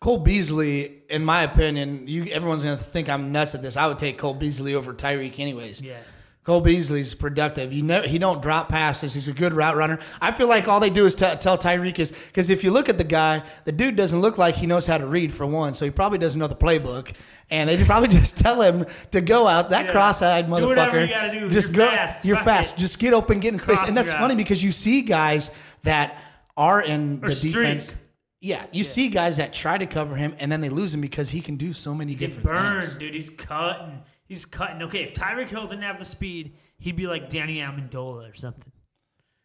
Cole 0.00 0.18
Beasley, 0.18 1.02
in 1.08 1.24
my 1.24 1.42
opinion, 1.44 2.06
you 2.06 2.24
everyone's 2.24 2.62
gonna 2.64 2.76
think 2.76 3.08
I'm 3.08 3.32
nuts 3.32 3.54
at 3.54 3.62
this. 3.62 3.76
I 3.76 3.86
would 3.86 3.98
take 3.98 4.18
Cole 4.18 4.34
Beasley 4.34 4.74
over 4.74 4.92
Tyreek 4.92 5.38
anyways. 5.38 5.80
Yeah. 5.80 5.96
Cole 6.44 6.60
Beasley's 6.60 7.12
productive. 7.12 7.72
You 7.72 7.82
know 7.82 8.02
he 8.02 8.18
don't 8.18 8.40
drop 8.40 8.68
passes. 8.68 9.14
He's 9.14 9.26
a 9.26 9.32
good 9.32 9.52
route 9.52 9.74
runner. 9.76 9.98
I 10.20 10.30
feel 10.32 10.48
like 10.48 10.68
all 10.68 10.78
they 10.78 10.90
do 10.90 11.04
is 11.06 11.16
t- 11.16 11.34
tell 11.40 11.58
Tyreek 11.58 11.98
is 11.98 12.12
because 12.12 12.50
if 12.50 12.62
you 12.62 12.70
look 12.70 12.88
at 12.88 12.98
the 12.98 13.04
guy, 13.04 13.42
the 13.64 13.72
dude 13.72 13.96
doesn't 13.96 14.20
look 14.20 14.36
like 14.38 14.54
he 14.54 14.66
knows 14.66 14.86
how 14.86 14.98
to 14.98 15.06
read 15.06 15.32
for 15.32 15.44
one, 15.46 15.74
so 15.74 15.84
he 15.84 15.90
probably 15.90 16.18
doesn't 16.18 16.38
know 16.38 16.46
the 16.46 16.54
playbook. 16.54 17.14
And 17.50 17.68
they 17.68 17.82
probably 17.84 18.08
just 18.20 18.38
tell 18.38 18.60
him 18.60 18.84
to 19.12 19.20
go 19.20 19.48
out 19.48 19.70
that 19.70 19.86
Yeah. 19.86 19.92
cross-eyed 19.92 20.46
motherfucker. 20.46 20.58
Do 20.60 20.66
whatever 20.68 21.04
you. 21.34 21.50
Just 21.50 21.72
You're 21.72 21.86
go. 21.86 21.90
fast. 21.90 22.24
You're 22.24 22.36
fast. 22.36 22.76
it. 22.76 22.80
Just 22.80 22.98
get 23.00 23.12
open, 23.12 23.40
get 23.40 23.52
in 23.54 23.58
space. 23.58 23.78
Cross 23.78 23.88
and 23.88 23.96
that's 23.96 24.12
funny 24.12 24.34
because 24.36 24.62
you 24.62 24.70
see 24.72 25.02
guys 25.02 25.50
that 25.82 26.16
are 26.56 26.80
in 26.82 27.20
Or 27.24 27.28
the 27.30 27.34
streak. 27.36 27.54
defense. 27.54 27.94
Yeah, 28.40 28.66
you 28.70 28.84
see 28.84 29.08
guys 29.08 29.38
that 29.38 29.52
try 29.52 29.78
to 29.78 29.86
cover 29.86 30.14
him 30.14 30.34
and 30.38 30.52
then 30.52 30.60
they 30.60 30.68
lose 30.68 30.92
him 30.94 31.00
because 31.00 31.30
he 31.30 31.40
can 31.40 31.56
do 31.56 31.72
so 31.72 31.94
many 31.94 32.14
Get 32.14 32.26
different 32.26 32.44
burned, 32.44 32.84
things. 32.84 32.96
dude. 32.96 33.14
He's 33.14 33.30
cutting. 33.30 34.02
He's 34.26 34.44
cutting. 34.44 34.82
Okay, 34.82 35.02
if 35.04 35.14
Tyreek 35.14 35.48
Hill 35.48 35.66
didn't 35.66 35.84
have 35.84 35.98
the 35.98 36.04
speed, 36.04 36.52
he'd 36.78 36.96
be 36.96 37.06
like 37.06 37.28
Danny 37.30 37.56
Amendola 37.58 38.30
or 38.30 38.34
something. 38.34 38.72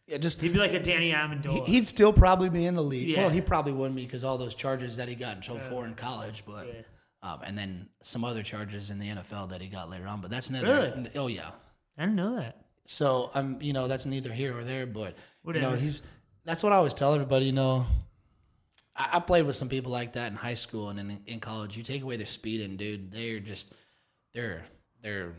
Yeah, 0.06 0.18
just 0.18 0.40
He'd 0.40 0.52
be 0.52 0.58
like 0.58 0.72
a 0.74 0.80
Danny 0.80 1.12
Amendola. 1.12 1.64
He- 1.66 1.72
He'd 1.72 1.86
still 1.86 2.12
probably 2.12 2.50
be 2.50 2.66
in 2.66 2.74
the 2.74 2.82
league. 2.82 3.08
Yeah. 3.08 3.20
Well, 3.22 3.30
he 3.30 3.40
probably 3.40 3.72
wouldn't 3.72 3.96
be 3.96 4.04
because 4.04 4.24
all 4.24 4.36
those 4.36 4.54
charges 4.54 4.96
that 4.96 5.08
he 5.08 5.14
got 5.14 5.36
in 5.36 5.42
trouble 5.42 5.62
for 5.62 5.86
in 5.86 5.94
college, 5.94 6.42
but 6.46 6.66
Yeah. 6.66 6.82
um, 7.32 7.40
and 7.44 7.56
then 7.56 7.88
some 8.02 8.24
other 8.24 8.42
charges 8.42 8.90
in 8.90 8.98
the 8.98 9.08
NFL 9.08 9.46
that 9.50 9.60
he 9.60 9.68
got 9.68 9.88
later 9.88 10.06
on. 10.08 10.20
But 10.20 10.30
that's 10.30 10.50
another. 10.50 10.92
Really? 10.96 11.10
Oh 11.14 11.28
yeah. 11.28 11.50
I 11.96 12.02
didn't 12.02 12.16
know 12.16 12.36
that. 12.36 12.66
So 12.86 13.30
I'm, 13.34 13.62
you 13.62 13.72
know, 13.72 13.86
that's 13.88 14.04
neither 14.04 14.32
here 14.32 14.56
or 14.58 14.64
there. 14.64 14.86
But 14.86 15.14
you 15.46 15.60
know, 15.60 15.74
he's. 15.76 16.02
That's 16.44 16.62
what 16.62 16.72
I 16.72 16.76
always 16.76 16.94
tell 16.94 17.14
everybody. 17.14 17.46
You 17.46 17.52
know, 17.52 17.86
I, 18.96 19.10
I 19.14 19.20
played 19.20 19.46
with 19.46 19.56
some 19.56 19.68
people 19.68 19.92
like 19.92 20.14
that 20.14 20.30
in 20.30 20.36
high 20.36 20.54
school 20.54 20.88
and 20.88 20.98
in, 20.98 21.20
in 21.26 21.40
college. 21.40 21.76
You 21.76 21.82
take 21.82 22.02
away 22.02 22.16
their 22.16 22.26
speed, 22.26 22.60
and 22.62 22.78
dude, 22.78 23.10
they're 23.12 23.40
just 23.40 23.72
they're 24.34 24.64
they're 25.02 25.34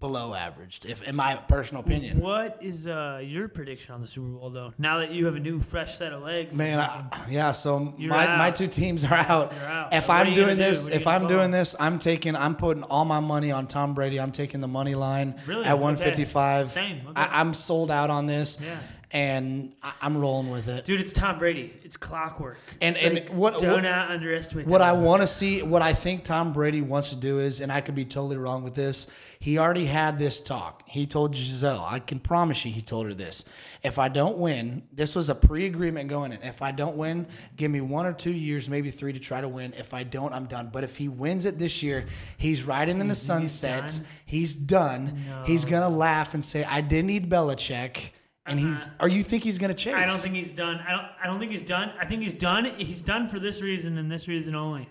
below 0.00 0.34
averaged, 0.34 0.86
if 0.86 1.06
in 1.06 1.14
my 1.16 1.36
personal 1.36 1.82
opinion. 1.82 2.18
What 2.20 2.58
is 2.60 2.88
uh, 2.88 3.20
your 3.24 3.48
prediction 3.48 3.94
on 3.94 4.00
the 4.00 4.06
Super 4.06 4.26
Bowl, 4.26 4.50
though? 4.50 4.74
Now 4.76 4.98
that 4.98 5.12
you 5.12 5.24
have 5.26 5.36
a 5.36 5.40
new, 5.40 5.60
fresh 5.60 5.96
set 5.96 6.12
of 6.12 6.22
legs, 6.22 6.54
Man, 6.54 6.80
I, 6.80 7.04
yeah. 7.30 7.52
So 7.52 7.94
You're 7.96 8.10
my, 8.10 8.36
my 8.36 8.50
two 8.50 8.66
teams 8.66 9.04
are 9.04 9.14
out. 9.14 9.54
Out. 9.54 9.94
If 9.94 10.06
So 10.06 10.12
I'm 10.12 10.34
doing 10.34 10.58
this, 10.58 10.88
you 10.88 10.94
if 10.94 11.06
I'm 11.06 11.28
doing 11.28 11.50
this, 11.52 11.76
I'm 11.78 11.98
taking, 12.00 12.34
I'm 12.34 12.56
putting 12.56 12.82
all 12.82 13.04
my 13.04 13.20
money 13.20 13.52
on 13.52 13.66
Tom 13.68 13.94
Brady. 13.94 14.20
I'm 14.20 14.32
taking 14.32 14.60
the 14.60 14.68
money 14.68 14.94
line 14.96 15.40
Really? 15.46 15.64
at 15.64 15.72
Okay. 15.74 15.80
155. 15.80 16.70
Same. 16.70 16.96
Okay. 16.96 17.12
I, 17.14 17.40
I'm 17.40 17.54
sold 17.54 17.90
out 17.90 18.10
on 18.10 18.26
this, 18.26 18.58
Yeah. 18.60 18.78
And 19.14 19.72
I, 19.80 19.92
I'm 20.02 20.18
rolling 20.18 20.50
with 20.50 20.66
it. 20.66 20.84
dude, 20.84 21.00
it's 21.00 21.12
Tom 21.12 21.38
Brady. 21.38 21.72
It's 21.84 21.96
clockwork. 21.96 22.58
And- 22.80 22.96
and 22.96 23.28
what- 23.30 23.58
do 23.60 23.80
not 23.80 24.10
underestimate. 24.10 24.66
What 24.66 24.82
I 24.82 24.92
want 24.92 25.22
to 25.22 25.26
see, 25.28 25.62
what 25.62 25.82
I 25.82 25.92
think 25.92 26.24
Tom 26.24 26.52
Brady 26.52 26.80
wants 26.80 27.10
to 27.10 27.16
do 27.16 27.38
is, 27.38 27.60
and 27.60 27.70
I 27.70 27.80
could 27.80 27.94
be 27.94 28.04
totally 28.04 28.36
wrong 28.36 28.64
with 28.64 28.74
this. 28.74 29.06
He 29.38 29.56
already 29.56 29.84
had 29.86 30.18
this 30.18 30.40
talk. 30.40 30.82
He 30.88 31.06
told 31.06 31.32
Gisele, 31.34 31.84
I 31.88 32.00
can 32.00 32.18
promise 32.18 32.64
you, 32.64 32.72
he 32.72 32.80
told 32.82 33.06
her 33.06 33.14
this. 33.14 33.44
If 33.84 34.00
I 34.00 34.08
don't 34.08 34.36
win, 34.38 34.82
this 34.92 35.14
was 35.14 35.28
a 35.28 35.34
pre-agreement 35.36 36.08
going 36.08 36.32
in. 36.32 36.42
If 36.42 36.60
I 36.60 36.72
don't 36.72 36.96
win, 36.96 37.28
give 37.56 37.70
me 37.70 37.80
one 37.82 38.06
or 38.06 38.14
two 38.14 38.32
years, 38.32 38.68
maybe 38.68 38.90
three, 38.90 39.12
to 39.12 39.20
try 39.20 39.40
to 39.40 39.48
win. 39.48 39.74
If 39.78 39.94
I 39.94 40.02
don't, 40.02 40.32
I'm 40.34 40.46
done. 40.46 40.70
But 40.72 40.82
if 40.82 40.96
he 40.96 41.06
wins 41.06 41.46
it 41.46 41.56
this 41.58 41.84
year, 41.84 42.04
he's 42.36 42.64
riding 42.64 43.00
in 43.00 43.06
the 43.06 43.14
sunset. 43.14 43.86
done? 43.86 44.06
He's 44.26 44.56
done. 44.56 45.24
He's 45.46 45.64
gonna 45.64 45.88
laugh 45.88 46.34
and 46.34 46.44
say, 46.44 46.64
"I 46.64 46.80
didn't 46.80 47.06
need 47.06 47.30
Belichick." 47.30 48.10
And 48.46 48.60
he's, 48.60 48.86
or 49.00 49.08
you 49.08 49.22
think 49.22 49.42
he's 49.42 49.58
gonna 49.58 49.72
chase? 49.74 49.94
Uh-huh. 49.94 50.02
I 50.04 50.06
don't 50.08 50.18
think 50.18 50.34
he's 50.34 50.52
done. 50.52 50.78
I 50.86 50.90
don't. 50.90 51.06
I 51.22 51.26
don't 51.26 51.38
think 51.38 51.50
he's 51.50 51.62
done. 51.62 51.92
I 51.98 52.04
think 52.04 52.22
he's 52.22 52.34
done. 52.34 52.66
He's 52.76 53.00
done 53.02 53.26
for 53.26 53.38
this 53.38 53.62
reason 53.62 53.96
and 53.96 54.10
this 54.10 54.28
reason 54.28 54.54
only. 54.54 54.88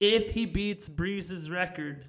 If 0.00 0.30
he 0.30 0.44
beats 0.44 0.88
Brees's 0.88 1.50
record 1.50 2.04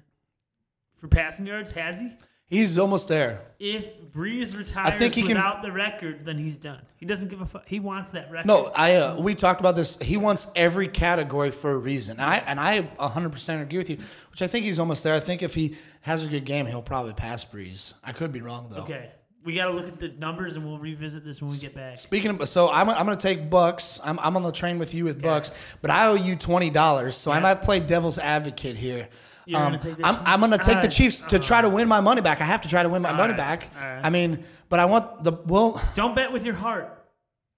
for 0.98 1.08
passing 1.08 1.46
yards, 1.46 1.70
has 1.72 2.00
he? 2.00 2.12
He's 2.46 2.80
almost 2.80 3.08
there. 3.08 3.42
If 3.60 4.02
Brees 4.10 4.56
retires 4.58 4.88
I 4.88 4.90
think 4.90 5.14
he 5.14 5.22
can- 5.22 5.36
without 5.36 5.62
the 5.62 5.70
record, 5.70 6.24
then 6.24 6.36
he's 6.36 6.58
done. 6.58 6.82
He 6.96 7.06
doesn't 7.06 7.28
give 7.28 7.40
a 7.40 7.46
fuck. 7.46 7.66
He 7.68 7.78
wants 7.78 8.10
that 8.10 8.28
record. 8.30 8.48
No, 8.48 8.72
I 8.74 8.96
uh, 8.96 9.16
we 9.20 9.36
talked 9.36 9.60
about 9.60 9.76
this. 9.76 9.96
He 10.00 10.16
wants 10.16 10.50
every 10.56 10.88
category 10.88 11.52
for 11.52 11.70
a 11.70 11.78
reason. 11.78 12.18
I 12.18 12.38
and 12.38 12.58
I 12.58 12.82
100% 12.82 13.62
agree 13.62 13.78
with 13.78 13.88
you. 13.88 13.96
Which 14.30 14.42
I 14.42 14.48
think 14.48 14.64
he's 14.64 14.80
almost 14.80 15.04
there. 15.04 15.14
I 15.14 15.20
think 15.20 15.42
if 15.42 15.54
he 15.54 15.76
has 16.00 16.24
a 16.24 16.28
good 16.28 16.44
game, 16.44 16.66
he'll 16.66 16.82
probably 16.82 17.14
pass 17.14 17.44
Brees. 17.44 17.94
I 18.02 18.12
could 18.12 18.32
be 18.32 18.40
wrong 18.40 18.68
though. 18.68 18.82
Okay. 18.82 19.10
We 19.42 19.54
got 19.54 19.66
to 19.66 19.70
look 19.72 19.88
at 19.88 19.98
the 19.98 20.08
numbers 20.08 20.56
and 20.56 20.66
we'll 20.66 20.78
revisit 20.78 21.24
this 21.24 21.40
when 21.40 21.50
we 21.50 21.56
get 21.58 21.74
back. 21.74 21.96
Speaking 21.96 22.30
of, 22.30 22.46
so 22.48 22.68
I'm, 22.68 22.90
I'm 22.90 23.06
going 23.06 23.16
to 23.16 23.22
take 23.22 23.48
Bucs. 23.48 23.98
I'm, 24.04 24.18
I'm 24.20 24.36
on 24.36 24.42
the 24.42 24.52
train 24.52 24.78
with 24.78 24.92
you 24.92 25.04
with 25.04 25.22
Bucs, 25.22 25.50
but 25.80 25.90
I 25.90 26.08
owe 26.08 26.14
you 26.14 26.36
twenty 26.36 26.68
dollars, 26.68 27.16
so 27.16 27.30
I 27.32 27.40
might 27.40 27.62
play 27.62 27.80
devil's 27.80 28.18
advocate 28.18 28.76
here. 28.76 29.08
Um, 29.54 29.78
gonna 29.78 29.96
I'm, 30.04 30.20
I'm 30.26 30.40
going 30.40 30.52
to 30.52 30.58
take 30.58 30.66
the 30.66 30.72
Alright. 30.74 30.90
Chiefs 30.92 31.22
to 31.22 31.38
try 31.38 31.62
to 31.62 31.68
win 31.68 31.88
my 31.88 32.00
money 32.00 32.20
back. 32.20 32.40
I 32.40 32.44
have 32.44 32.60
to 32.60 32.68
try 32.68 32.82
to 32.82 32.88
win 32.88 33.02
my 33.02 33.12
money 33.12 33.32
Alright. 33.32 33.60
back. 33.60 33.70
Alright. 33.74 34.04
I 34.04 34.10
mean, 34.10 34.44
but 34.68 34.78
I 34.78 34.84
want 34.84 35.24
the 35.24 35.32
well. 35.32 35.82
Don't 35.94 36.14
bet 36.14 36.30
with 36.30 36.44
your 36.44 36.54
heart. 36.54 36.99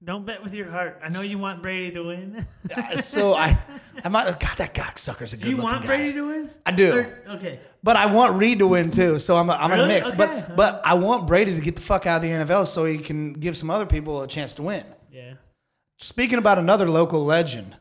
Don't 0.04 0.26
bet 0.26 0.42
with 0.42 0.52
your 0.52 0.68
heart. 0.68 1.00
I 1.04 1.08
know 1.10 1.22
you 1.22 1.38
want 1.38 1.62
Brady 1.62 1.92
to 1.92 2.02
win. 2.02 2.44
Uh, 2.74 2.96
so 3.00 3.34
I, 3.34 3.56
I 4.04 4.08
might. 4.08 4.24
God, 4.40 4.56
that 4.58 4.74
cocksucker's 4.74 5.32
a 5.32 5.36
good 5.36 5.44
Do 5.44 5.50
you 5.50 5.56
want 5.58 5.82
guy. 5.82 5.86
Brady 5.86 6.12
to 6.14 6.26
win? 6.26 6.50
I 6.66 6.72
do. 6.72 6.92
Or- 6.98 7.18
okay. 7.34 7.60
But 7.84 7.96
I 7.96 8.06
want 8.06 8.36
Reid 8.36 8.58
to 8.60 8.66
win 8.66 8.90
too, 8.90 9.18
so 9.20 9.36
I'm 9.36 9.48
a, 9.48 9.52
I'm 9.52 9.70
in 9.72 9.78
a 9.80 9.86
mix. 9.86 10.08
Okay. 10.08 10.16
But 10.16 10.56
but 10.56 10.82
I 10.84 10.94
want 10.94 11.26
Brady 11.28 11.54
to 11.54 11.60
get 11.60 11.76
the 11.76 11.82
fuck 11.82 12.06
out 12.06 12.16
of 12.16 12.22
the 12.22 12.28
NFL 12.30 12.66
so 12.66 12.84
he 12.84 12.98
can 12.98 13.32
give 13.34 13.56
some 13.56 13.70
other 13.70 13.86
people 13.86 14.22
a 14.22 14.26
chance 14.28 14.56
to 14.56 14.62
win. 14.62 14.84
Yeah. 15.12 15.34
Speaking 15.98 16.38
about 16.38 16.58
another 16.58 16.88
local 16.90 17.24
legend, 17.24 17.76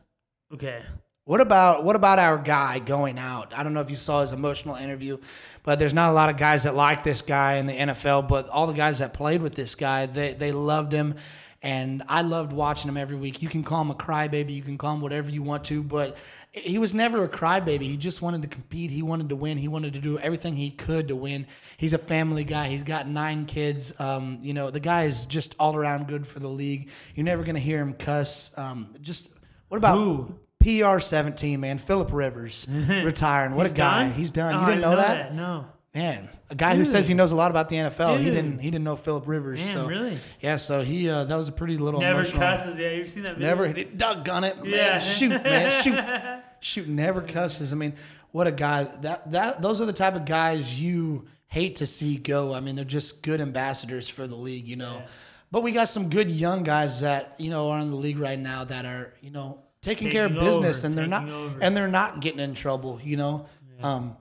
Okay. 0.54 0.82
What 1.24 1.40
about 1.40 1.84
what 1.84 1.94
about 1.94 2.18
our 2.18 2.36
guy 2.36 2.80
going 2.80 3.18
out? 3.18 3.54
I 3.54 3.62
don't 3.62 3.74
know 3.74 3.80
if 3.80 3.90
you 3.90 3.96
saw 3.96 4.22
his 4.22 4.32
emotional 4.32 4.74
interview, 4.74 5.18
but 5.62 5.78
there's 5.78 5.94
not 5.94 6.10
a 6.10 6.12
lot 6.12 6.30
of 6.30 6.36
guys 6.36 6.64
that 6.64 6.74
like 6.74 7.04
this 7.04 7.22
guy 7.22 7.54
in 7.54 7.66
the 7.66 7.74
NFL. 7.74 8.26
But 8.26 8.48
all 8.48 8.66
the 8.66 8.72
guys 8.72 8.98
that 8.98 9.12
played 9.12 9.40
with 9.40 9.54
this 9.54 9.76
guy, 9.76 10.06
they 10.06 10.34
they 10.34 10.50
loved 10.50 10.92
him, 10.92 11.14
and 11.62 12.02
I 12.08 12.22
loved 12.22 12.52
watching 12.52 12.88
him 12.88 12.96
every 12.96 13.16
week. 13.16 13.40
You 13.40 13.48
can 13.48 13.62
call 13.62 13.82
him 13.82 13.90
a 13.90 13.94
crybaby, 13.94 14.52
you 14.52 14.62
can 14.62 14.76
call 14.76 14.94
him 14.94 15.00
whatever 15.00 15.30
you 15.30 15.44
want 15.44 15.64
to, 15.66 15.84
but 15.84 16.18
he 16.50 16.78
was 16.78 16.92
never 16.92 17.22
a 17.22 17.28
crybaby. 17.28 17.82
He 17.82 17.96
just 17.96 18.20
wanted 18.20 18.42
to 18.42 18.48
compete. 18.48 18.90
He 18.90 19.02
wanted 19.02 19.28
to 19.28 19.36
win. 19.36 19.58
He 19.58 19.68
wanted 19.68 19.92
to 19.92 20.00
do 20.00 20.18
everything 20.18 20.56
he 20.56 20.72
could 20.72 21.06
to 21.06 21.14
win. 21.14 21.46
He's 21.76 21.92
a 21.92 21.98
family 21.98 22.42
guy. 22.42 22.66
He's 22.66 22.82
got 22.82 23.06
nine 23.06 23.46
kids. 23.46 23.98
Um, 24.00 24.40
you 24.42 24.54
know, 24.54 24.72
the 24.72 24.80
guy 24.80 25.04
is 25.04 25.26
just 25.26 25.54
all 25.60 25.76
around 25.76 26.08
good 26.08 26.26
for 26.26 26.40
the 26.40 26.48
league. 26.48 26.90
You're 27.14 27.24
never 27.24 27.44
gonna 27.44 27.60
hear 27.60 27.78
him 27.78 27.92
cuss. 27.94 28.58
Um, 28.58 28.92
just 29.00 29.30
what 29.68 29.78
about 29.78 29.94
Who? 29.94 30.34
PR 30.62 30.98
seventeen, 31.00 31.60
man. 31.60 31.78
Philip 31.78 32.12
Rivers 32.12 32.66
retiring. 32.70 33.54
What 33.54 33.66
He's 33.66 33.72
a 33.72 33.76
guy. 33.76 34.02
done? 34.04 34.12
He's 34.12 34.30
done. 34.30 34.54
Oh, 34.54 34.58
you 34.60 34.64
I 34.64 34.68
didn't 34.68 34.80
know, 34.82 34.96
that? 34.96 35.34
No. 35.34 35.66
Man, 35.94 36.30
a 36.48 36.54
guy 36.54 36.74
who 36.74 36.86
says 36.86 37.06
he 37.06 37.12
knows 37.12 37.32
a 37.32 37.36
lot 37.36 37.50
about 37.50 37.68
the 37.68 37.76
NFL. 37.76 38.16
He 38.16 38.24
Dude. 38.24 38.34
didn't. 38.34 38.58
He 38.60 38.70
didn't 38.70 38.84
know 38.84 38.96
Philip 38.96 39.28
Rivers. 39.28 39.60
Man, 39.60 39.74
so 39.74 39.86
really? 39.86 40.18
yeah. 40.40 40.56
So 40.56 40.82
he 40.82 41.10
uh, 41.10 41.24
that 41.24 41.36
was 41.36 41.48
a 41.48 41.52
pretty 41.52 41.76
little 41.76 42.00
Never 42.00 42.20
emotional. 42.20 42.40
cusses. 42.40 42.78
Yeah, 42.78 42.92
you've 42.92 43.10
seen 43.10 43.24
that 43.24 43.34
video? 43.34 43.48
Never 43.48 43.66
hit 43.66 43.76
it. 43.78 43.98
Doggone 43.98 44.44
it, 44.44 44.56
man. 44.62 44.72
Yeah. 44.72 44.98
Shoot, 45.00 45.28
man. 45.44 45.82
Shoot. 45.82 46.42
Shoot. 46.60 46.88
Never 46.88 47.20
cusses. 47.20 47.72
I 47.74 47.76
mean, 47.76 47.92
what 48.30 48.46
a 48.46 48.52
guy. 48.52 48.84
That 49.02 49.30
that 49.32 49.60
those 49.60 49.82
are 49.82 49.84
the 49.84 49.92
type 49.92 50.14
of 50.14 50.24
guys 50.24 50.80
you 50.80 51.26
hate 51.48 51.76
to 51.76 51.86
see 51.86 52.16
go. 52.16 52.54
I 52.54 52.60
mean, 52.60 52.74
they're 52.74 52.86
just 52.86 53.22
good 53.22 53.42
ambassadors 53.42 54.08
for 54.08 54.26
the 54.26 54.36
league. 54.36 54.66
You 54.66 54.76
know. 54.76 55.02
But 55.50 55.62
we 55.62 55.72
got 55.72 55.90
some 55.90 56.08
good 56.08 56.30
young 56.30 56.62
guys 56.62 57.02
that 57.02 57.38
you 57.38 57.50
know 57.50 57.68
are 57.70 57.80
in 57.80 57.90
the 57.90 57.96
league 57.96 58.18
right 58.18 58.38
now 58.38 58.64
that 58.64 58.86
are 58.86 59.12
you 59.20 59.30
know 59.30 59.58
taking, 59.82 60.10
care 60.10 60.26
of 60.26 60.34
business 60.34 60.84
over, 60.84 60.86
and 60.86 60.98
they're 60.98 61.06
not 61.06 61.28
over. 61.28 61.58
and 61.60 61.76
they're 61.76 61.88
not 61.88 62.20
getting 62.20 62.40
in 62.40 62.54
trouble. 62.54 63.00
You 63.02 63.16
know. 63.16 63.46
Um, 63.82 64.16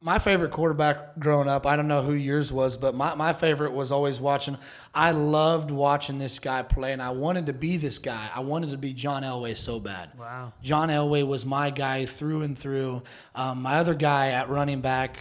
my 0.00 0.18
favorite 0.20 0.52
quarterback 0.52 1.18
growing 1.18 1.48
up, 1.48 1.66
I 1.66 1.74
don't 1.74 1.88
know 1.88 2.02
who 2.02 2.12
yours 2.12 2.52
was, 2.52 2.76
but 2.76 2.94
my, 2.94 3.16
my 3.16 3.32
favorite 3.32 3.72
was 3.72 3.90
always 3.90 4.20
watching. 4.20 4.56
I 4.94 5.10
loved 5.10 5.72
watching 5.72 6.18
this 6.18 6.38
guy 6.38 6.62
play, 6.62 6.92
and 6.92 7.02
I 7.02 7.10
wanted 7.10 7.46
to 7.46 7.52
be 7.52 7.78
this 7.78 7.98
guy. 7.98 8.30
I 8.32 8.40
wanted 8.40 8.70
to 8.70 8.76
be 8.78 8.92
John 8.92 9.24
Elway 9.24 9.56
so 9.56 9.80
bad. 9.80 10.10
Wow. 10.16 10.52
John 10.62 10.88
Elway 10.88 11.26
was 11.26 11.44
my 11.44 11.70
guy 11.70 12.06
through 12.06 12.42
and 12.42 12.56
through. 12.56 13.02
Um, 13.34 13.62
my 13.62 13.78
other 13.78 13.94
guy 13.94 14.30
at 14.30 14.48
running 14.48 14.80
back, 14.80 15.18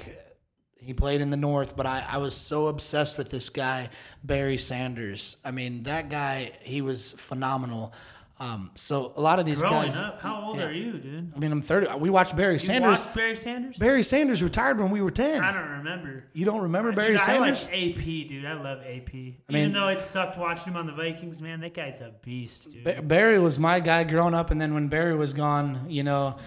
he 0.76 0.94
played 0.94 1.22
in 1.22 1.32
the 1.32 1.38
North, 1.38 1.76
but 1.76 1.88
I, 1.88 2.06
I 2.08 2.18
was 2.20 2.36
so 2.36 2.68
obsessed 2.68 3.18
with 3.18 3.32
this 3.32 3.50
guy, 3.50 3.90
Barry 4.24 4.58
Sanders. 4.58 5.38
I 5.44 5.50
mean, 5.50 5.84
that 5.84 6.10
guy, 6.10 6.52
he 6.62 6.82
was 6.82 7.14
phenomenal. 7.14 7.94
Um, 8.40 8.70
so 8.76 9.14
a 9.16 9.22
lot 9.22 9.40
of 9.40 9.46
these 9.48 9.62
Growing 9.62 9.88
guys. 9.88 9.98
up, 9.98 10.22
how 10.22 10.44
old 10.44 10.60
are 10.60 10.72
you, 10.72 10.94
dude? 11.00 11.34
I 11.36 11.40
mean, 11.40 11.52
I'm 11.52 11.62
30. 11.64 11.96
We 11.98 12.12
watched 12.12 12.36
Barry 12.36 12.54
You 12.54 12.60
Sanders. 12.60 13.00
watched 13.02 13.16
Barry 13.16 13.36
Sanders? 13.36 13.78
Barry 13.78 14.04
Sanders 14.04 14.44
retired 14.44 14.78
when 14.80 14.92
we 14.92 15.02
were 15.02 15.10
10. 15.10 15.42
I 15.42 15.52
don't 15.52 15.70
remember. 15.80 16.24
You 16.34 16.46
don't 16.46 16.62
remember 16.62 16.92
Dude, 16.92 16.98
Barry 16.98 17.16
I 17.16 17.18
Sanders? 17.18 17.68
I 17.68 17.72
like 17.72 17.98
AP, 17.98 18.28
dude. 18.28 18.46
I 18.46 18.54
love 18.54 18.82
AP. 18.86 19.14
mean- 19.14 19.36
Even 19.50 19.74
though 19.74 19.88
it 19.88 20.02
sucked 20.02 20.38
watching 20.38 20.74
him 20.74 20.78
on 20.78 20.86
the 20.86 20.94
Vikings, 20.94 21.42
man, 21.42 21.60
that 21.62 21.74
guy's 21.74 22.00
a 22.02 22.12
beast, 22.24 22.70
dude. 22.72 22.84
Ba- 22.84 23.02
Barry 23.02 23.40
was 23.40 23.58
my 23.58 23.80
guy 23.80 24.04
growing 24.04 24.36
up, 24.36 24.52
and 24.52 24.62
then 24.62 24.76
when 24.76 24.88
Barry 24.88 25.16
was 25.16 25.34
gone, 25.34 25.86
you 25.90 26.04
know, 26.04 26.38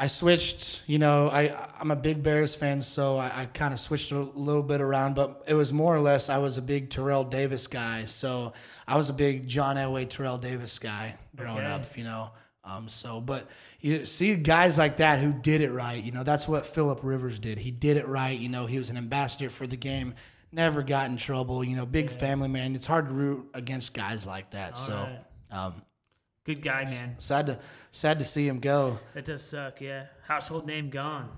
I 0.00 0.06
switched. 0.06 0.82
You 0.86 0.98
know, 0.98 1.28
I 1.28 1.68
I'm 1.80 1.90
a 1.90 1.96
big 1.96 2.22
Bears 2.22 2.54
fan, 2.54 2.80
so 2.80 3.16
I, 3.18 3.32
I 3.40 3.44
kind 3.46 3.74
of 3.74 3.80
switched 3.80 4.12
a 4.12 4.18
little 4.20 4.62
bit 4.62 4.80
around. 4.80 5.14
But 5.14 5.42
it 5.48 5.54
was 5.54 5.72
more 5.72 5.94
or 5.94 6.00
less 6.00 6.28
I 6.28 6.38
was 6.38 6.56
a 6.56 6.62
big 6.62 6.88
Terrell 6.90 7.24
Davis 7.24 7.66
guy, 7.66 8.04
so 8.04 8.52
I 8.86 8.96
was 8.96 9.10
a 9.10 9.12
big 9.12 9.48
John 9.48 9.76
Elway 9.76 10.08
Terrell 10.08 10.38
Davis 10.38 10.78
guy 10.78 11.16
growing 11.36 11.58
Okay. 11.58 11.66
up. 11.66 11.96
You 11.98 12.04
know, 12.04 12.30
um, 12.64 12.88
so 12.88 13.20
but 13.20 13.48
you 13.80 14.04
see 14.04 14.36
guys 14.36 14.78
like 14.78 14.98
that 14.98 15.18
who 15.18 15.32
did 15.32 15.62
it 15.62 15.70
right. 15.72 16.02
You 16.02 16.12
know, 16.12 16.22
that's 16.22 16.46
what 16.46 16.66
Philip 16.66 17.00
Rivers 17.02 17.38
did. 17.40 17.58
He 17.58 17.70
did 17.72 17.96
it 17.96 18.06
right. 18.06 18.38
You 18.38 18.48
know, 18.48 18.66
he 18.66 18.78
was 18.78 18.90
an 18.90 18.96
ambassador 18.96 19.50
for 19.50 19.66
the 19.66 19.76
game. 19.76 20.14
Never 20.52 20.82
got 20.82 21.10
in 21.10 21.16
trouble. 21.16 21.62
You 21.64 21.74
know, 21.76 21.86
big 21.86 22.10
family 22.10 22.48
man. 22.48 22.74
It's 22.76 22.86
hard 22.86 23.08
to 23.08 23.12
root 23.12 23.48
against 23.52 23.94
guys 23.94 24.26
like 24.26 24.50
that. 24.52 24.76
so. 24.76 24.94
Alright. 24.94 25.24
Um, 25.50 25.82
Good 26.48 26.62
guy, 26.62 26.86
man. 26.86 27.14
sad 27.18 27.46
to 27.48 27.58
sad 27.90 28.18
to 28.20 28.24
see 28.24 28.48
him 28.48 28.58
go. 28.58 28.98
That 29.12 29.26
does 29.26 29.42
suck, 29.42 29.82
yeah. 29.82 30.06
Household 30.26 30.66
name 30.66 30.88
gone. 30.88 31.28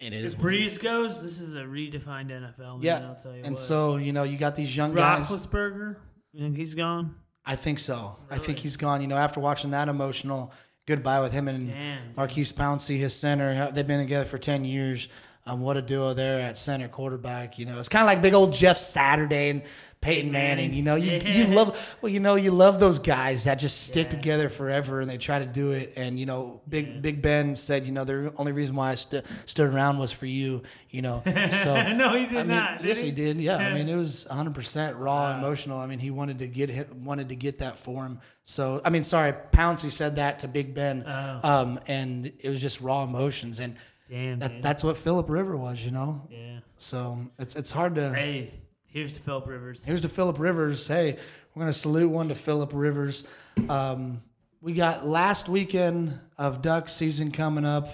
And 0.00 0.12
It 0.12 0.22
is. 0.22 0.34
If 0.34 0.38
Brees 0.38 0.78
goes, 0.78 1.22
this 1.22 1.40
is 1.40 1.54
a 1.54 1.62
redefined 1.62 2.30
NFL, 2.30 2.58
man. 2.58 2.78
Yeah, 2.82 3.08
I'll 3.08 3.14
tell 3.14 3.34
you 3.34 3.42
and 3.42 3.52
what. 3.52 3.58
so 3.58 3.96
you 3.96 4.12
know 4.12 4.24
you 4.24 4.36
got 4.36 4.54
these 4.54 4.76
young 4.76 4.94
guys. 4.94 5.30
Roethlisberger, 5.30 5.96
you 6.34 6.42
think 6.42 6.58
he's 6.58 6.74
gone? 6.74 7.14
I 7.46 7.56
think 7.56 7.78
so. 7.78 8.16
I 8.30 8.36
think 8.36 8.58
he's 8.58 8.76
gone. 8.76 9.00
You 9.00 9.06
know, 9.06 9.16
after 9.16 9.40
watching 9.40 9.70
that 9.70 9.88
emotional 9.88 10.52
goodbye 10.86 11.22
with 11.22 11.32
him 11.32 11.48
and 11.48 11.66
Damn, 11.66 12.08
dude. 12.08 12.16
Maurkice 12.18 12.52
Pouncey, 12.52 12.98
his 12.98 13.14
center, 13.14 13.70
they've 13.72 13.86
been 13.86 14.00
together 14.00 14.26
for 14.26 14.36
ten 14.36 14.62
years. 14.66 15.08
Um, 15.48 15.60
what 15.62 15.76
a 15.76 15.82
duo 15.82 16.12
there 16.14 16.40
at 16.40 16.58
center 16.58 16.88
quarterback. 16.88 17.58
You 17.58 17.64
know, 17.66 17.78
it's 17.78 17.88
kind 17.88 18.02
of 18.02 18.06
like 18.06 18.20
big 18.20 18.34
old 18.34 18.52
Jeff 18.52 18.76
Saturday 18.76 19.48
and 19.50 19.62
Peyton 20.00 20.30
Manning. 20.30 20.70
Manning. 20.70 20.74
You 20.76 20.82
know, 20.82 20.94
you, 20.96 21.12
you 21.24 21.46
love 21.54 21.96
well, 22.02 22.12
you 22.12 22.20
know, 22.20 22.34
you 22.34 22.50
love 22.50 22.78
those 22.78 22.98
guys 22.98 23.44
that 23.44 23.54
just 23.56 23.82
stick 23.84 24.06
Yeah. 24.06 24.10
together 24.10 24.48
forever 24.48 25.00
and 25.00 25.08
they 25.08 25.16
try 25.16 25.38
to 25.38 25.46
do 25.46 25.72
it. 25.72 25.94
And 25.96 26.20
you 26.20 26.26
know, 26.26 26.60
Big 26.68 27.00
Big 27.02 27.22
Ben 27.22 27.54
said, 27.54 27.86
you 27.86 27.92
know, 27.92 28.04
the 28.04 28.32
only 28.36 28.52
reason 28.52 28.76
why 28.76 28.90
I 28.90 28.94
st- 28.94 29.24
stood 29.46 29.72
around 29.72 29.98
was 29.98 30.12
for 30.12 30.26
you. 30.26 30.62
You 30.90 31.02
know, 31.02 31.22
so 31.24 31.92
no, 31.92 32.14
he 32.14 32.26
did 32.26 32.36
I 32.36 32.42
mean, 32.42 32.48
not. 32.48 32.84
yes, 32.84 32.98
did 32.98 33.04
he 33.06 33.10
did. 33.12 33.40
Yeah, 33.40 33.56
I 33.56 33.74
mean, 33.74 33.88
it 33.88 33.96
was 33.96 34.26
100 34.28 34.54
percent 34.54 34.96
raw, 34.96 35.30
and 35.32 35.38
emotional. 35.42 35.78
I 35.78 35.86
mean, 35.86 35.98
he 35.98 36.10
wanted 36.10 36.38
to 36.40 36.46
get 36.46 36.68
him, 36.70 37.04
wanted 37.04 37.30
to 37.30 37.36
get 37.36 37.58
that 37.60 37.78
for 37.78 38.04
him. 38.04 38.20
So, 38.44 38.80
I 38.84 38.90
mean, 38.90 39.02
sorry, 39.04 39.32
Pouncey 39.52 39.90
said 39.92 40.16
that 40.16 40.38
to 40.40 40.48
Big 40.48 40.72
Ben, 40.74 41.04
Oh. 41.06 41.40
um, 41.42 41.80
and 41.86 42.32
it 42.40 42.48
was 42.48 42.60
just 42.60 42.80
raw 42.80 43.02
emotions, 43.04 43.60
and 43.60 43.76
Damn, 44.08 44.38
that, 44.38 44.62
that's 44.62 44.82
what 44.82 44.96
Philip 44.96 45.28
River 45.28 45.56
was, 45.56 45.84
you 45.84 45.90
know. 45.90 46.26
yeah. 46.30 46.60
So 46.76 47.18
it's 47.38 47.56
it's 47.56 47.70
hard 47.70 47.96
to. 47.96 48.14
Hey, 48.14 48.52
here's 48.86 49.14
to 49.14 49.20
Philip 49.20 49.46
Rivers. 49.46 49.84
Here's 49.84 50.00
to 50.02 50.08
Philip 50.08 50.38
Rivers. 50.38 50.86
Hey, 50.86 51.18
we're 51.54 51.60
gonna 51.60 51.72
salute 51.72 52.08
one 52.08 52.28
to 52.28 52.34
Philip 52.34 52.70
Rivers. 52.72 53.26
Um, 53.68 54.22
we 54.60 54.74
got 54.74 55.06
last 55.06 55.48
weekend 55.48 56.18
of 56.36 56.62
duck 56.62 56.88
season 56.88 57.30
coming 57.30 57.64
up. 57.64 57.88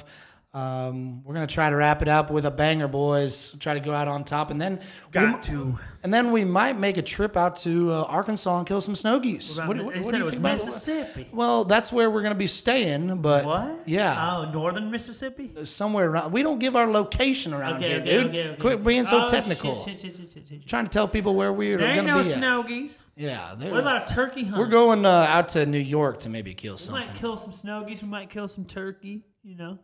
Um, 0.55 1.25
we're 1.25 1.35
gonna 1.35 1.49
try 1.49 1.69
to 1.69 1.75
wrap 1.75 2.01
it 2.01 2.07
up 2.07 2.31
with 2.31 2.47
a 2.47 2.51
banger, 2.51 2.87
boys. 2.87 3.57
Try 3.59 3.75
to 3.75 3.81
go 3.81 3.93
out 3.93 4.07
on 4.07 4.23
top, 4.23 4.53
and 4.53 4.63
then 4.63 4.79
Got 5.11 5.39
we, 5.39 5.43
to. 5.49 5.79
and 6.05 6.15
then 6.15 6.31
we 6.31 6.45
might 6.45 6.79
make 6.79 6.97
a 6.97 7.03
trip 7.03 7.37
out 7.37 7.57
to 7.57 7.91
uh, 7.91 8.03
Arkansas 8.05 8.59
and 8.59 8.65
kill 8.65 8.81
some 8.81 8.95
snow 8.95 9.19
geese. 9.19 9.59
What 9.61 9.77
they 9.93 10.03
said 10.05 10.21
it 10.21 10.25
was 10.25 10.37
about- 10.39 10.59
Mississippi. 10.59 11.29
Well, 11.33 11.65
that's 11.65 11.93
where 11.93 12.09
we're 12.09 12.23
gonna 12.23 12.37
be 12.37 12.47
staying, 12.47 13.17
but 13.21 13.45
What? 13.45 13.81
yeah, 13.89 14.37
Oh, 14.37 14.53
northern 14.53 14.93
Mississippi? 14.93 15.53
somewhere 15.65 16.09
around. 16.09 16.31
We 16.31 16.45
don't 16.45 16.61
give 16.61 16.77
our 16.77 16.87
location 16.89 17.53
around 17.53 17.79
Okay, 17.79 17.89
here, 17.89 18.01
okay, 18.01 18.11
dude. 18.19 18.27
okay, 18.29 18.49
okay. 18.51 18.61
Quit 18.61 18.85
being 18.85 19.07
so 19.07 19.25
Oh, 19.25 19.29
technical. 19.29 19.81
Shit, 19.81 19.99
shit, 19.99 20.15
shit. 20.17 20.67
Trying 20.69 20.85
to 20.85 20.91
tell 20.91 21.09
people 21.09 21.35
where 21.35 21.53
we 21.53 21.73
are 21.75 21.79
There 21.79 21.89
ain't 21.89 22.07
gonna 22.07 22.19
no 22.19 22.23
be. 22.23 22.31
at. 22.31 22.37
snow 22.39 22.63
geese. 22.63 23.03
Yeah, 23.17 23.57
there- 23.59 23.73
What 23.73 23.81
about 23.81 24.09
a 24.09 24.15
turkey 24.15 24.45
hunt? 24.45 24.57
We're 24.59 24.69
going 24.69 25.05
uh, 25.05 25.09
out 25.29 25.49
to 25.49 25.67
New 25.67 25.79
York 25.79 26.21
to 26.21 26.29
maybe 26.29 26.55
kill 26.55 26.75
We 26.75 26.79
something. 26.79 27.07
might 27.09 27.15
kill 27.17 27.37
some 27.37 27.53
snow 27.53 27.83
geese. 27.85 28.03
We 28.05 28.09
might 28.09 28.31
kill 28.31 28.47
some 28.47 28.65
turkey. 28.65 29.25
You 29.43 29.57
know. 29.57 29.79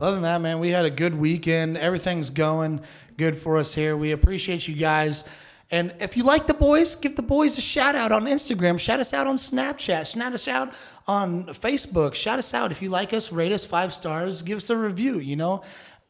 Other 0.00 0.14
than 0.14 0.22
that, 0.22 0.40
man, 0.40 0.60
we 0.60 0.70
had 0.70 0.84
a 0.84 0.90
good 0.90 1.14
weekend. 1.14 1.76
Everything's 1.76 2.30
going 2.30 2.80
good 3.16 3.34
for 3.34 3.58
us 3.58 3.74
here. 3.74 3.96
We 3.96 4.12
appreciate 4.12 4.68
you 4.68 4.76
guys. 4.76 5.24
And 5.72 5.92
if 5.98 6.16
you 6.16 6.22
like 6.22 6.46
the 6.46 6.54
boys, 6.54 6.94
give 6.94 7.16
the 7.16 7.22
boys 7.22 7.58
a 7.58 7.60
shout 7.60 7.96
out 7.96 8.12
on 8.12 8.26
Instagram. 8.26 8.78
Shout 8.78 9.00
us 9.00 9.12
out 9.12 9.26
on 9.26 9.36
Snapchat. 9.36 10.14
Shout 10.14 10.32
us 10.32 10.46
out 10.46 10.72
on 11.08 11.46
Facebook. 11.46 12.14
Shout 12.14 12.38
us 12.38 12.54
out. 12.54 12.70
If 12.70 12.80
you 12.80 12.90
like 12.90 13.12
us, 13.12 13.32
rate 13.32 13.50
us 13.50 13.64
five 13.64 13.92
stars. 13.92 14.40
Give 14.42 14.58
us 14.58 14.70
a 14.70 14.76
review, 14.76 15.18
you 15.18 15.34
know. 15.34 15.62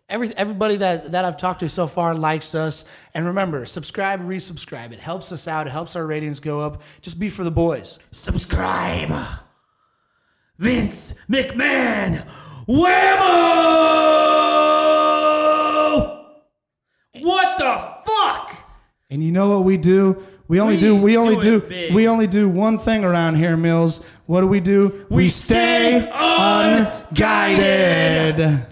every 0.09 0.35
everybody 0.37 0.77
that 0.77 1.13
that 1.13 1.25
I've 1.25 1.37
talked 1.37 1.61
to 1.61 1.69
so 1.69 1.87
far 1.87 2.15
likes 2.15 2.55
us. 2.55 2.85
And 3.15 3.27
remember, 3.27 3.67
subscribe, 3.67 4.21
resubscribe. 4.21 4.93
It 4.93 5.01
helps 5.01 5.33
us 5.33 5.49
out. 5.49 5.67
It 5.67 5.71
helps 5.71 5.97
our 5.97 6.07
ratings 6.07 6.41
go 6.41 6.61
up. 6.61 6.83
Just 7.01 7.19
be 7.19 7.31
for 7.31 7.45
the 7.45 7.51
boys. 7.51 7.99
Subscribe. 8.13 9.39
Vince 10.59 11.15
McMahon. 11.29 12.27
Whammo! 12.69 13.25
What 17.21 17.59
the 17.59 17.89
fuck? 18.05 18.55
And 19.11 19.25
you 19.25 19.33
know 19.33 19.49
what 19.49 19.65
we 19.65 19.77
do? 19.79 20.23
We 20.49 20.61
only 20.61 20.75
We 20.77 20.81
do 20.81 20.97
we 20.97 21.17
only 21.17 21.37
do 21.41 21.61
do, 21.61 21.89
we 21.95 22.09
only 22.09 22.27
do 22.27 22.49
one 22.49 22.79
thing 22.79 23.05
around 23.05 23.37
here, 23.37 23.57
Mills. 23.57 24.05
What 24.27 24.41
do 24.43 24.47
we 24.47 24.61
do? 24.61 25.07
We, 25.11 25.17
We 25.25 25.29
stay 25.29 26.01
stay 26.01 26.11
unguided. 26.13 26.93
unguided. 27.11 28.67